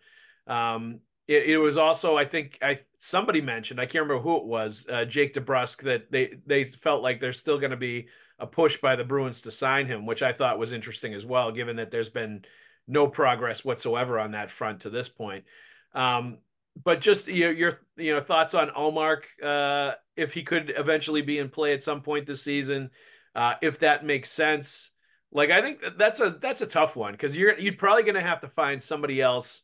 Um, 0.47 0.99
it, 1.27 1.43
it 1.51 1.57
was 1.57 1.77
also, 1.77 2.17
I 2.17 2.25
think, 2.25 2.57
I 2.61 2.79
somebody 2.99 3.41
mentioned, 3.41 3.79
I 3.79 3.85
can't 3.85 4.03
remember 4.03 4.21
who 4.21 4.37
it 4.37 4.45
was, 4.45 4.85
uh, 4.91 5.05
Jake 5.05 5.33
DeBrusk, 5.33 5.83
that 5.83 6.11
they 6.11 6.35
they 6.45 6.65
felt 6.65 7.03
like 7.03 7.19
there's 7.19 7.39
still 7.39 7.59
going 7.59 7.71
to 7.71 7.77
be 7.77 8.07
a 8.39 8.47
push 8.47 8.77
by 8.81 8.95
the 8.95 9.03
Bruins 9.03 9.41
to 9.41 9.51
sign 9.51 9.87
him, 9.87 10.05
which 10.05 10.21
I 10.21 10.33
thought 10.33 10.59
was 10.59 10.73
interesting 10.73 11.13
as 11.13 11.25
well, 11.25 11.51
given 11.51 11.77
that 11.77 11.91
there's 11.91 12.09
been 12.09 12.43
no 12.87 13.07
progress 13.07 13.63
whatsoever 13.63 14.19
on 14.19 14.31
that 14.31 14.51
front 14.51 14.81
to 14.81 14.89
this 14.89 15.09
point. 15.09 15.45
Um, 15.93 16.39
but 16.83 17.01
just 17.01 17.27
your 17.27 17.51
your 17.51 17.79
you 17.95 18.13
know 18.13 18.21
thoughts 18.21 18.53
on 18.53 18.69
Ullmark, 18.69 19.21
uh, 19.43 19.95
if 20.15 20.33
he 20.33 20.43
could 20.43 20.73
eventually 20.75 21.21
be 21.21 21.39
in 21.39 21.49
play 21.49 21.73
at 21.73 21.83
some 21.83 22.01
point 22.01 22.27
this 22.27 22.41
season, 22.41 22.91
uh, 23.33 23.53
if 23.61 23.79
that 23.79 24.05
makes 24.05 24.31
sense. 24.31 24.91
Like 25.31 25.51
I 25.51 25.61
think 25.61 25.81
that's 25.97 26.19
a 26.19 26.37
that's 26.41 26.61
a 26.61 26.67
tough 26.67 26.95
one 26.95 27.13
because 27.13 27.35
you're 27.35 27.57
you're 27.57 27.73
probably 27.73 28.03
going 28.03 28.15
to 28.15 28.21
have 28.21 28.41
to 28.41 28.49
find 28.49 28.83
somebody 28.83 29.21
else 29.21 29.61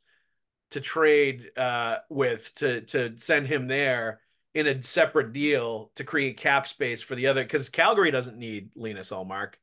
to 0.71 0.81
trade 0.81 1.57
uh, 1.57 1.97
with 2.09 2.53
to 2.55 2.81
to 2.81 3.17
send 3.17 3.47
him 3.47 3.67
there 3.67 4.21
in 4.53 4.67
a 4.67 4.83
separate 4.83 5.31
deal 5.33 5.91
to 5.95 6.03
create 6.03 6.37
cap 6.37 6.67
space 6.67 7.01
for 7.01 7.15
the 7.15 7.27
other 7.27 7.43
because 7.43 7.69
Calgary 7.69 8.11
doesn't 8.11 8.37
need 8.37 8.69
Linus 8.75 9.09
Ullmark. 9.11 9.53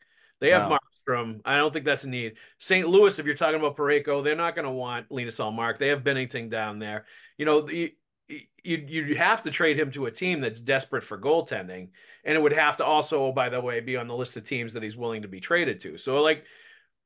They 0.40 0.50
have 0.50 0.70
No. 0.70 0.78
Markstrom. 0.78 1.40
I 1.44 1.56
don't 1.56 1.72
think 1.72 1.84
that's 1.84 2.04
a 2.04 2.08
need. 2.08 2.36
St. 2.58 2.88
Louis, 2.88 3.18
if 3.18 3.26
you're 3.26 3.34
talking 3.34 3.58
about 3.58 3.76
Parayko, 3.76 4.22
they're 4.22 4.36
not 4.36 4.54
going 4.54 4.64
to 4.64 4.70
want 4.70 5.10
Linus 5.10 5.38
Ullmark. 5.38 5.78
They 5.78 5.88
have 5.88 6.04
Binnington 6.04 6.50
down 6.50 6.78
there. 6.78 7.06
You 7.36 7.44
know, 7.44 7.68
you, 7.68 7.90
you 8.28 8.76
you 8.76 9.16
have 9.16 9.42
to 9.44 9.50
trade 9.50 9.78
him 9.78 9.90
to 9.92 10.06
a 10.06 10.10
team 10.10 10.40
that's 10.40 10.60
desperate 10.60 11.04
for 11.04 11.18
goaltending, 11.18 11.88
and 12.24 12.36
it 12.36 12.40
would 12.42 12.52
have 12.52 12.76
to 12.78 12.84
also, 12.84 13.26
oh, 13.26 13.32
by 13.32 13.48
the 13.48 13.60
way, 13.60 13.80
be 13.80 13.96
on 13.96 14.06
the 14.08 14.14
list 14.14 14.36
of 14.36 14.44
teams 14.46 14.74
that 14.74 14.82
he's 14.82 14.96
willing 14.96 15.22
to 15.22 15.28
be 15.28 15.40
traded 15.40 15.80
to. 15.82 15.98
So 15.98 16.20
like 16.22 16.44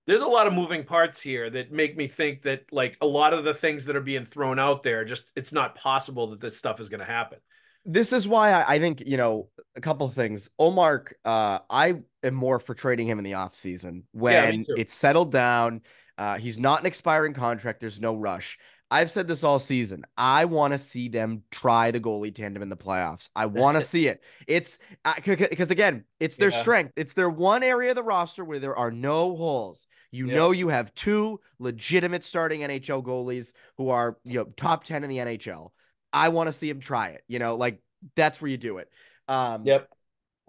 there's 0.07 0.23
a 0.23 0.27
lot 0.27 0.47
of 0.47 0.53
moving 0.53 0.85
parts 0.85 1.21
here 1.21 1.49
that 1.51 1.73
make 1.73 1.97
me 1.97 2.09
think 2.09 2.43
that 2.43 2.65
like 2.73 2.97
a 3.01 3.07
lot 3.07 3.33
of 3.33 3.45
the 3.45 3.55
things 3.55 3.85
that 3.85 3.97
are 3.97 4.01
being 4.01 4.27
thrown 4.27 4.59
out 4.59 4.83
there 4.83 5.05
just 5.05 5.25
it's 5.37 5.53
not 5.53 5.75
possible 5.75 6.29
that 6.31 6.41
this 6.41 6.57
stuff 6.57 6.81
is 6.81 6.89
going 6.89 7.01
to 7.01 7.07
happen 7.07 7.39
This 7.85 8.13
is 8.13 8.29
why 8.29 8.53
I, 8.53 8.75
I 8.75 8.79
think, 8.79 9.03
you 9.05 9.17
know, 9.17 9.49
a 9.75 9.81
couple 9.81 10.07
of 10.07 10.15
things. 10.15 10.51
Omar, 10.59 11.05
uh, 11.25 11.59
I 11.69 11.97
am 12.23 12.35
more 12.35 12.61
for 12.61 12.75
trading 12.75 13.09
him 13.09 13.19
in 13.19 13.25
the 13.25 13.33
offseason 13.33 14.05
when 14.13 14.65
too. 14.65 14.75
it's 14.77 14.95
settled 14.95 15.33
down. 15.33 15.81
Uh, 16.17 16.39
he's 16.39 16.59
not 16.61 16.79
an 16.81 16.87
expiring 16.87 17.35
contract. 17.35 17.81
There's 17.81 18.01
no 18.01 18.15
rush. 18.15 18.59
I've 18.93 19.11
said 19.11 19.27
this 19.27 19.43
all 19.43 19.59
season. 19.59 20.05
I 20.19 20.45
want 20.45 20.75
to 20.75 20.79
see 20.79 21.09
them 21.09 21.45
try 21.51 21.91
the 21.93 21.99
goalie 21.99 22.35
tandem 22.35 22.63
in 22.63 22.69
the 22.69 22.77
playoffs. 22.77 23.31
I 23.35 23.47
want 23.47 23.77
to 23.79 23.83
see 23.83 24.07
it. 24.07 24.23
It's 24.47 24.79
because 25.25 25.71
again, 25.71 26.05
it's 26.21 26.37
their 26.37 26.51
Yeah. 26.51 26.61
strength. 26.61 26.93
It's 26.95 27.15
their 27.15 27.31
one 27.31 27.63
area 27.63 27.91
of 27.91 27.97
the 27.97 28.03
roster 28.03 28.45
where 28.45 28.59
there 28.59 28.77
are 28.77 28.91
no 28.91 29.35
holes. 29.35 29.87
You 30.11 30.27
Yeah. 30.27 30.35
know, 30.35 30.51
you 30.51 30.69
have 30.69 30.93
two 30.95 31.41
legitimate 31.59 32.23
starting 32.23 32.61
NHL 32.61 33.03
goalies 33.03 33.53
who 33.79 33.89
are 33.89 34.19
you 34.25 34.41
know 34.41 34.45
top 34.57 34.85
ten 34.85 35.05
in 35.05 35.09
the 35.09 35.21
NHL. 35.21 35.73
I 36.13 36.29
want 36.29 36.49
to 36.49 36.53
see 36.53 36.69
them 36.69 36.81
try 36.81 37.09
it. 37.09 37.25
You 37.29 37.39
know, 37.39 37.57
like 37.57 37.81
that's 38.15 38.43
where 38.43 38.51
you 38.51 38.59
do 38.59 38.77
it. 38.77 38.91
Um, 39.27 39.65
yep 39.65 39.89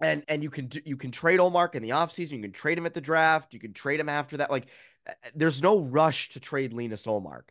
and 0.00 0.24
and 0.28 0.42
you 0.42 0.50
can 0.50 0.66
do, 0.66 0.80
you 0.84 0.96
can 0.96 1.10
trade 1.10 1.40
Ullmark 1.40 1.74
in 1.74 1.82
the 1.82 1.90
offseason. 1.90 2.32
You 2.32 2.42
can 2.42 2.52
trade 2.52 2.76
him 2.76 2.86
at 2.86 2.94
the 2.94 3.00
draft. 3.00 3.54
You 3.54 3.60
can 3.60 3.72
trade 3.72 4.00
him 4.00 4.08
after 4.08 4.38
that. 4.38 4.50
Like, 4.50 4.66
uh, 5.08 5.12
there's 5.34 5.62
no 5.62 5.80
rush 5.80 6.30
to 6.30 6.40
trade 6.40 6.72
Linus 6.72 7.06
Ullmark. 7.06 7.44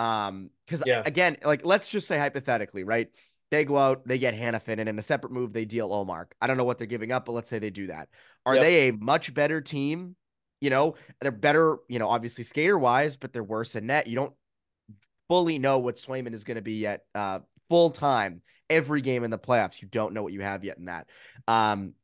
Um, 0.00 0.50
because 0.66 0.82
Yeah. 0.86 1.02
again, 1.04 1.36
like 1.44 1.64
let's 1.64 1.88
just 1.88 2.08
say 2.08 2.18
hypothetically, 2.18 2.84
right? 2.84 3.08
They 3.50 3.64
go 3.64 3.76
out, 3.76 4.06
they 4.06 4.18
get 4.18 4.34
Hanifin, 4.34 4.78
and 4.78 4.88
in 4.88 4.98
a 4.98 5.02
separate 5.02 5.32
move, 5.32 5.52
they 5.52 5.64
deal 5.64 5.90
Ullmark. 5.90 6.32
I 6.40 6.46
don't 6.46 6.56
know 6.56 6.64
what 6.64 6.78
they're 6.78 6.86
giving 6.86 7.12
up, 7.12 7.26
but 7.26 7.32
let's 7.32 7.50
say 7.50 7.58
they 7.58 7.70
do 7.70 7.88
that. 7.88 8.08
Are 8.46 8.54
Yep. 8.54 8.62
they 8.62 8.88
a 8.88 8.92
much 8.92 9.34
better 9.34 9.60
team? 9.60 10.16
You 10.60 10.70
know, 10.70 10.94
they're 11.20 11.32
better, 11.32 11.78
you 11.88 11.98
know, 11.98 12.08
obviously 12.08 12.44
skater 12.44 12.78
wise, 12.78 13.16
but 13.16 13.32
they're 13.32 13.42
worse 13.44 13.74
in 13.74 13.86
net. 13.86 14.06
You 14.06 14.16
don't 14.16 14.34
fully 15.28 15.58
know 15.58 15.78
what 15.78 15.96
Swayman 15.96 16.32
is 16.32 16.44
going 16.44 16.56
to 16.56 16.62
be 16.62 16.86
at 16.86 17.02
uh, 17.14 17.40
full 17.68 17.90
time 17.90 18.42
every 18.68 19.00
game 19.00 19.24
in 19.24 19.30
the 19.30 19.38
playoffs. 19.38 19.82
You 19.82 19.88
don't 19.88 20.14
know 20.14 20.22
what 20.22 20.32
you 20.32 20.42
have 20.42 20.64
yet 20.64 20.78
in 20.78 20.86
that. 20.86 21.08
Um, 21.48 21.94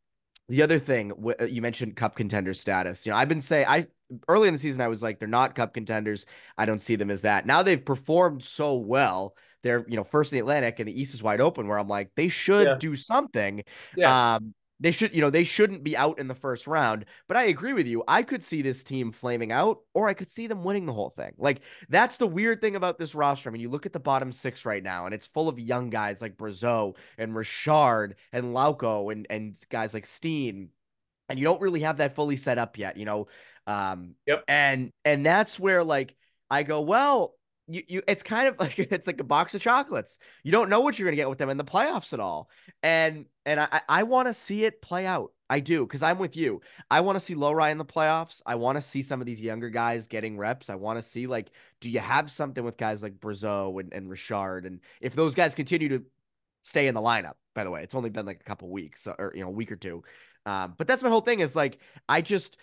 the 0.48 0.62
other 0.62 0.78
thing 0.78 1.12
uh, 1.40 1.44
you 1.44 1.60
mentioned 1.62 1.96
cup 1.96 2.16
contender 2.16 2.54
status. 2.54 3.04
You 3.06 3.12
know, 3.12 3.18
I've 3.18 3.28
been 3.28 3.40
saying 3.40 3.66
I 3.68 3.86
early 4.28 4.48
in 4.48 4.54
the 4.54 4.60
season 4.60 4.80
I 4.82 4.88
was 4.88 5.02
like 5.02 5.18
they're 5.18 5.28
not 5.28 5.54
cup 5.54 5.74
contenders. 5.74 6.26
I 6.56 6.66
don't 6.66 6.80
see 6.80 6.96
them 6.96 7.10
as 7.10 7.22
that. 7.22 7.46
Now 7.46 7.62
they've 7.62 7.84
performed 7.84 8.44
so 8.44 8.74
well. 8.74 9.34
They're 9.62 9.84
you 9.88 9.96
know 9.96 10.04
first 10.04 10.32
in 10.32 10.36
the 10.36 10.40
Atlantic 10.40 10.78
and 10.78 10.88
the 10.88 11.00
East 11.00 11.14
is 11.14 11.22
wide 11.22 11.40
open. 11.40 11.66
Where 11.66 11.78
I'm 11.78 11.88
like 11.88 12.10
they 12.14 12.28
should 12.28 12.66
Yeah. 12.66 12.76
do 12.78 12.94
something. 12.94 13.64
Yes. 13.96 14.08
Um, 14.10 14.54
they 14.78 14.90
should, 14.90 15.14
you 15.14 15.20
know, 15.20 15.30
they 15.30 15.44
shouldn't 15.44 15.82
be 15.82 15.96
out 15.96 16.18
in 16.18 16.28
the 16.28 16.34
first 16.34 16.66
round. 16.66 17.06
But 17.28 17.36
I 17.36 17.44
agree 17.44 17.72
with 17.72 17.86
you. 17.86 18.04
I 18.06 18.22
could 18.22 18.44
see 18.44 18.62
this 18.62 18.84
team 18.84 19.10
flaming 19.10 19.52
out, 19.52 19.80
or 19.94 20.08
I 20.08 20.14
could 20.14 20.30
see 20.30 20.46
them 20.46 20.64
winning 20.64 20.86
the 20.86 20.92
whole 20.92 21.10
thing. 21.10 21.32
Like 21.38 21.62
that's 21.88 22.18
the 22.18 22.26
weird 22.26 22.60
thing 22.60 22.76
about 22.76 22.98
this 22.98 23.14
roster. 23.14 23.48
I 23.48 23.52
mean, 23.52 23.62
you 23.62 23.70
look 23.70 23.86
at 23.86 23.92
the 23.92 24.00
bottom 24.00 24.32
six 24.32 24.64
right 24.64 24.82
now, 24.82 25.06
and 25.06 25.14
it's 25.14 25.26
full 25.26 25.48
of 25.48 25.58
young 25.58 25.90
guys 25.90 26.20
like 26.20 26.36
Brazeau 26.36 26.96
and 27.16 27.34
Richard 27.34 28.16
and 28.32 28.54
Lauko 28.54 29.12
and 29.12 29.26
and 29.30 29.56
guys 29.70 29.94
like 29.94 30.06
Steen, 30.06 30.68
and 31.28 31.38
you 31.38 31.44
don't 31.44 31.60
really 31.60 31.80
have 31.80 31.98
that 31.98 32.14
fully 32.14 32.36
set 32.36 32.58
up 32.58 32.78
yet. 32.78 32.96
You 32.96 33.06
know, 33.06 33.28
um, 33.66 34.14
Yep. 34.26 34.44
And 34.48 34.92
and 35.04 35.24
that's 35.24 35.58
where 35.58 35.84
like 35.84 36.14
I 36.50 36.62
go, 36.62 36.80
well, 36.82 37.34
you 37.68 37.82
you 37.88 38.02
it's 38.06 38.22
kind 38.22 38.48
of 38.48 38.56
like 38.60 38.78
it's 38.78 39.06
like 39.06 39.20
a 39.20 39.24
box 39.24 39.54
of 39.54 39.62
chocolates. 39.62 40.18
You 40.42 40.52
don't 40.52 40.70
know 40.70 40.80
what 40.80 40.98
you're 40.98 41.06
gonna 41.06 41.16
get 41.16 41.28
with 41.28 41.38
them 41.38 41.50
in 41.50 41.56
the 41.56 41.64
playoffs 41.64 42.12
at 42.12 42.20
all. 42.20 42.50
And 42.82 43.26
and 43.44 43.60
I 43.60 43.80
I 43.88 44.02
want 44.04 44.28
to 44.28 44.34
see 44.34 44.64
it 44.64 44.82
play 44.82 45.06
out. 45.06 45.32
I 45.48 45.60
do 45.60 45.86
because 45.86 46.02
I'm 46.02 46.18
with 46.18 46.36
you. 46.36 46.60
I 46.90 47.00
want 47.00 47.16
to 47.16 47.20
see 47.20 47.36
Lohrei 47.36 47.70
in 47.70 47.78
the 47.78 47.84
playoffs. 47.84 48.42
I 48.44 48.56
want 48.56 48.76
to 48.76 48.82
see 48.82 49.00
some 49.00 49.20
of 49.20 49.26
these 49.26 49.40
younger 49.40 49.70
guys 49.70 50.08
getting 50.08 50.36
reps. 50.36 50.70
I 50.70 50.74
want 50.74 50.98
to 50.98 51.02
see 51.02 51.28
like, 51.28 51.50
do 51.80 51.88
you 51.88 52.00
have 52.00 52.30
something 52.30 52.64
with 52.64 52.76
guys 52.76 53.02
like 53.02 53.20
Brazeau 53.20 53.78
and, 53.80 53.92
and 53.92 54.10
Richard? 54.10 54.66
And 54.66 54.80
if 55.00 55.14
those 55.14 55.36
guys 55.36 55.54
continue 55.54 55.88
to 55.90 56.04
stay 56.62 56.88
in 56.88 56.94
the 56.94 57.00
lineup, 57.00 57.34
by 57.54 57.62
the 57.62 57.70
way, 57.70 57.84
it's 57.84 57.94
only 57.94 58.10
been 58.10 58.26
like 58.26 58.40
a 58.40 58.44
couple 58.44 58.68
weeks 58.70 59.06
or 59.06 59.32
you 59.36 59.42
know, 59.42 59.48
a 59.48 59.52
week 59.52 59.70
or 59.70 59.76
two. 59.76 60.02
Um, 60.46 60.74
but 60.76 60.86
that's 60.86 61.02
my 61.02 61.08
whole 61.08 61.20
thing 61.20 61.40
is 61.40 61.54
like 61.54 61.78
I 62.08 62.22
just 62.22 62.56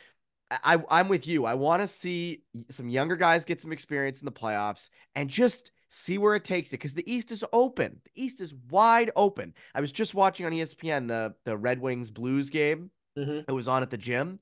I 0.63 0.83
I'm 0.89 1.07
with 1.07 1.27
you. 1.27 1.45
I 1.45 1.53
want 1.53 1.81
to 1.81 1.87
see 1.87 2.43
some 2.69 2.89
younger 2.89 3.15
guys 3.15 3.45
get 3.45 3.61
some 3.61 3.71
experience 3.71 4.21
in 4.21 4.25
the 4.25 4.31
playoffs 4.31 4.89
and 5.15 5.29
just 5.29 5.71
see 5.89 6.17
where 6.17 6.35
it 6.35 6.43
takes 6.43 6.69
it 6.69 6.77
because 6.77 6.93
the 6.93 7.11
East 7.11 7.31
is 7.31 7.45
open. 7.53 8.01
The 8.03 8.23
East 8.23 8.41
is 8.41 8.53
wide 8.69 9.11
open. 9.15 9.53
I 9.75 9.81
was 9.81 9.91
just 9.91 10.15
watching 10.15 10.45
on 10.45 10.51
ESPN 10.51 11.07
the 11.07 11.35
the 11.45 11.57
Red 11.57 11.79
Wings 11.79 12.11
Blues 12.11 12.49
game. 12.49 12.91
Mhm. 13.17 13.45
It 13.47 13.51
was 13.51 13.67
on 13.67 13.83
at 13.83 13.91
the 13.91 13.97
gym, 13.97 14.39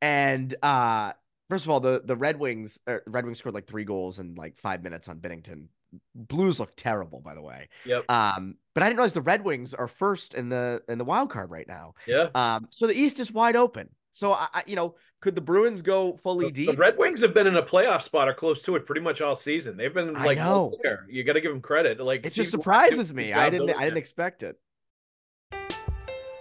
and 0.00 0.54
uh, 0.62 1.12
first 1.50 1.64
of 1.64 1.70
all, 1.70 1.80
the 1.80 2.02
the 2.04 2.16
Red 2.16 2.38
Wings 2.38 2.80
er, 2.88 3.02
Red 3.06 3.24
Wings 3.24 3.38
scored 3.38 3.54
like 3.54 3.66
three 3.66 3.84
goals 3.84 4.18
in 4.18 4.34
like 4.36 4.56
five 4.56 4.82
minutes 4.82 5.08
on 5.08 5.18
Binnington. 5.18 5.66
Blues 6.14 6.58
look 6.58 6.74
terrible, 6.76 7.20
by 7.20 7.34
the 7.34 7.42
way. 7.42 7.68
Yep. 7.84 8.10
Um, 8.10 8.54
but 8.72 8.82
I 8.82 8.86
didn't 8.86 8.98
realize 8.98 9.12
the 9.12 9.20
Red 9.20 9.44
Wings 9.44 9.74
are 9.74 9.88
first 9.88 10.34
in 10.34 10.48
the 10.48 10.82
in 10.88 10.98
the 10.98 11.04
wild 11.04 11.30
card 11.30 11.50
right 11.50 11.66
now. 11.68 11.94
Yeah. 12.06 12.28
Um, 12.34 12.68
so 12.70 12.86
the 12.86 12.94
East 12.94 13.18
is 13.20 13.30
wide 13.32 13.56
open. 13.56 13.90
So 14.12 14.32
I, 14.34 14.46
I 14.54 14.62
you 14.66 14.76
know, 14.76 14.94
could 15.20 15.34
the 15.34 15.40
Bruins 15.40 15.82
go 15.82 16.16
fully 16.18 16.46
The, 16.46 16.52
deep? 16.52 16.70
the 16.70 16.76
Red 16.76 16.98
Wings 16.98 17.22
have 17.22 17.34
been 17.34 17.46
in 17.46 17.56
a 17.56 17.62
playoff 17.62 18.02
spot 18.02 18.28
or 18.28 18.34
close 18.34 18.60
to 18.62 18.76
it 18.76 18.86
pretty 18.86 19.00
much 19.00 19.20
all 19.20 19.34
season. 19.34 19.76
They've 19.76 19.92
been 19.92 20.12
like 20.12 20.38
know. 20.38 20.70
right 20.70 20.78
there. 20.82 21.06
You 21.08 21.24
got 21.24 21.32
to 21.32 21.40
give 21.40 21.50
them 21.50 21.62
credit. 21.62 21.98
Like 21.98 22.24
it 22.24 22.32
just 22.32 22.50
surprises 22.50 23.12
me. 23.12 23.32
I 23.32 23.50
didn't 23.50 23.70
I 23.70 23.84
didn't 23.84 23.98
expect 23.98 24.42
it. 24.42 24.58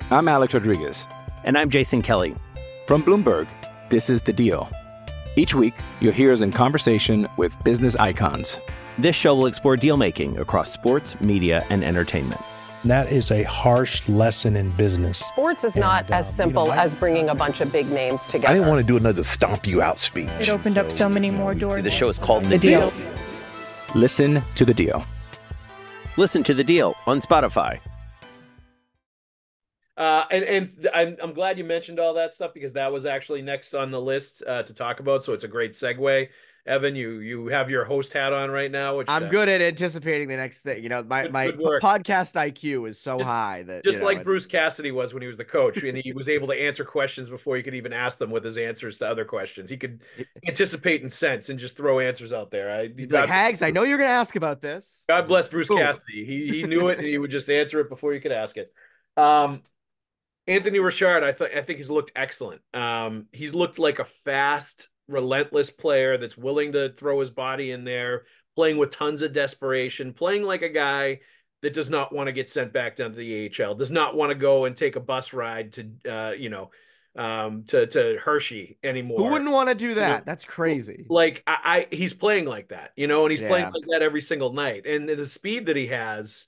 I'm 0.09 0.27
Alex 0.27 0.53
Rodriguez. 0.53 1.07
And 1.43 1.57
I'm 1.57 1.69
Jason 1.69 2.01
Kelly. 2.01 2.35
From 2.85 3.01
Bloomberg, 3.01 3.47
this 3.89 4.09
is 4.09 4.21
The 4.21 4.33
Deal. 4.33 4.69
Each 5.37 5.55
week, 5.55 5.73
you'll 6.01 6.11
hear 6.11 6.33
us 6.33 6.41
in 6.41 6.51
conversation 6.51 7.27
with 7.37 7.57
business 7.63 7.95
icons. 7.95 8.59
This 8.97 9.15
show 9.15 9.33
will 9.33 9.45
explore 9.45 9.77
deal 9.77 9.95
making 9.95 10.37
across 10.39 10.71
sports, 10.71 11.19
media, 11.21 11.65
and 11.69 11.83
entertainment. 11.83 12.41
And 12.81 12.89
that 12.89 13.11
is 13.11 13.29
a 13.29 13.43
harsh 13.43 14.07
lesson 14.09 14.55
in 14.55 14.71
business. 14.71 15.19
Sports 15.19 15.63
is 15.63 15.73
And, 15.73 15.81
not 15.81 16.09
uh, 16.09 16.15
as 16.15 16.25
you 16.25 16.31
know, 16.31 16.35
simple 16.37 16.71
I- 16.71 16.83
as 16.83 16.95
bringing 16.95 17.29
a 17.29 17.35
bunch 17.35 17.61
of 17.61 17.71
big 17.71 17.89
names 17.91 18.23
together. 18.23 18.47
I 18.49 18.53
didn't 18.55 18.69
want 18.69 18.81
to 18.81 18.87
do 18.87 18.97
another 18.97 19.23
stomp 19.23 19.67
you 19.67 19.81
out 19.83 19.99
speech. 19.99 20.29
It 20.39 20.49
opened 20.49 20.77
up 20.79 20.91
so 20.91 21.07
many 21.07 21.29
more 21.29 21.53
doors. 21.53 21.83
The 21.83 21.91
show 21.91 22.09
is 22.09 22.17
called 22.17 22.45
The 22.45 22.57
Deal. 22.57 22.91
Listen 23.93 24.41
to 24.55 24.65
The 24.65 24.73
Deal. 24.73 25.05
Listen 26.17 26.43
to 26.43 26.53
the 26.53 26.63
deal 26.63 26.93
on 27.07 27.21
Spotify. 27.21 27.79
Uh, 29.95 30.25
and 30.29 30.43
and 30.43 30.89
I'm, 30.93 31.15
I'm 31.21 31.33
glad 31.33 31.57
you 31.57 31.63
mentioned 31.63 31.99
all 32.01 32.15
that 32.15 32.33
stuff 32.33 32.53
because 32.53 32.73
that 32.73 32.91
was 32.91 33.05
actually 33.05 33.41
next 33.41 33.73
on 33.73 33.91
the 33.91 34.01
list 34.01 34.43
uh, 34.45 34.63
to 34.63 34.73
talk 34.73 34.99
about. 34.99 35.23
So 35.23 35.31
it's 35.33 35.45
a 35.45 35.47
great 35.47 35.73
segue. 35.73 36.27
Evan, 36.67 36.95
you 36.95 37.19
you 37.19 37.47
have 37.47 37.69
your 37.71 37.85
host 37.85 38.13
hat 38.13 38.33
on 38.33 38.51
right 38.51 38.69
now, 38.69 38.97
which 38.97 39.07
I'm 39.09 39.23
uh, 39.23 39.29
good 39.29 39.49
at 39.49 39.61
anticipating 39.61 40.27
the 40.27 40.37
next 40.37 40.61
thing. 40.61 40.83
You 40.83 40.89
know, 40.89 41.01
my 41.03 41.23
Good- 41.23 41.31
my 41.31 41.51
good 41.51 41.81
podcast 41.81 42.35
IQ 42.35 42.87
is 42.89 42.99
so 42.99 43.17
Just- 43.17 43.27
high 43.27 43.63
that 43.63 43.83
just 43.83 43.95
you 43.95 43.99
know, 44.01 44.05
like 44.05 44.23
Bruce 44.23 44.45
Cassidy 44.45 44.91
was 44.91 45.13
when 45.13 45.21
he 45.21 45.27
was 45.27 45.37
the 45.37 45.45
coach, 45.45 45.77
and 45.83 45.97
he 45.97 46.13
was 46.13 46.29
able 46.29 46.47
to 46.49 46.53
answer 46.53 46.85
questions 46.85 47.29
before 47.29 47.57
you 47.57 47.63
could 47.63 47.73
even 47.75 47.93
ask 47.93 48.17
them 48.19 48.29
with 48.29 48.43
his 48.43 48.57
answers 48.57 48.99
to 48.99 49.07
other 49.07 49.25
questions. 49.25 49.69
He 49.69 49.77
could 49.77 50.01
anticipate 50.47 51.01
and 51.01 51.11
sense 51.11 51.49
and 51.49 51.59
just 51.59 51.75
throw 51.77 51.99
answers 51.99 52.31
out 52.31 52.51
there. 52.51 52.71
I, 52.71 52.81
You'd 52.95 53.11
like, 53.11 53.27
Hags, 53.27 53.61
I 53.61 53.71
know 53.71 53.83
you're 53.83 53.97
gonna 53.97 54.09
ask 54.09 54.35
about 54.35 54.61
this. 54.61 55.05
God 55.09 55.27
bless 55.27 55.47
Bruce 55.47 55.67
Boom. 55.67 55.79
Cassidy. 55.79 56.25
He 56.25 56.47
he 56.61 56.63
knew 56.63 56.89
it 56.89 56.99
and 56.99 57.07
he 57.07 57.17
would 57.17 57.31
just 57.31 57.49
answer 57.49 57.79
it 57.79 57.89
before 57.89 58.13
you 58.13 58.21
could 58.21 58.31
ask 58.31 58.55
it. 58.57 58.71
Um, 59.17 59.61
Anthony 60.47 60.79
Richard, 60.79 61.23
I 61.23 61.33
thought 61.33 61.51
I 61.55 61.61
think 61.61 61.77
he's 61.77 61.91
looked 61.91 62.11
excellent. 62.15 62.61
Um, 62.73 63.27
he's 63.31 63.53
looked 63.53 63.79
like 63.79 63.99
a 63.99 64.05
fast, 64.05 64.89
relentless 65.07 65.69
player 65.69 66.17
that's 66.17 66.37
willing 66.37 66.71
to 66.73 66.93
throw 66.93 67.19
his 67.19 67.29
body 67.29 67.71
in 67.71 67.83
there, 67.83 68.23
playing 68.55 68.77
with 68.77 68.91
tons 68.91 69.21
of 69.21 69.33
desperation, 69.33 70.13
playing 70.13 70.43
like 70.43 70.61
a 70.61 70.69
guy 70.69 71.19
that 71.61 71.73
does 71.73 71.89
not 71.89 72.13
want 72.13 72.27
to 72.27 72.33
get 72.33 72.49
sent 72.49 72.73
back 72.73 72.97
down 72.97 73.11
to 73.11 73.17
the 73.17 73.51
AHL, 73.63 73.75
does 73.75 73.91
not 73.91 74.15
want 74.15 74.31
to 74.31 74.35
go 74.35 74.65
and 74.65 74.75
take 74.75 74.95
a 74.95 74.99
bus 74.99 75.33
ride 75.33 75.73
to 75.73 76.11
uh, 76.11 76.31
you 76.31 76.49
know, 76.49 76.71
um, 77.15 77.63
to 77.67 77.87
to 77.87 78.17
Hershey 78.23 78.77
anymore. 78.83 79.19
Who 79.19 79.31
wouldn't 79.31 79.51
want 79.51 79.69
to 79.69 79.75
do 79.75 79.89
know, 79.89 79.95
that? 79.95 80.25
That's 80.25 80.45
crazy. 80.45 81.05
like 81.09 81.43
I, 81.45 81.87
I 81.91 81.95
he's 81.95 82.13
playing 82.13 82.45
like 82.45 82.69
that, 82.69 82.91
you 82.95 83.07
know, 83.07 83.23
and 83.23 83.31
he's 83.31 83.41
playing 83.41 83.65
like 83.65 83.83
that 83.91 84.01
every 84.01 84.21
single 84.21 84.53
night. 84.53 84.85
And 84.85 85.07
the 85.07 85.25
speed 85.25 85.67
that 85.67 85.75
he 85.75 85.87
has, 85.87 86.47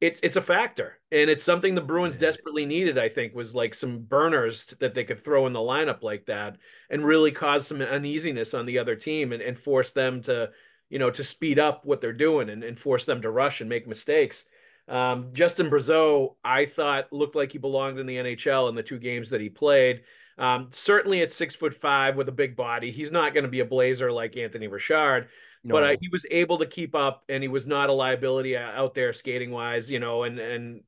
it's 0.00 0.20
it's 0.22 0.36
a 0.36 0.42
factor, 0.42 0.98
and 1.12 1.28
it's 1.28 1.44
something 1.44 1.74
the 1.74 1.80
Bruins 1.80 2.14
is. 2.14 2.20
desperately 2.20 2.64
needed. 2.64 2.98
I 2.98 3.08
think 3.08 3.34
was 3.34 3.54
like 3.54 3.74
some 3.74 3.98
burners 4.00 4.64
that 4.78 4.94
they 4.94 5.04
could 5.04 5.22
throw 5.22 5.46
in 5.46 5.52
the 5.52 5.60
lineup 5.60 6.02
like 6.02 6.26
that, 6.26 6.56
and 6.88 7.04
really 7.04 7.32
cause 7.32 7.66
some 7.66 7.82
uneasiness 7.82 8.54
on 8.54 8.66
the 8.66 8.78
other 8.78 8.96
team, 8.96 9.32
and, 9.32 9.42
and 9.42 9.58
force 9.58 9.90
them 9.90 10.22
to, 10.22 10.50
you 10.88 10.98
know, 10.98 11.10
to 11.10 11.22
speed 11.22 11.58
up 11.58 11.84
what 11.84 12.00
they're 12.00 12.12
doing, 12.12 12.48
and, 12.48 12.64
and 12.64 12.78
force 12.78 13.04
them 13.04 13.20
to 13.22 13.30
rush 13.30 13.60
and 13.60 13.68
make 13.68 13.86
mistakes. 13.86 14.44
Um, 14.88 15.28
Justin 15.32 15.70
Brazeau, 15.70 16.34
I 16.42 16.66
thought 16.66 17.12
looked 17.12 17.36
like 17.36 17.52
he 17.52 17.58
belonged 17.58 17.98
in 17.98 18.06
the 18.06 18.16
NHL 18.16 18.68
in 18.68 18.74
the 18.74 18.82
two 18.82 18.98
games 18.98 19.30
that 19.30 19.40
he 19.40 19.48
played. 19.48 20.02
Um, 20.38 20.68
certainly 20.72 21.20
at 21.20 21.32
six 21.32 21.54
foot 21.54 21.74
five 21.74 22.16
with 22.16 22.28
a 22.28 22.32
big 22.32 22.56
body, 22.56 22.90
he's 22.90 23.12
not 23.12 23.34
going 23.34 23.44
to 23.44 23.50
be 23.50 23.60
a 23.60 23.64
blazer 23.66 24.10
like 24.10 24.38
Anthony 24.38 24.68
Richard, 24.68 25.28
but 25.64 25.82
uh, 25.84 25.96
he 26.00 26.08
was 26.08 26.24
able 26.30 26.58
to 26.58 26.66
keep 26.66 26.94
up, 26.94 27.24
and 27.28 27.42
he 27.42 27.48
was 27.48 27.66
not 27.66 27.90
a 27.90 27.92
liability 27.92 28.56
uh, 28.56 28.60
out 28.60 28.94
there 28.94 29.12
skating 29.12 29.50
wise, 29.50 29.90
you 29.90 30.00
know. 30.00 30.22
And 30.22 30.38
and 30.38 30.82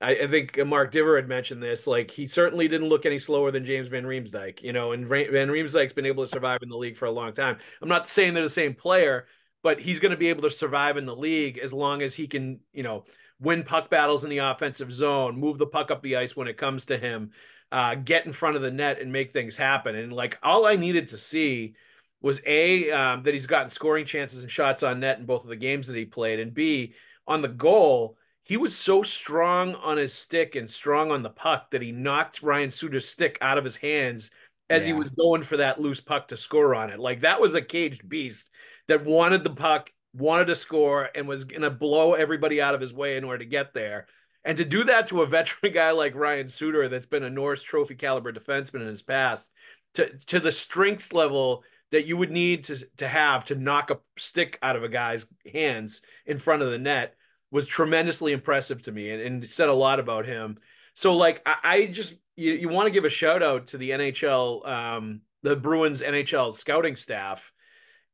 I, 0.00 0.10
I 0.10 0.28
think 0.28 0.58
Mark 0.66 0.92
Divver 0.92 1.16
had 1.16 1.28
mentioned 1.28 1.62
this, 1.62 1.86
like 1.86 2.10
he 2.10 2.26
certainly 2.26 2.68
didn't 2.68 2.88
look 2.88 3.06
any 3.06 3.18
slower 3.18 3.50
than 3.50 3.64
James 3.64 3.88
Van 3.88 4.04
Riemsdyk, 4.04 4.62
you 4.62 4.72
know. 4.72 4.92
And 4.92 5.06
Van 5.06 5.48
Riemsdyk's 5.48 5.92
been 5.92 6.06
able 6.06 6.24
to 6.24 6.30
survive 6.30 6.60
in 6.62 6.68
the 6.68 6.76
league 6.76 6.96
for 6.96 7.06
a 7.06 7.12
long 7.12 7.32
time. 7.32 7.58
I'm 7.80 7.88
not 7.88 8.08
saying 8.08 8.34
they're 8.34 8.42
the 8.42 8.50
same 8.50 8.74
player, 8.74 9.26
but 9.62 9.80
he's 9.80 10.00
going 10.00 10.12
to 10.12 10.16
be 10.16 10.28
able 10.28 10.42
to 10.42 10.50
survive 10.50 10.96
in 10.96 11.06
the 11.06 11.16
league 11.16 11.58
as 11.58 11.72
long 11.72 12.02
as 12.02 12.14
he 12.14 12.26
can, 12.26 12.60
you 12.72 12.82
know, 12.82 13.04
win 13.40 13.62
puck 13.62 13.90
battles 13.90 14.24
in 14.24 14.30
the 14.30 14.38
offensive 14.38 14.92
zone, 14.92 15.38
move 15.38 15.58
the 15.58 15.66
puck 15.66 15.90
up 15.90 16.02
the 16.02 16.16
ice 16.16 16.36
when 16.36 16.48
it 16.48 16.56
comes 16.56 16.86
to 16.86 16.98
him, 16.98 17.30
uh, 17.70 17.94
get 17.94 18.26
in 18.26 18.32
front 18.32 18.56
of 18.56 18.62
the 18.62 18.70
net 18.70 19.00
and 19.00 19.12
make 19.12 19.32
things 19.32 19.56
happen. 19.56 19.94
And 19.94 20.12
like 20.12 20.38
all 20.42 20.66
I 20.66 20.76
needed 20.76 21.08
to 21.08 21.18
see 21.18 21.74
was 22.20 22.40
a 22.46 22.90
um, 22.90 23.22
that 23.22 23.34
he's 23.34 23.46
gotten 23.46 23.70
scoring 23.70 24.04
chances 24.04 24.42
and 24.42 24.50
shots 24.50 24.82
on 24.82 25.00
net 25.00 25.18
in 25.18 25.26
both 25.26 25.44
of 25.44 25.50
the 25.50 25.56
games 25.56 25.86
that 25.86 25.96
he 25.96 26.04
played, 26.04 26.40
and 26.40 26.54
b 26.54 26.94
on 27.26 27.42
the 27.42 27.48
goal. 27.48 28.16
He 28.42 28.56
was 28.56 28.74
so 28.74 29.02
strong 29.02 29.74
on 29.74 29.98
his 29.98 30.14
stick 30.14 30.56
and 30.56 30.70
strong 30.70 31.10
on 31.10 31.22
the 31.22 31.28
puck 31.28 31.70
that 31.70 31.82
he 31.82 31.92
knocked 31.92 32.42
Ryan 32.42 32.70
Suter's 32.70 33.06
stick 33.06 33.36
out 33.42 33.58
of 33.58 33.64
his 33.64 33.76
hands 33.76 34.30
as 34.70 34.86
he 34.86 34.92
was 34.92 35.08
going 35.10 35.42
for 35.42 35.58
that 35.58 35.80
loose 35.80 36.00
puck 36.00 36.28
to 36.28 36.36
score 36.36 36.74
on 36.74 36.90
it. 36.90 36.98
Like 36.98 37.22
that 37.22 37.40
was 37.40 37.54
a 37.54 37.62
caged 37.62 38.08
beast 38.08 38.48
that 38.86 39.04
wanted 39.04 39.44
the 39.44 39.50
puck, 39.50 39.90
wanted 40.14 40.46
to 40.46 40.56
score, 40.56 41.08
and 41.14 41.28
was 41.28 41.44
going 41.44 41.62
to 41.62 41.70
blow 41.70 42.14
everybody 42.14 42.60
out 42.60 42.74
of 42.74 42.80
his 42.80 42.92
way 42.92 43.16
in 43.16 43.24
order 43.24 43.38
to 43.38 43.50
get 43.50 43.74
there. 43.74 44.06
And 44.44 44.58
to 44.58 44.64
do 44.64 44.84
that 44.84 45.08
to 45.08 45.22
a 45.22 45.26
veteran 45.38 45.72
guy 45.72 45.90
like 45.92 46.14
Ryan 46.14 46.48
Suter, 46.48 46.88
that's 46.88 47.06
been 47.06 47.24
a 47.24 47.30
Norris 47.30 47.62
Trophy 47.62 47.94
caliber 47.94 48.32
defenseman 48.32 48.82
in 48.82 48.88
his 48.88 49.02
past, 49.02 49.46
to 49.94 50.10
to 50.26 50.40
the 50.40 50.52
strength 50.52 51.12
level 51.12 51.64
that 51.90 52.06
you 52.06 52.16
would 52.16 52.30
need 52.30 52.64
to 52.64 52.86
to 52.98 53.08
have 53.08 53.46
to 53.46 53.54
knock 53.54 53.90
a 53.90 53.98
stick 54.18 54.58
out 54.62 54.76
of 54.76 54.82
a 54.82 54.88
guy's 54.88 55.26
hands 55.52 56.00
in 56.26 56.38
front 56.38 56.62
of 56.62 56.70
the 56.70 56.78
net, 56.78 57.14
was 57.50 57.66
tremendously 57.66 58.32
impressive 58.32 58.82
to 58.82 58.92
me 58.92 59.10
and, 59.10 59.22
and 59.22 59.50
said 59.50 59.68
a 59.68 59.74
lot 59.74 60.00
about 60.00 60.26
him. 60.26 60.58
So 60.94 61.14
like 61.14 61.42
I, 61.46 61.56
I 61.62 61.86
just 61.86 62.14
you, 62.36 62.52
you 62.52 62.68
want 62.68 62.86
to 62.86 62.92
give 62.92 63.04
a 63.04 63.10
shout 63.10 63.42
out 63.42 63.68
to 63.68 63.78
the 63.78 63.90
NHL, 63.90 64.68
um, 64.68 65.20
the 65.42 65.56
Bruins 65.56 66.02
NHL 66.02 66.56
scouting 66.56 66.96
staff 66.96 67.52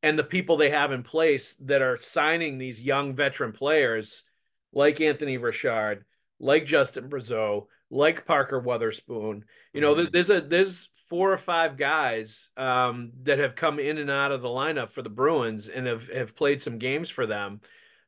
and 0.03 0.19
the 0.19 0.25
people 0.25 0.57
they 0.57 0.71
have 0.71 0.93
in 0.93 1.03
place 1.03 1.55
that 1.61 1.83
are 1.83 1.97
signing 1.99 2.59
these 2.59 2.81
young 2.81 3.15
veteran 3.15 3.53
players 3.53 4.23
like 4.73 5.01
Anthony 5.01 5.39
Richard, 5.39 6.05
like 6.39 6.67
Justin 6.67 7.09
Brazeau, 7.09 7.67
like 7.91 8.27
Parker 8.27 8.61
Wotherspoon. 8.61 9.45
You 9.73 9.81
know, 9.81 9.95
mm-hmm. 9.95 10.11
there's 10.13 10.31
a 10.31 10.41
there's 10.41 10.89
four 11.09 11.33
or 11.33 11.39
five 11.39 11.77
guys 11.77 12.49
um, 12.57 13.13
that 13.25 13.39
have 13.39 13.57
come 13.57 13.79
in 13.79 13.99
and 13.99 14.11
out 14.11 14.33
of 14.33 14.43
the 14.43 14.49
lineup 14.49 14.91
for 14.91 15.03
the 15.03 15.09
Bruins 15.09 15.69
and 15.69 15.87
have, 15.87 16.09
have 16.09 16.37
played 16.37 16.63
some 16.63 16.79
games 16.79 17.11
for 17.11 17.27
them 17.27 17.61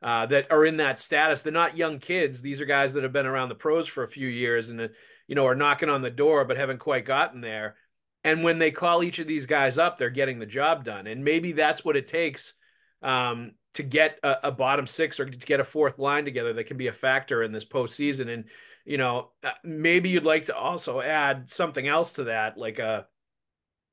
uh, 0.03 0.26
that 0.26 0.51
are 0.51 0.64
in 0.64 0.78
that 0.78 1.01
status. 1.01 1.42
They're 1.42 1.53
not 1.53 1.76
young 1.76 1.99
kids. 1.99 2.40
These 2.40 2.61
are 2.61 2.66
guys 2.66 2.92
that 2.94 3.03
have 3.03 3.12
been 3.12 3.26
around 3.26 3.51
the 3.51 3.55
pros 3.55 3.86
for 3.86 4.03
a 4.03 4.09
few 4.09 4.28
years 4.28 4.68
and, 4.68 4.90
you 5.26 5.34
know, 5.34 5.47
are 5.47 5.55
knocking 5.55 5.90
on 5.90 6.03
the 6.03 6.11
door 6.11 6.44
but 6.44 6.57
haven't 6.57 6.78
quite 6.78 7.05
gotten 7.05 7.40
there. 7.40 7.76
And 8.24 8.42
when 8.42 8.59
they 8.59 8.70
call 8.70 9.05
each 9.05 9.18
of 9.18 9.28
these 9.28 9.47
guys 9.47 9.78
up, 9.78 9.99
they're 9.99 10.11
getting 10.11 10.38
the 10.38 10.47
job 10.47 10.84
done. 10.84 11.07
And 11.07 11.22
maybe 11.24 11.53
that's 11.53 11.84
what 11.84 11.97
it 11.97 12.09
takes 12.09 12.55
um, 13.03 13.53
to 13.74 13.82
get 13.82 14.18
a, 14.22 14.49
a, 14.49 14.51
bottom 14.51 14.86
six 14.86 15.20
or 15.20 15.26
to 15.26 15.36
get 15.36 15.61
a 15.61 15.64
fourth 15.64 15.99
line 15.99 16.24
together 16.24 16.55
that 16.55 16.66
can 16.66 16.76
be 16.76 16.88
a 16.88 16.92
factor 16.92 17.42
in 17.42 17.53
this 17.53 17.64
postseason. 17.64 18.28
And 18.28 18.47
you 18.87 18.99
know, 18.99 19.30
uh, 19.43 19.51
maybe 19.64 20.09
you'd 20.09 20.24
like 20.24 20.47
to 20.47 20.57
also 20.57 21.01
add 21.01 21.51
something 21.51 21.87
else 21.87 22.14
to 22.14 22.24
that, 22.24 22.57
like 22.57 22.78
a, 22.78 23.07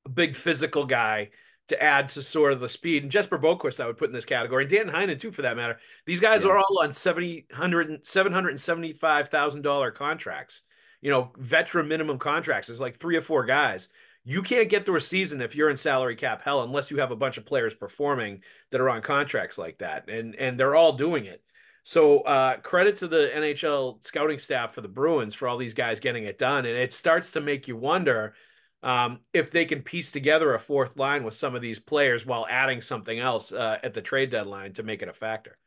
a 0.06 0.08
big 0.08 0.36
physical 0.36 0.86
guy 0.86 1.30
to 1.68 1.82
add 1.82 2.10
to 2.10 2.22
sort 2.22 2.52
of 2.52 2.60
the 2.60 2.68
speed. 2.68 3.02
And 3.02 3.12
Jesper 3.12 3.38
Boqvist, 3.38 3.80
I 3.80 3.86
would 3.86 3.98
put 3.98 4.08
in 4.08 4.14
this 4.14 4.24
category, 4.24 4.64
and 4.64 4.70
Dan 4.70 4.88
Heinen 4.88 5.20
too, 5.20 5.32
for 5.32 5.42
that 5.42 5.56
matter. 5.56 5.78
These 6.06 6.20
guys 6.20 6.44
yeah. 6.44 6.50
are 6.50 6.58
all 6.58 6.80
on 6.82 6.92
seventy 6.92 7.46
hundred 7.52 8.06
seven 8.06 8.32
hundred 8.32 8.50
and 8.50 8.60
seventy 8.60 8.92
five 8.92 9.28
thousand 9.30 9.62
dollar 9.62 9.90
contracts. 9.90 10.62
You 11.02 11.10
know, 11.10 11.32
veteran 11.36 11.88
minimum 11.88 12.18
contracts 12.18 12.68
is 12.68 12.80
like 12.80 13.00
three 13.00 13.16
or 13.16 13.22
four 13.22 13.44
guys. 13.44 13.88
You 14.24 14.42
can't 14.42 14.70
get 14.70 14.86
through 14.86 14.96
a 14.96 15.02
season 15.02 15.42
if 15.42 15.54
you're 15.54 15.68
in 15.68 15.76
salary 15.76 16.16
cap 16.16 16.42
hell 16.42 16.62
unless 16.62 16.90
you 16.90 16.98
have 16.98 17.10
a 17.10 17.16
bunch 17.16 17.36
of 17.36 17.44
players 17.44 17.74
performing 17.74 18.40
that 18.70 18.80
are 18.80 18.88
on 18.88 19.02
contracts 19.02 19.58
like 19.58 19.78
that, 19.78 20.08
and 20.08 20.36
and 20.36 20.58
they're 20.58 20.76
all 20.76 20.96
doing 20.96 21.24
it. 21.24 21.42
So 21.84 22.20
uh, 22.20 22.56
credit 22.58 22.98
to 22.98 23.08
the 23.08 23.30
NHL 23.34 24.04
scouting 24.06 24.38
staff 24.38 24.74
for 24.74 24.80
the 24.80 24.88
Bruins 24.88 25.34
for 25.34 25.46
all 25.46 25.58
these 25.58 25.74
guys 25.74 26.00
getting 26.00 26.24
it 26.24 26.38
done, 26.38 26.64
and 26.64 26.76
it 26.76 26.94
starts 26.94 27.32
to 27.32 27.40
make 27.40 27.68
you 27.68 27.76
wonder 27.76 28.34
um, 28.82 29.20
if 29.32 29.50
they 29.50 29.66
can 29.66 29.82
piece 29.82 30.10
together 30.10 30.54
a 30.54 30.58
fourth 30.58 30.96
line 30.96 31.24
with 31.24 31.36
some 31.36 31.54
of 31.54 31.62
these 31.62 31.78
players 31.78 32.24
while 32.24 32.46
adding 32.48 32.80
something 32.80 33.18
else 33.18 33.52
uh, 33.52 33.78
at 33.82 33.92
the 33.94 34.00
trade 34.00 34.30
deadline 34.30 34.72
to 34.74 34.82
make 34.82 35.02
it 35.02 35.08
a 35.08 35.12
factor. 35.12 35.58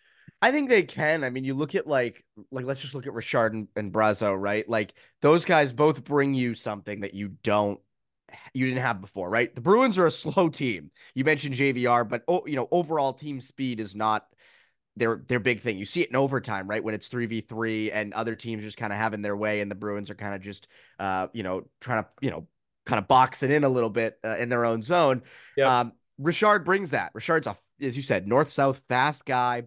I 0.41 0.51
think 0.51 0.69
they 0.69 0.83
can. 0.83 1.23
I 1.23 1.29
mean, 1.29 1.43
you 1.43 1.53
look 1.53 1.75
at 1.75 1.87
like 1.87 2.23
like 2.51 2.65
let's 2.65 2.81
just 2.81 2.95
look 2.95 3.07
at 3.07 3.13
Richard 3.13 3.53
and, 3.53 3.67
and 3.75 3.93
Brazeau, 3.93 4.39
right? 4.39 4.67
Like 4.67 4.93
those 5.21 5.45
guys 5.45 5.71
both 5.71 6.03
bring 6.03 6.33
you 6.33 6.55
something 6.55 7.01
that 7.01 7.13
you 7.13 7.29
don't 7.43 7.79
you 8.53 8.65
didn't 8.65 8.81
have 8.81 9.01
before, 9.01 9.29
right? 9.29 9.53
The 9.53 9.61
Bruins 9.61 9.97
are 9.97 10.07
a 10.07 10.11
slow 10.25 10.49
team. 10.49 10.91
You 11.13 11.23
mentioned 11.23 11.55
JVR, 11.55 12.07
but 12.07 12.23
oh, 12.27 12.45
you 12.45 12.55
know, 12.55 12.67
overall 12.71 13.13
team 13.13 13.39
speed 13.39 13.79
is 13.79 13.95
not 13.95 14.27
their 14.97 15.23
their 15.27 15.39
big 15.39 15.61
thing. 15.61 15.77
You 15.77 15.85
see 15.85 16.01
it 16.01 16.09
in 16.09 16.15
overtime, 16.15 16.67
right? 16.67 16.83
When 16.83 16.93
it's 16.93 17.09
3v3 17.09 17.91
and 17.93 18.13
other 18.13 18.35
teams 18.35 18.63
just 18.63 18.77
kind 18.77 18.91
of 18.91 18.99
having 18.99 19.21
their 19.21 19.37
way 19.37 19.61
and 19.61 19.69
the 19.69 19.75
Bruins 19.75 20.09
are 20.09 20.15
kind 20.15 20.35
of 20.35 20.41
just 20.41 20.67
uh, 20.99 21.27
you 21.33 21.43
know, 21.43 21.63
trying 21.81 22.03
to, 22.03 22.09
you 22.21 22.31
know, 22.31 22.47
kind 22.85 22.99
of 22.99 23.07
box 23.07 23.43
it 23.43 23.51
in 23.51 23.63
a 23.63 23.69
little 23.69 23.89
bit 23.89 24.17
uh, 24.23 24.37
in 24.37 24.49
their 24.49 24.65
own 24.65 24.81
zone. 24.81 25.21
Yep. 25.57 25.67
Um, 25.67 25.91
Richard 26.17 26.65
brings 26.65 26.91
that. 26.91 27.11
Richard's 27.13 27.47
a 27.47 27.57
as 27.81 27.95
you 27.95 28.03
said, 28.03 28.27
north-south 28.27 28.81
fast 28.89 29.25
guy, 29.25 29.63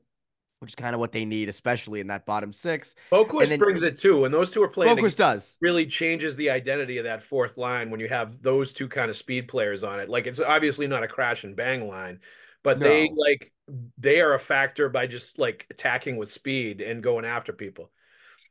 which 0.59 0.73
is 0.73 0.75
kind 0.75 0.95
of 0.95 1.01
what 1.01 1.13
they 1.13 1.25
need, 1.25 1.49
especially 1.49 2.01
in 2.01 2.09
that 2.09 2.27
bottom 2.27 2.53
six. 2.53 2.95
Boqvist 3.11 3.49
then, 3.49 3.59
brings 3.59 3.83
it 3.83 3.99
too. 3.99 4.21
When 4.21 4.33
those 4.33 4.51
two 4.51 4.63
are 4.63 4.69
playing, 4.69 4.97
Boqvist 4.97 5.17
does 5.17 5.57
really 5.61 5.87
changes 5.87 6.37
the 6.37 6.51
identity 6.51 6.99
of 6.99 7.05
that 7.05 7.23
fourth 7.23 7.57
line 7.57 7.91
when 7.91 8.01
you 8.01 8.09
have 8.09 8.43
those 8.43 8.73
two 8.73 8.89
kind 8.89 9.11
of 9.11 9.17
speed 9.17 9.49
players 9.49 9.85
on 9.85 10.01
it. 10.01 10.09
Like 10.09 10.27
it's 10.27 10.41
obviously 10.41 10.87
not 10.87 11.03
a 11.03 11.09
crash 11.09 11.45
and 11.45 11.57
bang 11.57 11.89
line, 11.89 12.21
but 12.63 12.79
no. 12.79 12.89
they 12.89 13.11
like 13.17 13.53
they 13.99 14.21
are 14.21 14.35
a 14.35 14.39
factor 14.39 14.89
by 14.89 15.07
just 15.07 15.39
like 15.39 15.67
attacking 15.71 16.17
with 16.17 16.33
speed 16.33 16.81
and 16.81 17.03
going 17.03 17.25
after 17.25 17.53
people. 17.53 17.91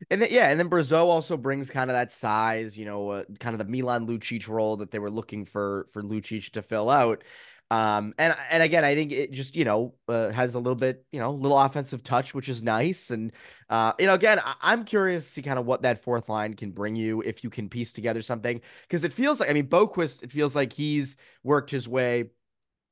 And 0.09 0.22
then, 0.22 0.30
yeah, 0.32 0.49
and 0.49 0.59
then 0.59 0.70
Brazeau 0.70 1.05
also 1.05 1.36
brings 1.36 1.70
kind 1.70 1.89
of 1.89 1.95
that 1.95 2.11
size, 2.11 2.78
you 2.78 2.86
know, 2.86 3.09
uh, 3.09 3.24
kind 3.39 3.53
of 3.53 3.59
the 3.59 3.70
Milan 3.70 4.07
Lucic 4.07 4.47
role 4.47 4.78
that 4.78 4.91
they 4.91 4.99
were 4.99 5.11
looking 5.11 5.45
for 5.45 5.88
for 5.91 6.01
Lucic 6.01 6.51
to 6.51 6.61
fill 6.61 6.89
out. 6.89 7.24
Um, 7.72 8.15
and 8.17 8.36
and 8.49 8.63
again, 8.63 8.84
I 8.84 8.95
think 8.95 9.11
it 9.11 9.32
just 9.32 9.55
you 9.55 9.63
know 9.63 9.93
uh, 10.07 10.30
has 10.32 10.55
a 10.55 10.59
little 10.59 10.76
bit 10.76 11.05
you 11.11 11.20
know 11.20 11.32
little 11.32 11.59
offensive 11.59 12.01
touch, 12.01 12.34
which 12.34 12.49
is 12.49 12.63
nice. 12.63 13.11
And 13.11 13.32
uh, 13.70 13.93
you 13.99 14.07
know, 14.07 14.15
again, 14.15 14.39
I- 14.43 14.74
am 14.74 14.86
curious 14.86 15.26
to 15.26 15.32
see 15.32 15.41
kind 15.43 15.59
of 15.59 15.65
what 15.65 15.84
that 15.84 16.03
fourth 16.03 16.30
line 16.30 16.55
can 16.55 16.72
bring 16.72 16.95
you 16.95 17.22
if 17.22 17.43
you 17.43 17.49
can 17.49 17.70
piece 17.70 17.91
together 17.91 18.22
something 18.22 18.61
because 18.88 19.03
it 19.03 19.13
feels 19.13 19.39
like 19.39 19.49
I 19.49 19.53
mean 19.53 19.67
Boqvist, 19.67 20.24
it 20.24 20.32
feels 20.32 20.55
like 20.55 20.74
he's 20.74 21.17
worked 21.43 21.70
his 21.70 21.88
way 21.88 22.32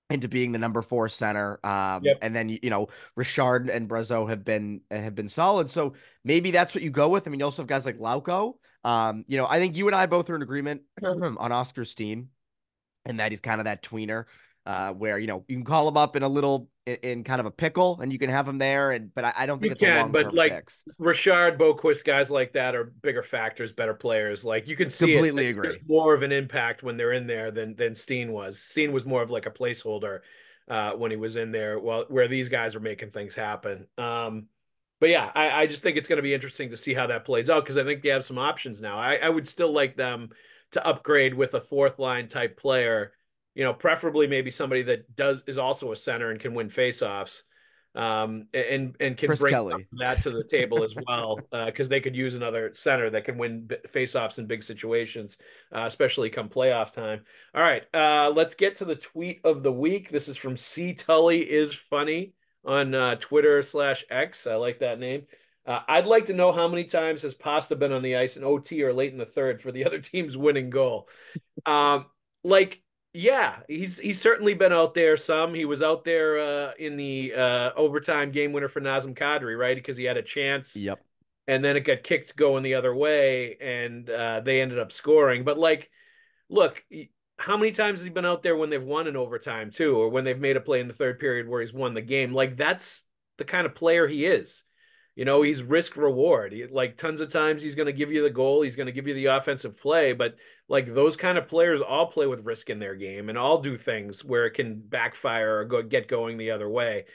into 0.10 0.28
being 0.28 0.52
the 0.52 0.60
number 0.60 0.82
four 0.82 1.10
center. 1.10 1.60
Um, 1.66 2.04
yep. 2.04 2.18
and 2.22 2.36
then 2.36 2.50
you 2.50 2.70
know 2.70 2.88
Richard 3.16 3.70
and 3.70 3.90
Brazeau 3.90 4.30
have 4.30 4.44
been 4.44 4.82
have 4.90 5.16
been 5.16 5.30
solid. 5.30 5.70
So 5.70 5.94
maybe 6.24 6.52
that's 6.52 6.74
what 6.74 6.84
you 6.84 6.90
go 6.90 7.10
with. 7.10 7.28
I 7.28 7.32
mean, 7.32 7.40
you 7.40 7.46
also 7.46 7.64
have 7.64 7.68
guys 7.68 7.86
like 7.86 8.00
Lauko. 8.00 8.56
Um, 8.84 9.26
you 9.28 9.38
know, 9.38 9.48
I 9.48 9.60
think 9.60 9.76
you 9.76 9.88
and 9.88 9.96
I 9.96 10.06
both 10.06 10.30
are 10.30 10.36
in 10.36 10.42
agreement 10.42 10.82
on 11.04 11.52
Oskar 11.52 11.86
Steen, 11.86 12.30
and 13.06 13.20
that 13.20 13.32
he's 13.32 13.42
kind 13.42 13.60
of 13.60 13.66
that 13.66 13.84
tweener 13.84 14.26
uh, 14.68 14.92
where 14.92 15.18
you 15.18 15.28
know 15.28 15.46
you 15.48 15.56
can 15.56 15.64
call 15.64 15.88
him 15.88 15.96
up 15.96 16.18
in 16.18 16.24
a 16.24 16.28
little 16.28 16.68
in, 16.86 16.96
in, 16.96 17.24
kind 17.24 17.40
of 17.40 17.46
a 17.46 17.52
pickle, 17.52 18.02
and 18.02 18.12
you 18.12 18.20
can 18.20 18.30
have 18.30 18.46
him 18.46 18.58
there. 18.58 18.92
And 18.92 19.16
but 19.16 19.24
I, 19.24 19.34
I 19.38 19.46
don't 19.46 19.60
think 19.60 19.70
you 19.70 19.72
it's 19.72 19.82
can, 19.82 20.08
a 20.08 20.10
but 20.10 20.34
like 20.34 20.52
fix. 20.52 20.84
Richard 20.98 21.58
Boqvist, 21.58 22.04
guys 22.04 22.30
like 22.30 22.52
that 22.54 22.76
are 22.76 22.84
bigger 22.84 23.24
factors, 23.24 23.72
better 23.72 23.94
players. 23.94 24.44
Like 24.44 24.68
you 24.68 24.76
can 24.76 24.90
see 24.90 25.14
completely 25.14 25.48
it, 25.48 25.52
agree. 25.52 25.78
More 25.88 26.14
of 26.14 26.22
an 26.22 26.34
impact 26.34 26.84
when 26.84 26.98
they're 26.98 27.14
in 27.14 27.28
there 27.28 27.50
than 27.50 27.76
than 27.76 27.96
Steen 27.96 28.34
was. 28.34 28.60
Steen 28.60 28.92
was 28.92 29.06
more 29.06 29.22
of 29.22 29.32
like 29.32 29.46
a 29.46 29.52
placeholder 29.52 30.20
uh, 30.70 30.92
when 30.92 31.12
he 31.12 31.18
was 31.18 31.38
in 31.38 31.54
there, 31.54 31.80
while 31.80 32.04
where 32.10 32.28
these 32.28 32.50
guys 32.50 32.76
are 32.76 32.82
making 32.82 33.12
things 33.12 33.36
happen. 33.36 33.88
Um, 33.98 34.48
but 35.00 35.08
yeah, 35.08 35.32
I, 35.34 35.62
I 35.62 35.68
just 35.68 35.82
think 35.82 35.96
it's 35.96 36.10
going 36.10 36.18
to 36.18 36.24
be 36.24 36.34
interesting 36.34 36.72
to 36.72 36.78
see 36.78 36.94
how 36.94 37.08
that 37.08 37.24
plays 37.24 37.50
out 37.50 37.64
because 37.64 37.78
I 37.78 37.86
think 37.86 38.04
they 38.04 38.10
have 38.10 38.26
some 38.26 38.38
options 38.38 38.82
now. 38.82 39.00
I, 39.00 39.16
I 39.16 39.30
would 39.30 39.48
still 39.48 39.72
like 39.72 39.96
them 39.96 40.32
to 40.72 40.86
upgrade 40.86 41.34
with 41.34 41.54
a 41.54 41.62
fourth 41.62 42.00
line 42.00 42.28
type 42.28 42.58
player 42.60 43.14
you 43.58 43.64
know, 43.64 43.74
preferably 43.74 44.28
maybe 44.28 44.52
somebody 44.52 44.84
that 44.84 45.16
does 45.16 45.42
is 45.48 45.58
also 45.58 45.92
a 45.92 45.96
center 45.96 46.30
and 46.30 46.40
can 46.40 46.54
win 46.54 46.70
faceoffs, 46.70 47.42
um, 47.96 48.46
and 48.54 48.96
and 49.00 49.18
can 49.18 49.30
Chris 49.30 49.40
bring 49.40 49.88
that 50.00 50.22
to 50.22 50.30
the 50.30 50.44
table 50.44 50.84
as 50.84 50.94
well, 51.08 51.40
because 51.66 51.88
uh, 51.88 51.90
they 51.90 52.00
could 52.00 52.16
use 52.16 52.36
another 52.36 52.72
center 52.76 53.10
that 53.10 53.26
can 53.26 53.40
win 53.40 53.68
faceoffs 53.92 54.38
in 54.38 54.46
big 54.46 54.64
situations, 54.64 55.38
uh, 55.76 55.86
especially 55.88 56.30
come 56.30 56.50
playoff 56.50 56.94
time. 56.94 57.22
All 57.56 57.64
right, 57.64 57.82
uh, 57.96 58.30
let's 58.30 58.54
get 58.54 58.76
to 58.76 58.86
the 58.86 58.96
tweet 58.96 59.42
of 59.44 59.64
the 59.64 59.72
week. 59.72 60.12
This 60.12 60.28
is 60.28 60.38
from 60.38 60.56
C 60.56 60.94
Tully 60.94 61.40
is 61.40 61.74
funny 61.74 62.34
on 62.64 62.94
uh, 62.94 63.16
Twitter 63.16 63.64
slash 63.64 64.06
X. 64.08 64.46
I 64.46 64.54
like 64.54 64.82
that 64.82 65.00
name. 65.00 65.24
Uh, 65.66 65.80
I'd 65.88 66.06
like 66.06 66.26
to 66.26 66.34
know 66.34 66.52
how 66.52 66.68
many 66.68 66.84
times 66.84 67.24
has 67.24 67.34
Pasta 67.34 67.76
been 67.76 67.92
on 67.92 68.04
the 68.04 68.18
ice 68.18 68.38
in 68.38 68.44
OT 68.44 68.84
or 68.84 68.94
late 68.94 69.14
in 69.14 69.18
the 69.18 69.26
third 69.26 69.64
for 69.64 69.72
the 69.72 69.86
other 69.86 70.00
team's 70.00 70.38
winning 70.38 70.70
goal. 70.70 71.10
Um, 71.66 72.06
like 72.44 72.82
yeah, 73.18 73.56
he's 73.68 73.98
he's 73.98 74.22
certainly 74.22 74.54
been 74.54 74.72
out 74.72 74.94
there 74.94 75.18
some. 75.18 75.56
He 75.56 75.66
was 75.66 75.82
out 75.82 76.04
there 76.04 76.40
uh, 76.40 76.72
in 76.78 76.98
the 76.98 77.34
uh, 77.34 77.72
overtime 77.76 78.32
game 78.32 78.54
winner 78.54 78.68
for 78.68 78.80
Nazem 78.80 79.18
Kadri, 79.18 79.58
right? 79.58 79.76
Because 79.76 79.98
he 79.98 80.04
had 80.04 80.18
a 80.18 80.22
chance. 80.22 80.76
Yep. 80.76 81.04
And 81.48 81.66
then 81.66 81.76
it 81.76 81.80
got 81.80 82.04
kicked 82.04 82.36
going 82.36 82.62
the 82.62 82.76
other 82.76 82.94
way, 82.94 83.58
and 83.60 84.08
uh, 84.08 84.42
they 84.42 84.62
ended 84.62 84.78
up 84.78 84.92
scoring. 84.92 85.44
But 85.44 85.58
like, 85.58 85.90
look, 86.48 86.84
how 87.38 87.58
many 87.58 87.72
times 87.72 88.02
has 88.02 88.04
he 88.04 88.12
been 88.12 88.26
out 88.26 88.44
there 88.44 88.56
when 88.56 88.70
they've 88.70 88.84
won 88.84 89.08
in 89.08 89.16
overtime 89.16 89.72
too, 89.72 89.98
or 89.98 90.10
when 90.10 90.24
they've 90.24 90.38
made 90.38 90.56
a 90.56 90.62
play 90.62 90.80
in 90.80 90.88
the 90.88 90.94
third 90.94 91.18
period 91.18 91.48
where 91.48 91.62
he's 91.62 91.74
won 91.74 91.96
the 91.96 92.02
game? 92.02 92.36
Like 92.36 92.56
that's 92.56 93.02
the 93.40 93.46
kind 93.46 93.66
of 93.66 93.74
player 93.74 94.08
he 94.08 94.28
is. 94.28 94.64
You 95.18 95.26
know, 95.26 95.42
he's 95.42 95.64
risk 95.64 95.98
reward. 95.98 96.54
He, 96.54 96.68
like 96.68 96.96
tons 96.96 97.22
of 97.22 97.32
times 97.32 97.64
he's 97.64 97.74
going 97.74 97.88
to 97.88 97.92
give 97.92 98.12
you 98.12 98.22
the 98.22 98.30
goal, 98.30 98.62
he's 98.62 98.76
going 98.76 98.86
to 98.86 98.92
give 98.92 99.08
you 99.08 99.16
the 99.16 99.26
offensive 99.26 99.82
play, 99.82 100.14
but 100.14 100.36
like 100.70 100.94
those 100.94 101.18
kind 101.18 101.40
of 101.40 101.48
players 101.48 101.82
all 101.82 102.06
play 102.06 102.28
with 102.28 102.46
risk 102.46 102.70
in 102.70 102.78
their 102.78 102.94
game 102.94 103.28
and 103.30 103.36
all 103.38 103.60
do 103.60 103.80
things 103.80 104.24
where 104.24 104.46
it 104.46 104.52
can 104.52 104.80
backfire 104.80 105.58
or 105.58 105.66
go 105.66 105.82
get 105.82 106.08
going 106.08 106.38
the 106.38 106.52
other 106.52 106.70
way. 106.70 107.06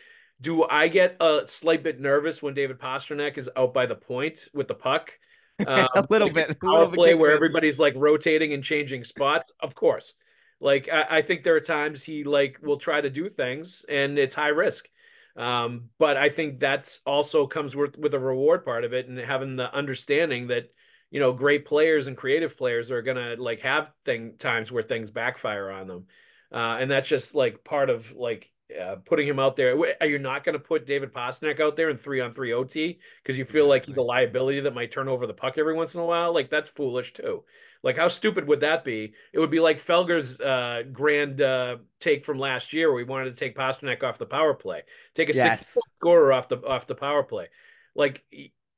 Do 0.40 0.64
I 0.64 0.88
get 0.88 1.16
a 1.20 1.42
slight 1.46 1.84
bit 1.84 2.00
nervous 2.00 2.42
when 2.42 2.54
David 2.54 2.80
Pastrnak 2.80 3.38
is 3.38 3.48
out 3.56 3.72
by 3.72 3.86
the 3.86 3.94
point 3.94 4.48
with 4.52 4.66
the 4.68 4.74
puck? 4.74 5.12
Um, 5.64 5.86
a 5.94 6.04
little 6.10 6.30
bit. 6.30 6.60
Little 6.60 6.90
play 6.90 7.14
where 7.14 7.30
in. 7.30 7.36
everybody's 7.36 7.78
like 7.78 7.92
rotating 7.94 8.52
and 8.52 8.64
changing 8.64 9.04
spots. 9.04 9.52
Of 9.60 9.76
course. 9.76 10.14
Like 10.60 10.88
I, 10.92 11.18
I 11.18 11.22
think 11.22 11.44
there 11.44 11.54
are 11.54 11.60
times 11.60 12.02
he 12.02 12.24
like 12.24 12.58
will 12.62 12.78
try 12.78 13.00
to 13.00 13.10
do 13.10 13.28
things 13.28 13.84
and 13.88 14.18
it's 14.18 14.34
high 14.34 14.48
risk. 14.48 14.88
Um, 15.36 15.90
but 15.98 16.16
I 16.16 16.28
think 16.28 16.60
that's 16.60 17.00
also 17.06 17.46
comes 17.46 17.74
with 17.74 17.96
with 17.96 18.14
a 18.14 18.18
reward 18.18 18.64
part 18.64 18.84
of 18.84 18.92
it 18.92 19.08
and 19.08 19.18
having 19.18 19.56
the 19.56 19.72
understanding 19.74 20.48
that 20.48 20.70
you 21.10 21.20
know 21.20 21.32
great 21.32 21.64
players 21.64 22.06
and 22.06 22.16
creative 22.16 22.56
players 22.56 22.90
are 22.90 23.02
gonna 23.02 23.36
like 23.38 23.60
have 23.60 23.90
thing 24.04 24.34
times 24.38 24.70
where 24.70 24.82
things 24.82 25.10
backfire 25.10 25.70
on 25.70 25.86
them. 25.86 26.06
Uh, 26.52 26.76
and 26.80 26.90
that's 26.90 27.08
just 27.08 27.34
like 27.34 27.64
part 27.64 27.88
of 27.88 28.12
like 28.14 28.50
uh, 28.80 28.96
putting 29.06 29.26
him 29.26 29.38
out 29.38 29.56
there. 29.56 29.76
Are 30.00 30.06
you 30.06 30.18
not 30.18 30.44
going 30.44 30.54
to 30.54 30.58
put 30.58 30.86
David 30.86 31.12
Pastrnak 31.12 31.60
out 31.60 31.76
there 31.76 31.90
in 31.90 31.96
three 31.96 32.20
on 32.20 32.34
three 32.34 32.52
OT 32.52 32.98
because 33.22 33.38
you 33.38 33.44
feel 33.44 33.68
like 33.68 33.86
he's 33.86 33.96
a 33.96 34.02
liability 34.02 34.60
that 34.60 34.74
might 34.74 34.92
turn 34.92 35.08
over 35.08 35.26
the 35.26 35.34
puck 35.34 35.54
every 35.58 35.74
once 35.74 35.94
in 35.94 36.00
a 36.00 36.04
while? 36.04 36.32
Like 36.32 36.50
that's 36.50 36.70
foolish 36.70 37.12
too. 37.12 37.44
Like 37.82 37.96
how 37.96 38.08
stupid 38.08 38.46
would 38.46 38.60
that 38.60 38.84
be? 38.84 39.14
It 39.32 39.38
would 39.38 39.50
be 39.50 39.60
like 39.60 39.84
Felger's 39.84 40.40
uh, 40.40 40.82
grand 40.92 41.40
uh, 41.40 41.78
take 42.00 42.24
from 42.24 42.38
last 42.38 42.72
year, 42.72 42.88
where 42.88 42.96
we 42.96 43.04
wanted 43.04 43.36
to 43.36 43.44
take 43.44 43.56
Pastrnak 43.56 44.02
off 44.02 44.18
the 44.18 44.26
power 44.26 44.54
play, 44.54 44.82
take 45.14 45.30
a 45.30 45.34
yes. 45.34 45.66
six 45.66 45.86
scorer 45.96 46.32
off 46.32 46.48
the 46.48 46.56
off 46.58 46.86
the 46.86 46.94
power 46.94 47.22
play. 47.22 47.48
Like 47.94 48.22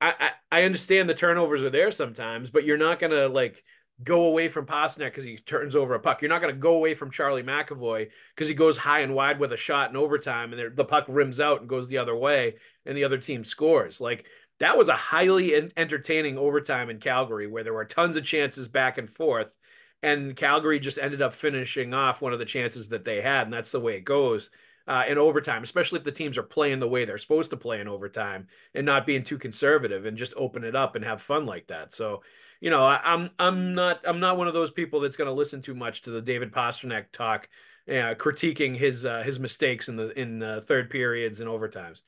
I, 0.00 0.14
I 0.18 0.30
I 0.50 0.62
understand 0.64 1.09
the 1.09 1.14
turnovers 1.14 1.62
are 1.62 1.70
there 1.70 1.90
sometimes, 1.90 2.50
but 2.50 2.64
you're 2.64 2.78
not 2.78 2.98
gonna 2.98 3.28
like 3.28 3.62
go 4.02 4.24
away 4.24 4.48
from 4.48 4.66
Pastrnak 4.66 5.11
because 5.11 5.24
he 5.24 5.36
turns 5.36 5.76
over 5.76 5.94
a 5.94 6.00
puck. 6.00 6.20
You're 6.20 6.28
not 6.28 6.40
going 6.40 6.52
to 6.52 6.61
go 6.61 6.74
away 6.74 6.94
from 6.94 7.12
Charlie 7.12 7.44
McAvoy 7.44 8.09
because 8.34 8.48
he 8.48 8.55
goes 8.55 8.76
high 8.76 9.00
and 9.00 9.14
wide 9.14 9.38
with 9.38 9.52
a 9.52 9.57
shot 9.57 9.90
in 9.90 9.96
overtime 9.96 10.52
and 10.52 10.76
the 10.76 10.84
puck 10.84 11.05
rims 11.09 11.38
out 11.38 11.61
and 11.61 11.68
goes 11.68 11.86
the 11.86 11.98
other 11.98 12.16
way 12.16 12.57
and 12.84 12.96
the 12.96 13.05
other 13.05 13.18
team 13.18 13.44
scores. 13.44 14.00
Like 14.00 14.26
that 14.61 14.76
was 14.78 14.88
a 14.88 14.96
highly 14.96 15.70
entertaining 15.76 16.38
overtime 16.38 16.90
in 16.90 17.00
Calgary 17.00 17.46
where 17.46 17.64
there 17.64 17.74
were 17.74 17.84
tons 17.84 18.16
of 18.16 18.24
chances 18.24 18.68
back 18.68 18.98
and 18.98 19.11
forth. 19.11 19.57
And 20.02 20.36
Calgary 20.36 20.80
just 20.80 20.98
ended 20.98 21.22
up 21.22 21.34
finishing 21.34 21.94
off 21.94 22.20
one 22.20 22.32
of 22.32 22.38
the 22.38 22.44
chances 22.44 22.88
that 22.90 23.05
they 23.05 23.22
had. 23.22 23.46
And 23.46 23.52
that's 23.52 23.72
the 23.72 23.80
way 23.80 23.96
it 23.96 24.05
goes 24.05 24.50
uh, 24.86 25.05
in 25.09 25.18
overtime, 25.18 25.62
especially 25.62 25.98
if 25.98 26.05
the 26.05 26.12
teams 26.12 26.36
are 26.36 26.42
playing 26.42 26.78
the 26.78 26.88
way 26.88 27.05
they're 27.05 27.18
supposed 27.18 27.50
to 27.50 27.57
play 27.57 27.80
in 27.80 27.88
overtime 27.88 28.48
and 28.74 28.84
not 28.84 29.07
being 29.07 29.24
too 29.24 29.38
conservative 29.38 30.05
and 30.05 30.18
just 30.18 30.34
open 30.36 30.62
it 30.62 30.76
up 30.76 30.94
and 30.94 31.05
have 31.05 31.22
fun 31.22 31.46
like 31.46 31.66
that. 31.68 31.94
So, 31.94 32.22
you 32.61 32.70
know, 32.70 32.84
I, 32.84 32.96
am 32.96 33.02
I'm, 33.05 33.30
I'm 33.38 33.74
not 33.74 34.00
I'm 34.05 34.20
not 34.20 34.36
one 34.36 34.46
of 34.46 34.55
those 34.55 34.70
people 34.70 35.00
that's 35.00 35.16
going 35.16 35.28
to 35.28 35.34
listen 35.34 35.62
too 35.62 35.74
much 35.74 36.02
to 36.02 36.11
the 36.11 36.20
David 36.20 36.52
Pastrnak 36.52 37.07
talk, 37.12 37.48
uh, 37.88 38.14
critiquing 38.14 38.76
his 38.76 39.07
uh, 39.07 39.22
his 39.24 39.40
mistakes 39.40 39.88
in 39.88 39.96
the 39.96 40.18
in 40.18 40.38
the 40.38 40.64
third 40.68 40.90
periods 40.90 41.40
and 41.40 41.48
overtimes. 41.48 42.00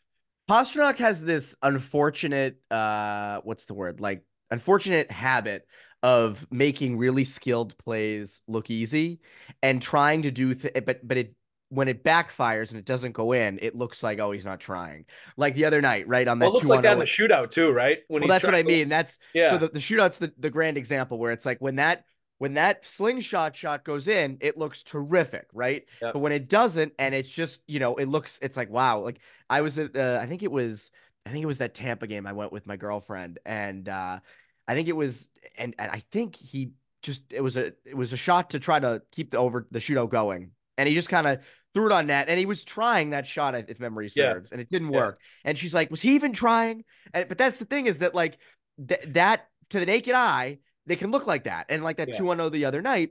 Pastrnak 0.49 0.97
has 0.99 1.24
this 1.24 1.57
unfortunate 1.62 2.57
uh 2.70 3.40
what's 3.42 3.66
the 3.66 3.74
word 3.74 4.01
like 4.01 4.22
unfortunate 4.51 5.11
habit 5.11 5.66
of 6.03 6.47
making 6.51 6.99
really 6.99 7.24
skilled 7.24 7.76
plays 7.78 8.42
look 8.47 8.70
easy 8.70 9.20
and 9.62 9.82
trying 9.82 10.22
to 10.22 10.30
do 10.30 10.55
th- 10.55 10.84
but 10.84 11.07
but 11.07 11.16
it 11.16 11.34
when 11.68 11.88
it 11.88 12.05
backfires 12.05 12.70
and 12.70 12.78
it 12.78 12.84
doesn't 12.84 13.12
go 13.12 13.32
in, 13.32 13.59
it 13.61 13.74
looks 13.74 14.03
like 14.03 14.18
oh 14.18 14.30
he's 14.30 14.44
not 14.44 14.61
trying. 14.61 15.05
Like 15.36 15.55
the 15.55 15.64
other 15.64 15.80
night, 15.80 16.07
right 16.07 16.26
on 16.26 16.38
that. 16.38 16.47
Well, 16.47 16.53
it 16.53 16.55
looks 16.55 16.66
like 16.68 16.82
that 16.82 16.92
in 16.92 16.99
the 16.99 17.05
shootout 17.05 17.51
too, 17.51 17.70
right? 17.70 17.99
When 18.09 18.22
well, 18.22 18.28
that's 18.28 18.44
what 18.44 18.55
I 18.55 18.62
mean. 18.62 18.88
That's 18.88 19.18
yeah. 19.34 19.51
So 19.51 19.59
the, 19.59 19.68
the 19.68 19.80
shootout's 19.80 20.18
the, 20.18 20.32
the 20.38 20.51
grand 20.51 20.76
example 20.76 21.18
where 21.18 21.32
it's 21.32 21.44
like 21.44 21.59
when 21.61 21.76
that 21.76 22.05
when 22.39 22.55
that 22.55 22.84
slingshot 22.84 23.57
shot 23.57 23.84
goes 23.84 24.09
in, 24.09 24.39
it 24.41 24.59
looks 24.59 24.82
terrific, 24.82 25.47
right? 25.53 25.84
Yep. 26.03 26.12
But 26.12 26.18
when 26.18 26.32
it 26.32 26.49
doesn't, 26.49 26.93
and 26.99 27.14
it's 27.14 27.28
just 27.28 27.62
you 27.66 27.78
know 27.78 27.97
it 27.97 28.09
looks 28.09 28.39
it's 28.43 28.57
like 28.57 28.70
wow. 28.70 29.01
Like 29.01 29.20
I 29.49 29.62
was 29.62 29.78
at 29.78 29.97
uh, 29.97 30.18
I 30.20 30.26
think 30.26 30.43
it 30.43 30.53
was 30.53 30.91
I 31.24 31.30
think 31.30 31.43
it 31.43 31.47
was 31.47 31.59
that 31.59 31.74
Tampa 31.74 32.07
game 32.07 32.26
I 32.26 32.32
went 32.32 32.53
with 32.53 32.66
my 32.66 32.76
girlfriend 32.76 33.39
and 33.45 33.89
uh 33.89 34.18
I 34.68 34.74
think 34.74 34.89
it 34.89 34.97
was 34.97 35.30
and, 35.57 35.74
and 35.78 35.91
I 35.91 36.03
think 36.11 36.37
he 36.37 36.72
just 37.03 37.22
it 37.30 37.41
was 37.41 37.57
a 37.57 37.72
it 37.84 37.97
was 37.97 38.12
a 38.12 38.16
shot 38.16 38.51
to 38.51 38.61
try 38.61 38.80
to 38.80 39.03
keep 39.12 39.30
the 39.30 39.39
over 39.39 39.66
the 39.70 39.78
shootout 39.78 40.11
going 40.11 40.51
and 40.76 40.89
he 40.89 40.95
just 40.95 41.09
kind 41.09 41.26
of 41.26 41.41
threw 41.72 41.87
it 41.87 41.93
on 41.93 42.07
net 42.07 42.28
and 42.28 42.39
he 42.39 42.47
was 42.47 42.64
trying 42.64 43.11
that 43.11 43.26
shot 43.26 43.55
if 43.55 43.80
memory 43.80 44.09
serves 44.09 44.51
yeah. 44.51 44.55
and 44.55 44.61
it 44.61 44.68
didn't 44.68 44.93
yeah. 44.93 44.99
work 44.99 45.20
and 45.45 45.57
she's 45.57 45.74
like 45.74 45.91
was 45.91 46.03
he 46.03 46.14
even 46.14 46.32
trying 46.32 46.84
and 47.14 47.28
but 47.28 47.39
that's 47.39 47.59
the 47.59 47.64
thing 47.64 47.87
is 47.87 48.01
that 48.01 48.14
like 48.14 48.39
th- 48.89 49.05
that 49.09 49.47
to 49.70 49.78
the 49.78 49.87
naked 49.87 50.14
eye 50.14 50.59
they 50.87 50.97
can 50.97 51.11
look 51.11 51.26
like 51.26 51.45
that 51.45 51.66
and 51.68 51.82
like 51.82 51.97
that 51.97 52.09
yeah. 52.09 52.18
2-1-0 52.18 52.53
the 52.53 52.64
other 52.64 52.82
night 52.82 53.11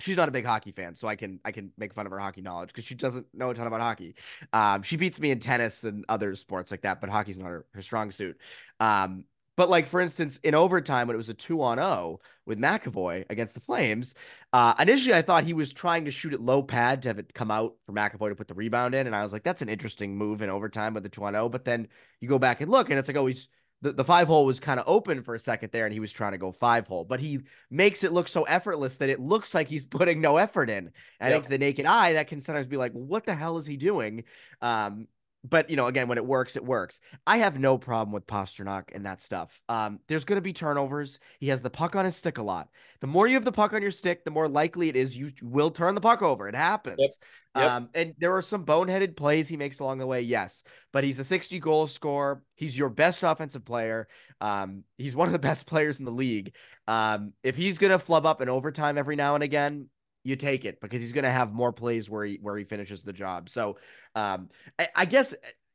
she's 0.00 0.16
not 0.16 0.28
a 0.28 0.32
big 0.32 0.44
hockey 0.44 0.72
fan 0.72 0.94
so 0.94 1.06
i 1.06 1.16
can 1.16 1.40
i 1.44 1.52
can 1.52 1.70
make 1.76 1.94
fun 1.94 2.06
of 2.06 2.12
her 2.12 2.18
hockey 2.18 2.40
knowledge 2.40 2.68
because 2.68 2.84
she 2.84 2.94
doesn't 2.94 3.26
know 3.32 3.50
a 3.50 3.54
ton 3.54 3.66
about 3.66 3.80
hockey 3.80 4.14
um, 4.52 4.82
she 4.82 4.96
beats 4.96 5.20
me 5.20 5.30
in 5.30 5.38
tennis 5.38 5.84
and 5.84 6.04
other 6.08 6.34
sports 6.34 6.70
like 6.70 6.82
that 6.82 7.00
but 7.00 7.10
hockey's 7.10 7.38
not 7.38 7.48
her, 7.48 7.66
her 7.74 7.82
strong 7.82 8.10
suit 8.10 8.38
um, 8.80 9.24
but 9.56 9.68
like 9.68 9.86
for 9.86 10.00
instance, 10.00 10.38
in 10.42 10.54
overtime 10.54 11.06
when 11.06 11.14
it 11.14 11.18
was 11.18 11.28
a 11.28 11.34
two 11.34 11.62
on 11.62 11.76
zero 11.76 11.86
oh 11.86 12.20
with 12.46 12.58
McAvoy 12.58 13.26
against 13.28 13.54
the 13.54 13.60
Flames, 13.60 14.14
uh, 14.52 14.74
initially 14.78 15.14
I 15.14 15.22
thought 15.22 15.44
he 15.44 15.52
was 15.52 15.72
trying 15.72 16.06
to 16.06 16.10
shoot 16.10 16.32
it 16.32 16.40
low 16.40 16.62
pad 16.62 17.02
to 17.02 17.10
have 17.10 17.18
it 17.18 17.34
come 17.34 17.50
out 17.50 17.74
for 17.84 17.92
McAvoy 17.92 18.30
to 18.30 18.34
put 18.34 18.48
the 18.48 18.54
rebound 18.54 18.94
in, 18.94 19.06
and 19.06 19.14
I 19.14 19.22
was 19.22 19.32
like, 19.32 19.42
that's 19.42 19.62
an 19.62 19.68
interesting 19.68 20.16
move 20.16 20.40
in 20.40 20.48
overtime 20.48 20.94
with 20.94 21.02
the 21.02 21.10
two 21.10 21.24
on 21.24 21.34
zero. 21.34 21.44
Oh. 21.44 21.48
But 21.48 21.64
then 21.64 21.88
you 22.20 22.28
go 22.28 22.38
back 22.38 22.60
and 22.62 22.70
look, 22.70 22.88
and 22.88 22.98
it's 22.98 23.08
like, 23.08 23.16
oh, 23.16 23.26
he's 23.26 23.48
the, 23.82 23.92
the 23.92 24.04
five 24.04 24.28
hole 24.28 24.46
was 24.46 24.60
kind 24.60 24.80
of 24.80 24.86
open 24.88 25.22
for 25.22 25.34
a 25.34 25.38
second 25.38 25.72
there, 25.72 25.84
and 25.84 25.92
he 25.92 26.00
was 26.00 26.12
trying 26.12 26.32
to 26.32 26.38
go 26.38 26.52
five 26.52 26.86
hole, 26.86 27.04
but 27.04 27.20
he 27.20 27.40
makes 27.70 28.04
it 28.04 28.12
look 28.12 28.28
so 28.28 28.44
effortless 28.44 28.96
that 28.98 29.08
it 29.08 29.20
looks 29.20 29.54
like 29.54 29.68
he's 29.68 29.84
putting 29.98 30.20
no 30.20 30.36
effort 30.38 30.70
in. 30.70 30.78
And 30.78 30.92
yep. 31.20 31.28
I 31.28 31.30
think 31.30 31.44
to 31.44 31.50
the 31.50 31.58
naked 31.58 31.84
eye, 31.84 32.14
that 32.14 32.28
can 32.28 32.40
sometimes 32.40 32.68
be 32.68 32.76
like, 32.76 32.92
what 32.92 33.26
the 33.26 33.34
hell 33.34 33.58
is 33.58 33.66
he 33.66 33.76
doing? 33.76 34.24
Um, 34.60 35.08
but 35.44 35.70
you 35.70 35.76
know, 35.76 35.86
again, 35.86 36.08
when 36.08 36.18
it 36.18 36.24
works, 36.24 36.56
it 36.56 36.64
works. 36.64 37.00
I 37.26 37.38
have 37.38 37.58
no 37.58 37.76
problem 37.76 38.12
with 38.12 38.26
Pastrnak 38.26 38.94
and 38.94 39.06
that 39.06 39.20
stuff. 39.20 39.60
Um, 39.68 39.98
there's 40.06 40.24
going 40.24 40.36
to 40.36 40.42
be 40.42 40.52
turnovers. 40.52 41.18
He 41.40 41.48
has 41.48 41.62
the 41.62 41.70
puck 41.70 41.96
on 41.96 42.04
his 42.04 42.16
stick 42.16 42.38
a 42.38 42.42
lot. 42.42 42.68
The 43.00 43.08
more 43.08 43.26
you 43.26 43.34
have 43.34 43.44
the 43.44 43.52
puck 43.52 43.72
on 43.72 43.82
your 43.82 43.90
stick, 43.90 44.24
the 44.24 44.30
more 44.30 44.48
likely 44.48 44.88
it 44.88 44.96
is 44.96 45.16
you 45.16 45.32
will 45.42 45.70
turn 45.70 45.94
the 45.94 46.00
puck 46.00 46.22
over. 46.22 46.48
It 46.48 46.54
happens. 46.54 46.98
Yep. 46.98 47.10
Yep. 47.54 47.70
Um, 47.70 47.88
and 47.94 48.14
there 48.18 48.34
are 48.36 48.42
some 48.42 48.64
boneheaded 48.64 49.16
plays 49.16 49.48
he 49.48 49.56
makes 49.56 49.80
along 49.80 49.98
the 49.98 50.06
way, 50.06 50.22
yes. 50.22 50.62
But 50.92 51.04
he's 51.04 51.18
a 51.18 51.24
60 51.24 51.58
goal 51.58 51.86
scorer. 51.86 52.42
He's 52.54 52.78
your 52.78 52.88
best 52.88 53.22
offensive 53.22 53.64
player. 53.64 54.08
Um, 54.40 54.84
he's 54.96 55.16
one 55.16 55.28
of 55.28 55.32
the 55.32 55.38
best 55.50 55.66
players 55.66 55.98
in 55.98 56.04
the 56.04 56.12
league. 56.12 56.54
Um, 56.86 57.32
if 57.42 57.56
he's 57.56 57.78
going 57.78 57.90
to 57.90 57.98
flub 57.98 58.26
up 58.26 58.40
in 58.40 58.48
overtime 58.48 58.96
every 58.96 59.16
now 59.16 59.34
and 59.34 59.44
again, 59.44 59.88
you 60.24 60.36
take 60.36 60.64
it 60.64 60.80
because 60.80 61.00
he's 61.00 61.12
going 61.12 61.24
to 61.24 61.30
have 61.30 61.52
more 61.52 61.72
plays 61.72 62.08
where 62.08 62.24
he 62.24 62.38
where 62.40 62.56
he 62.56 62.64
finishes 62.64 63.02
the 63.02 63.12
job. 63.12 63.48
So 63.48 63.78
um, 64.14 64.50
I, 64.78 64.88
I, 64.94 65.04
guess 65.04 65.34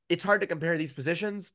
it's 0.10 0.24
hard 0.24 0.42
to 0.42 0.48
compare 0.48 0.78
these 0.78 0.94
positions, 0.94 1.52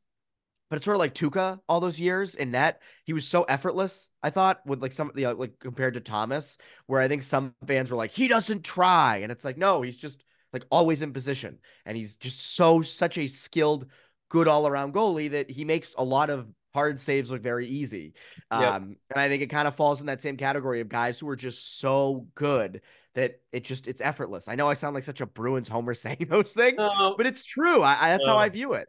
but 0.69 0.77
it's 0.77 0.85
sort 0.85 0.97
of 0.97 1.01
like 1.01 1.15
Tuukka 1.15 1.61
all 1.69 1.81
those 1.81 2.01
years 2.01 2.35
in 2.35 2.51
net. 2.51 2.81
He 3.05 3.13
was 3.13 3.27
so 3.27 3.45
effortless. 3.45 4.09
I 4.23 4.31
thought 4.31 4.61
with 4.67 4.83
like 4.83 4.93
some 4.93 5.13
you 5.17 5.25
know, 5.25 5.33
like 5.33 5.59
compared 5.59 5.95
to 5.95 6.01
Thomas, 6.01 6.59
where 6.87 7.01
I 7.01 7.09
think 7.09 7.23
some 7.23 7.55
fans 7.67 7.91
were 7.91 7.97
like 7.97 8.13
he 8.13 8.29
doesn't 8.29 8.65
try, 8.65 9.19
and 9.19 9.33
it's 9.33 9.45
like 9.45 9.57
no, 9.57 9.83
he's 9.83 9.97
just 9.97 10.23
like 10.53 10.65
always 10.71 11.03
in 11.03 11.13
position, 11.13 11.59
and 11.87 11.97
he's 11.97 12.17
just 12.17 12.55
so 12.55 12.83
such 12.83 13.17
a 13.17 13.27
skilled, 13.27 13.87
good 14.29 14.49
all 14.49 14.67
around 14.67 14.95
goalie 14.95 15.31
that 15.31 15.51
he 15.51 15.65
makes 15.65 15.95
a 15.97 16.05
lot 16.05 16.31
of 16.31 16.47
hard 16.75 17.01
saves 17.01 17.31
look 17.31 17.43
very 17.43 17.69
easy. 17.69 18.15
Yep. 18.51 18.61
Um, 18.61 18.97
and 19.11 19.21
I 19.21 19.29
think 19.29 19.43
it 19.43 19.49
kind 19.49 19.69
of 19.69 19.75
falls 19.75 20.01
in 20.01 20.07
that 20.07 20.23
same 20.23 20.37
category 20.37 20.81
of 20.81 20.89
guys 20.89 21.19
who 21.19 21.29
are 21.29 21.37
just 21.37 21.81
so 21.81 22.27
good 22.35 22.81
that 23.15 23.41
it 23.53 23.65
just 23.65 23.89
it's 23.89 24.01
effortless. 24.01 24.49
I 24.49 24.55
know 24.55 24.69
I 24.69 24.75
sound 24.75 24.95
like 24.95 25.05
such 25.05 25.21
a 25.21 25.27
Bruins 25.27 25.69
homer 25.69 25.95
saying 25.95 26.27
those 26.29 26.53
things, 26.53 26.79
uh, 26.79 27.13
but 27.17 27.27
it's 27.27 27.45
true. 27.45 27.83
I, 27.83 27.97
I 28.01 28.09
that's 28.11 28.27
uh, 28.27 28.31
how 28.31 28.39
I 28.39 28.49
view 28.49 28.73
it. 28.73 28.89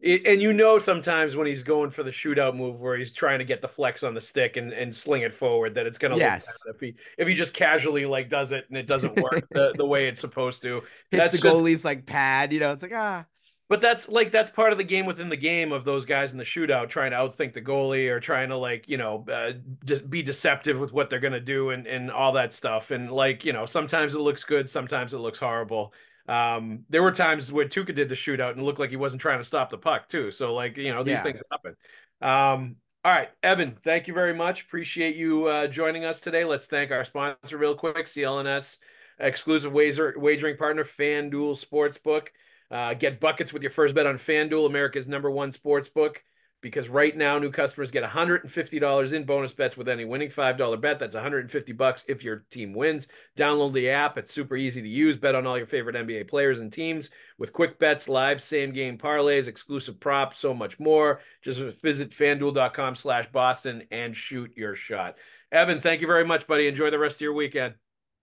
it. 0.00 0.26
And 0.26 0.42
you 0.42 0.52
know, 0.52 0.78
sometimes 0.78 1.36
when 1.36 1.46
he's 1.46 1.62
going 1.62 1.90
for 1.90 2.02
the 2.02 2.10
shootout 2.10 2.54
move, 2.54 2.78
where 2.78 2.96
he's 2.96 3.12
trying 3.12 3.38
to 3.38 3.44
get 3.44 3.62
the 3.62 3.68
flex 3.68 4.02
on 4.02 4.14
the 4.14 4.20
stick 4.20 4.56
and, 4.56 4.72
and 4.72 4.94
sling 4.94 5.22
it 5.22 5.32
forward, 5.32 5.74
that 5.76 5.86
it's 5.86 5.98
going 5.98 6.12
to 6.12 6.18
yes. 6.18 6.46
look 6.66 6.76
if 6.76 6.80
he 6.80 6.94
if 7.16 7.28
he 7.28 7.34
just 7.34 7.54
casually 7.54 8.04
like 8.04 8.28
does 8.28 8.52
it 8.52 8.66
and 8.68 8.76
it 8.76 8.86
doesn't 8.86 9.16
work 9.16 9.46
the, 9.50 9.72
the 9.76 9.86
way 9.86 10.08
it's 10.08 10.20
supposed 10.20 10.62
to. 10.62 10.82
Hits 11.10 11.30
that's 11.30 11.40
the 11.40 11.48
goalie's 11.48 11.84
like 11.84 12.04
pad, 12.04 12.52
you 12.52 12.60
know. 12.60 12.72
It's 12.72 12.82
like 12.82 12.92
ah, 12.94 13.24
but 13.72 13.80
that's 13.80 14.06
like 14.06 14.30
that's 14.30 14.50
part 14.50 14.70
of 14.72 14.76
the 14.76 14.84
game 14.84 15.06
within 15.06 15.30
the 15.30 15.36
game 15.36 15.72
of 15.72 15.82
those 15.82 16.04
guys 16.04 16.32
in 16.32 16.36
the 16.36 16.44
shootout 16.44 16.90
trying 16.90 17.12
to 17.12 17.16
outthink 17.16 17.54
the 17.54 17.62
goalie 17.62 18.10
or 18.10 18.20
trying 18.20 18.50
to 18.50 18.56
like 18.58 18.86
you 18.86 18.98
know 18.98 19.24
uh, 19.32 19.52
just 19.86 20.10
be 20.10 20.20
deceptive 20.20 20.78
with 20.78 20.92
what 20.92 21.08
they're 21.08 21.20
gonna 21.20 21.40
do 21.40 21.70
and 21.70 21.86
and 21.86 22.10
all 22.10 22.34
that 22.34 22.52
stuff. 22.52 22.90
And 22.90 23.10
like 23.10 23.46
you 23.46 23.54
know 23.54 23.64
sometimes 23.64 24.14
it 24.14 24.18
looks 24.18 24.44
good, 24.44 24.68
sometimes 24.68 25.14
it 25.14 25.20
looks 25.20 25.38
horrible. 25.38 25.94
Um, 26.28 26.80
there 26.90 27.02
were 27.02 27.12
times 27.12 27.50
where 27.50 27.66
Tuukka 27.66 27.94
did 27.94 28.10
the 28.10 28.14
shootout 28.14 28.52
and 28.52 28.62
looked 28.62 28.78
like 28.78 28.90
he 28.90 28.96
wasn't 28.96 29.22
trying 29.22 29.38
to 29.38 29.44
stop 29.44 29.70
the 29.70 29.78
puck 29.78 30.06
too. 30.06 30.32
So 30.32 30.52
like 30.52 30.76
you 30.76 30.92
know 30.92 31.02
these 31.02 31.12
yeah. 31.12 31.22
things 31.22 31.40
happen. 31.50 31.76
Um, 32.20 32.76
all 33.06 33.12
right, 33.12 33.30
Evan, 33.42 33.78
thank 33.82 34.06
you 34.06 34.12
very 34.12 34.34
much. 34.34 34.64
Appreciate 34.64 35.16
you 35.16 35.46
uh, 35.46 35.66
joining 35.66 36.04
us 36.04 36.20
today. 36.20 36.44
Let's 36.44 36.66
thank 36.66 36.90
our 36.90 37.06
sponsor 37.06 37.56
real 37.56 37.74
quick, 37.74 38.04
CLNS 38.04 38.76
exclusive 39.18 39.72
wager, 39.72 40.14
wagering 40.18 40.58
partner, 40.58 40.84
FanDuel 40.84 41.58
Sportsbook. 41.58 42.28
Uh, 42.72 42.94
get 42.94 43.20
buckets 43.20 43.52
with 43.52 43.62
your 43.62 43.70
first 43.70 43.94
bet 43.94 44.06
on 44.06 44.16
FanDuel, 44.16 44.66
America's 44.66 45.06
number 45.06 45.30
one 45.30 45.52
sports 45.52 45.88
book. 45.88 46.22
Because 46.62 46.88
right 46.88 47.14
now, 47.16 47.40
new 47.40 47.50
customers 47.50 47.90
get 47.90 48.04
$150 48.04 49.12
in 49.12 49.24
bonus 49.24 49.52
bets 49.52 49.76
with 49.76 49.88
any 49.88 50.04
winning 50.04 50.30
$5 50.30 50.80
bet. 50.80 51.00
That's 51.00 51.16
150 51.16 51.72
bucks 51.72 52.04
if 52.06 52.22
your 52.22 52.44
team 52.52 52.72
wins. 52.72 53.08
Download 53.36 53.72
the 53.72 53.90
app. 53.90 54.16
It's 54.16 54.32
super 54.32 54.54
easy 54.56 54.80
to 54.80 54.88
use. 54.88 55.16
Bet 55.16 55.34
on 55.34 55.44
all 55.44 55.58
your 55.58 55.66
favorite 55.66 55.96
NBA 55.96 56.28
players 56.28 56.60
and 56.60 56.72
teams 56.72 57.10
with 57.36 57.52
quick 57.52 57.80
bets, 57.80 58.08
live 58.08 58.40
same 58.40 58.72
game 58.72 58.96
parlays, 58.96 59.48
exclusive 59.48 59.98
props, 59.98 60.38
so 60.38 60.54
much 60.54 60.78
more. 60.78 61.20
Just 61.42 61.60
visit 61.82 62.12
fanduel.com 62.12 62.94
slash 62.94 63.26
Boston 63.32 63.82
and 63.90 64.16
shoot 64.16 64.52
your 64.56 64.76
shot. 64.76 65.16
Evan, 65.50 65.80
thank 65.80 66.00
you 66.00 66.06
very 66.06 66.24
much, 66.24 66.46
buddy. 66.46 66.68
Enjoy 66.68 66.90
the 66.90 66.98
rest 66.98 67.16
of 67.16 67.22
your 67.22 67.34
weekend. 67.34 67.74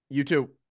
You 0.08 0.24
too. 0.24 0.50